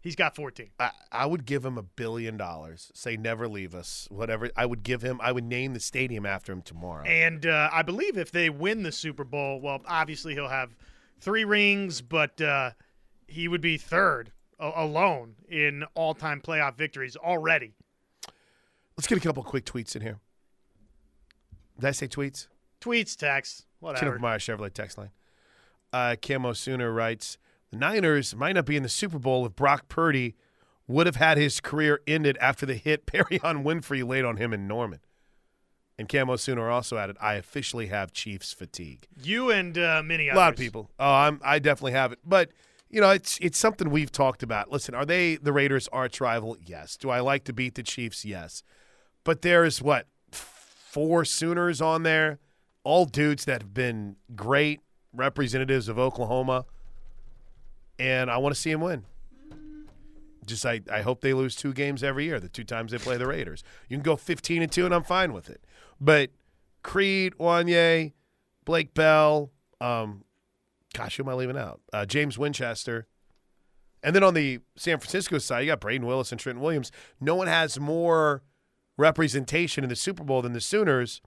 He's 0.02 0.16
got 0.16 0.36
14. 0.36 0.70
I, 0.80 0.92
I 1.12 1.26
would 1.26 1.48
give 1.48 1.66
him 1.66 1.80
a 1.80 1.82
billion 1.82 2.38
dollars. 2.38 2.92
Say 2.94 3.18
never 3.18 3.48
leave 3.48 3.74
us. 3.74 4.08
Whatever. 4.12 4.52
I 4.56 4.68
would 4.68 4.84
give 4.84 5.02
him. 5.02 5.20
I 5.20 5.32
would 5.32 5.44
name 5.46 5.74
the 5.74 5.80
stadium 5.80 6.28
after 6.28 6.52
him 6.54 6.62
tomorrow. 6.62 7.06
And 7.06 7.48
uh, 7.48 7.70
I 7.74 7.82
believe 7.82 8.16
if 8.16 8.32
they 8.32 8.52
win 8.52 8.84
the 8.84 8.92
Super 8.92 9.24
Bowl, 9.24 9.60
well, 9.62 9.82
obviously 9.88 10.36
he'll 10.36 10.48
have 10.50 10.76
three 11.20 11.44
rings, 11.44 12.02
but 12.04 12.40
uh, 12.40 12.72
he 13.28 13.48
would 13.48 13.62
be 13.62 13.78
third 13.78 14.32
a- 14.60 14.74
alone 14.76 15.38
in 15.50 15.84
all-time 15.96 16.40
playoff 16.40 16.78
victories 16.78 17.16
already. 17.16 17.74
Let's 18.98 19.08
get 19.08 19.18
a 19.18 19.22
couple 19.22 19.44
quick 19.44 19.66
tweets 19.66 19.96
in 19.96 20.02
here. 20.02 20.20
Did 21.80 21.88
I 21.88 21.92
say 21.92 22.08
tweets? 22.08 22.48
Tweets, 22.80 23.16
texts, 23.16 23.66
whatever. 23.80 24.06
Kenneth 24.06 24.22
Meyer 24.22 24.40
Chevrolet 24.40 24.74
text 24.74 24.98
line. 24.98 25.12
Uh, 25.92 26.16
Camo 26.22 26.54
Sooner 26.54 26.92
writes 26.92 27.38
The 27.72 27.78
Niners 27.78 28.36
might 28.36 28.54
not 28.54 28.66
be 28.66 28.76
in 28.78 28.84
the 28.84 28.90
Super 28.90 29.20
Bowl 29.20 29.46
if 29.46 29.56
Brock 29.56 29.88
Purdy 29.90 30.36
would 30.88 31.06
have 31.08 31.16
had 31.16 31.38
his 31.38 31.60
career 31.60 32.00
ended 32.08 32.38
after 32.40 32.66
the 32.66 32.76
hit 32.76 33.06
Perrion 33.08 33.64
Winfrey 33.64 34.08
laid 34.08 34.24
on 34.24 34.38
him 34.38 34.54
in 34.54 34.68
Norman. 34.68 35.00
And 35.98 36.10
Camo 36.10 36.36
Sooner 36.36 36.70
also 36.70 36.98
added, 36.98 37.16
I 37.22 37.36
officially 37.36 37.88
have 37.88 38.12
Chiefs 38.12 38.52
fatigue. 38.52 39.08
You 39.22 39.50
and 39.50 39.78
uh, 39.78 40.02
many 40.04 40.28
A 40.28 40.36
lot 40.36 40.52
of 40.52 40.60
people. 40.60 40.92
Oh, 41.00 41.14
I'm 41.14 41.40
I 41.44 41.60
definitely 41.60 41.94
have 41.94 42.12
it. 42.12 42.20
But 42.26 42.50
you 42.90 43.02
know, 43.02 43.10
it's 43.10 43.38
it's 43.42 43.58
something 43.58 43.90
we've 43.90 44.12
talked 44.12 44.44
about. 44.44 44.72
Listen, 44.72 44.94
are 44.94 45.06
they 45.06 45.38
the 45.38 45.54
Raiders' 45.54 45.88
arch 45.94 46.20
rival? 46.20 46.58
Yes. 46.66 46.98
Do 46.98 47.10
I 47.10 47.22
like 47.22 47.46
to 47.46 47.54
beat 47.54 47.76
the 47.76 47.84
Chiefs? 47.84 48.26
Yes. 48.26 48.62
But 49.26 49.42
there's 49.42 49.82
what 49.82 50.08
four 50.32 51.26
Sooners 51.26 51.82
on 51.82 52.04
there, 52.04 52.40
all 52.86 53.06
dudes 53.06 53.44
that 53.46 53.62
have 53.64 53.74
been 53.74 54.16
great 54.34 54.80
representatives 55.12 55.90
of 55.90 56.00
Oklahoma, 56.00 56.64
and 58.00 58.32
I 58.32 58.38
want 58.38 58.56
to 58.56 58.62
see 58.62 58.72
them 58.72 58.80
win. 58.80 59.04
Just 60.46 60.66
I, 60.66 60.82
I 60.92 61.02
hope 61.02 61.22
they 61.22 61.34
lose 61.34 61.56
two 61.56 61.74
games 61.74 62.04
every 62.04 62.26
year. 62.26 62.40
The 62.40 62.48
two 62.48 62.64
times 62.64 62.92
they 62.92 63.00
play 63.00 63.18
the 63.18 63.28
Raiders, 63.28 63.64
you 63.90 63.98
can 63.98 64.04
go 64.04 64.16
15 64.16 64.62
and 64.62 64.72
two, 64.72 64.86
and 64.86 64.94
I'm 64.94 65.04
fine 65.04 65.34
with 65.34 65.50
it. 65.50 65.66
But 66.00 66.30
Creed, 66.84 67.34
Wanya, 67.40 68.14
Blake 68.64 68.94
Bell, 68.94 69.52
um, 69.82 70.24
gosh, 70.94 71.18
who 71.18 71.24
am 71.24 71.30
I 71.30 71.34
leaving 71.34 71.58
out? 71.58 71.82
Uh, 71.92 72.06
James 72.06 72.38
Winchester. 72.38 73.08
And 74.04 74.16
then 74.16 74.22
on 74.22 74.36
the 74.36 74.60
San 74.76 75.00
Francisco 75.00 75.40
side, 75.40 75.62
you 75.62 75.68
got 75.68 75.82
Brayden 75.82 76.04
Willis 76.04 76.32
and 76.32 76.40
Trent 76.40 76.60
Williams. 76.60 76.92
No 77.20 77.34
one 77.34 77.48
has 77.48 77.80
more 77.80 78.44
representation 78.98 79.84
in 79.84 79.90
the 79.90 79.96
Super 79.96 80.24
Bowl 80.24 80.42
than 80.42 80.54
the 80.54 80.62
Sooners. 80.62 81.22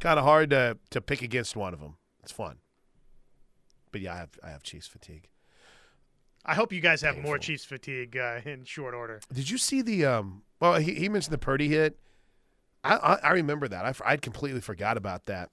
Kind 0.00 0.18
of 0.18 0.24
hard 0.24 0.50
to 0.50 0.78
to 0.90 1.00
pick 1.00 1.22
against 1.22 1.56
one 1.56 1.74
of 1.74 1.80
them. 1.80 1.96
It's 2.22 2.32
fun. 2.32 2.58
But 3.90 4.00
yeah, 4.00 4.14
I 4.14 4.18
have 4.18 4.30
I 4.44 4.50
have 4.50 4.62
Chiefs 4.62 4.86
fatigue. 4.86 5.28
I 6.44 6.54
hope 6.54 6.72
you 6.72 6.80
guys 6.80 7.02
have 7.02 7.16
more 7.16 7.34
Painful. 7.34 7.38
Chiefs 7.38 7.64
fatigue 7.64 8.16
uh, 8.16 8.40
in 8.44 8.64
short 8.64 8.94
order. 8.94 9.20
Did 9.32 9.50
you 9.50 9.58
see 9.58 9.82
the 9.82 10.06
um? 10.06 10.42
Well, 10.60 10.74
he, 10.76 10.94
he 10.94 11.08
mentioned 11.08 11.32
the 11.32 11.38
Purdy 11.38 11.68
hit. 11.68 11.98
I 12.84 12.96
I, 12.96 13.14
I 13.14 13.30
remember 13.32 13.68
that. 13.68 13.84
I 13.84 14.12
I'd 14.12 14.22
completely 14.22 14.60
forgot 14.60 14.96
about 14.96 15.26
that. 15.26 15.50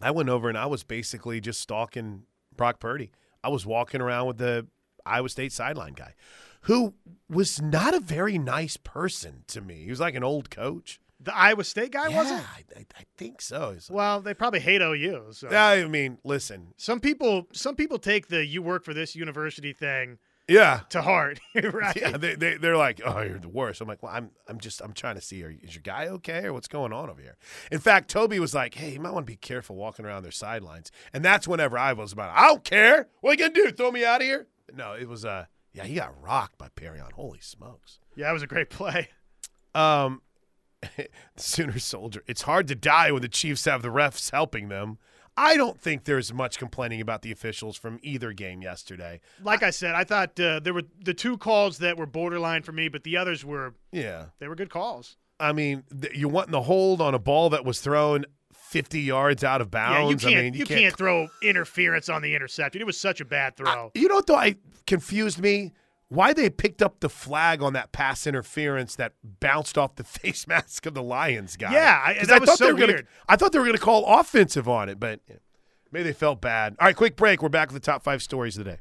I 0.00 0.10
went 0.10 0.28
over 0.28 0.48
and 0.48 0.56
I 0.56 0.66
was 0.66 0.84
basically 0.84 1.40
just 1.40 1.60
stalking 1.60 2.22
Brock 2.56 2.80
Purdy. 2.80 3.10
I 3.42 3.48
was 3.48 3.66
walking 3.66 4.00
around 4.00 4.26
with 4.26 4.38
the 4.38 4.66
Iowa 5.04 5.28
State 5.28 5.52
sideline 5.52 5.94
guy, 5.94 6.14
who 6.62 6.94
was 7.28 7.60
not 7.60 7.94
a 7.94 8.00
very 8.00 8.38
nice 8.38 8.76
person 8.76 9.44
to 9.48 9.60
me. 9.60 9.84
He 9.84 9.90
was 9.90 10.00
like 10.00 10.14
an 10.14 10.24
old 10.24 10.50
coach. 10.50 11.00
The 11.22 11.36
Iowa 11.36 11.64
State 11.64 11.92
guy 11.92 12.08
yeah, 12.08 12.16
wasn't. 12.16 12.40
I, 12.40 12.64
I, 12.78 12.86
I 12.98 13.04
think 13.18 13.42
so. 13.42 13.70
Like- 13.70 13.82
Well, 13.90 14.20
they 14.22 14.32
probably 14.32 14.60
hate 14.60 14.80
OU. 14.80 15.32
So 15.32 15.48
I 15.48 15.84
mean, 15.84 16.18
listen, 16.24 16.72
some 16.78 16.98
people, 16.98 17.46
some 17.52 17.76
people 17.76 17.98
take 17.98 18.28
the 18.28 18.44
"you 18.44 18.62
work 18.62 18.84
for 18.84 18.94
this 18.94 19.14
university" 19.14 19.74
thing 19.74 20.18
yeah. 20.50 20.80
to 20.90 21.02
heart, 21.02 21.40
right? 21.54 21.96
Yeah, 22.00 22.16
they, 22.16 22.34
they 22.34 22.56
they're 22.56 22.76
like, 22.76 23.00
oh, 23.04 23.20
you're 23.20 23.38
the 23.38 23.48
worst. 23.48 23.80
I'm 23.80 23.88
like, 23.88 24.02
well, 24.02 24.12
I'm 24.12 24.30
I'm 24.48 24.58
just 24.58 24.80
I'm 24.80 24.92
trying 24.92 25.14
to 25.16 25.20
see, 25.20 25.44
are, 25.44 25.50
is 25.50 25.74
your 25.74 25.82
guy 25.82 26.08
okay 26.08 26.44
or 26.44 26.52
what's 26.52 26.68
going 26.68 26.92
on 26.92 27.10
over 27.10 27.20
here? 27.20 27.36
In 27.70 27.78
fact, 27.78 28.10
Toby 28.10 28.38
was 28.40 28.54
like, 28.54 28.74
hey, 28.74 28.92
you 28.92 29.00
might 29.00 29.12
want 29.12 29.26
to 29.26 29.30
be 29.30 29.36
careful 29.36 29.76
walking 29.76 30.04
around 30.04 30.22
their 30.22 30.32
sidelines, 30.32 30.90
and 31.12 31.24
that's 31.24 31.46
whenever 31.46 31.78
I 31.78 31.92
was 31.92 32.12
about, 32.12 32.36
I 32.36 32.48
don't 32.48 32.64
care. 32.64 33.08
What 33.20 33.30
are 33.30 33.32
you 33.34 33.50
gonna 33.50 33.66
do? 33.66 33.72
Throw 33.72 33.90
me 33.92 34.04
out 34.04 34.20
of 34.22 34.26
here? 34.26 34.46
No, 34.74 34.92
it 34.94 35.08
was 35.08 35.24
uh, 35.24 35.46
yeah, 35.72 35.84
he 35.84 35.94
got 35.94 36.14
rocked 36.22 36.58
by 36.58 36.68
Perrion. 36.74 37.12
Holy 37.12 37.40
smokes. 37.40 37.98
Yeah, 38.16 38.26
that 38.26 38.32
was 38.32 38.42
a 38.42 38.46
great 38.46 38.70
play. 38.70 39.08
Um, 39.74 40.22
Sooner 41.36 41.78
Soldier. 41.78 42.22
It's 42.26 42.42
hard 42.42 42.68
to 42.68 42.74
die 42.74 43.12
when 43.12 43.22
the 43.22 43.28
Chiefs 43.28 43.64
have 43.66 43.82
the 43.82 43.88
refs 43.88 44.30
helping 44.30 44.68
them. 44.68 44.98
I 45.36 45.56
don't 45.56 45.80
think 45.80 46.04
there's 46.04 46.32
much 46.34 46.58
complaining 46.58 47.00
about 47.00 47.22
the 47.22 47.30
officials 47.32 47.76
from 47.76 47.98
either 48.02 48.32
game 48.32 48.62
yesterday. 48.62 49.20
Like 49.42 49.62
I 49.62 49.70
said, 49.70 49.94
I 49.94 50.04
thought 50.04 50.38
uh, 50.40 50.60
there 50.60 50.74
were 50.74 50.82
the 51.02 51.14
two 51.14 51.38
calls 51.38 51.78
that 51.78 51.96
were 51.96 52.06
borderline 52.06 52.62
for 52.62 52.72
me, 52.72 52.88
but 52.88 53.04
the 53.04 53.16
others 53.16 53.44
were 53.44 53.74
Yeah. 53.92 54.26
they 54.38 54.48
were 54.48 54.56
good 54.56 54.70
calls. 54.70 55.16
I 55.38 55.52
mean, 55.52 55.84
th- 55.98 56.14
you 56.14 56.28
want 56.28 56.50
the 56.50 56.62
hold 56.62 57.00
on 57.00 57.14
a 57.14 57.18
ball 57.18 57.48
that 57.50 57.64
was 57.64 57.80
thrown 57.80 58.26
50 58.52 59.00
yards 59.00 59.42
out 59.42 59.60
of 59.62 59.70
bounds. 59.70 60.22
Yeah, 60.24 60.28
you 60.28 60.34
can't 60.34 60.38
I 60.38 60.42
mean, 60.42 60.54
you, 60.54 60.66
can't, 60.66 60.96
throw 60.96 61.28
interference 61.42 62.08
on 62.08 62.20
the 62.22 62.34
interception. 62.34 62.82
It 62.82 62.84
was 62.86 63.00
such 63.00 63.20
a 63.22 63.24
bad 63.24 63.56
throw. 63.56 63.90
You 63.94 64.08
know 64.08 64.16
what, 64.16 64.26
though? 64.26 64.36
I 64.36 64.56
confused 64.90 65.40
me. 65.40 65.72
Why 66.08 66.32
they 66.32 66.50
picked 66.50 66.82
up 66.82 66.98
the 67.00 67.08
flag 67.08 67.62
on 67.62 67.72
that 67.74 67.92
pass 67.92 68.26
interference 68.26 68.96
that 68.96 69.12
bounced 69.22 69.78
off 69.78 69.94
the 69.94 70.02
face 70.18 70.46
mask 70.48 70.84
of 70.86 70.92
the 70.94 71.02
Lions 71.02 71.56
guy? 71.56 71.72
Yeah, 71.72 72.02
I- 72.04 72.24
that 72.26 72.40
was 72.40 72.50
thought 72.50 72.58
so 72.58 72.66
they 72.66 72.72
were 72.72 72.78
gonna. 72.86 73.02
I 73.28 73.36
thought 73.36 73.52
they 73.52 73.58
were 73.60 73.64
going 73.64 73.76
to 73.76 73.82
call 73.82 74.04
offensive 74.06 74.68
on 74.68 74.88
it, 74.88 74.98
but 74.98 75.20
maybe 75.92 76.02
they 76.04 76.12
felt 76.12 76.40
bad. 76.40 76.74
All 76.80 76.86
right, 76.86 76.96
quick 76.96 77.14
break. 77.16 77.42
We're 77.42 77.48
back 77.48 77.72
with 77.72 77.80
the 77.80 77.86
top 77.86 78.02
five 78.02 78.22
stories 78.22 78.58
of 78.58 78.64
the 78.64 78.72
day. 78.72 78.78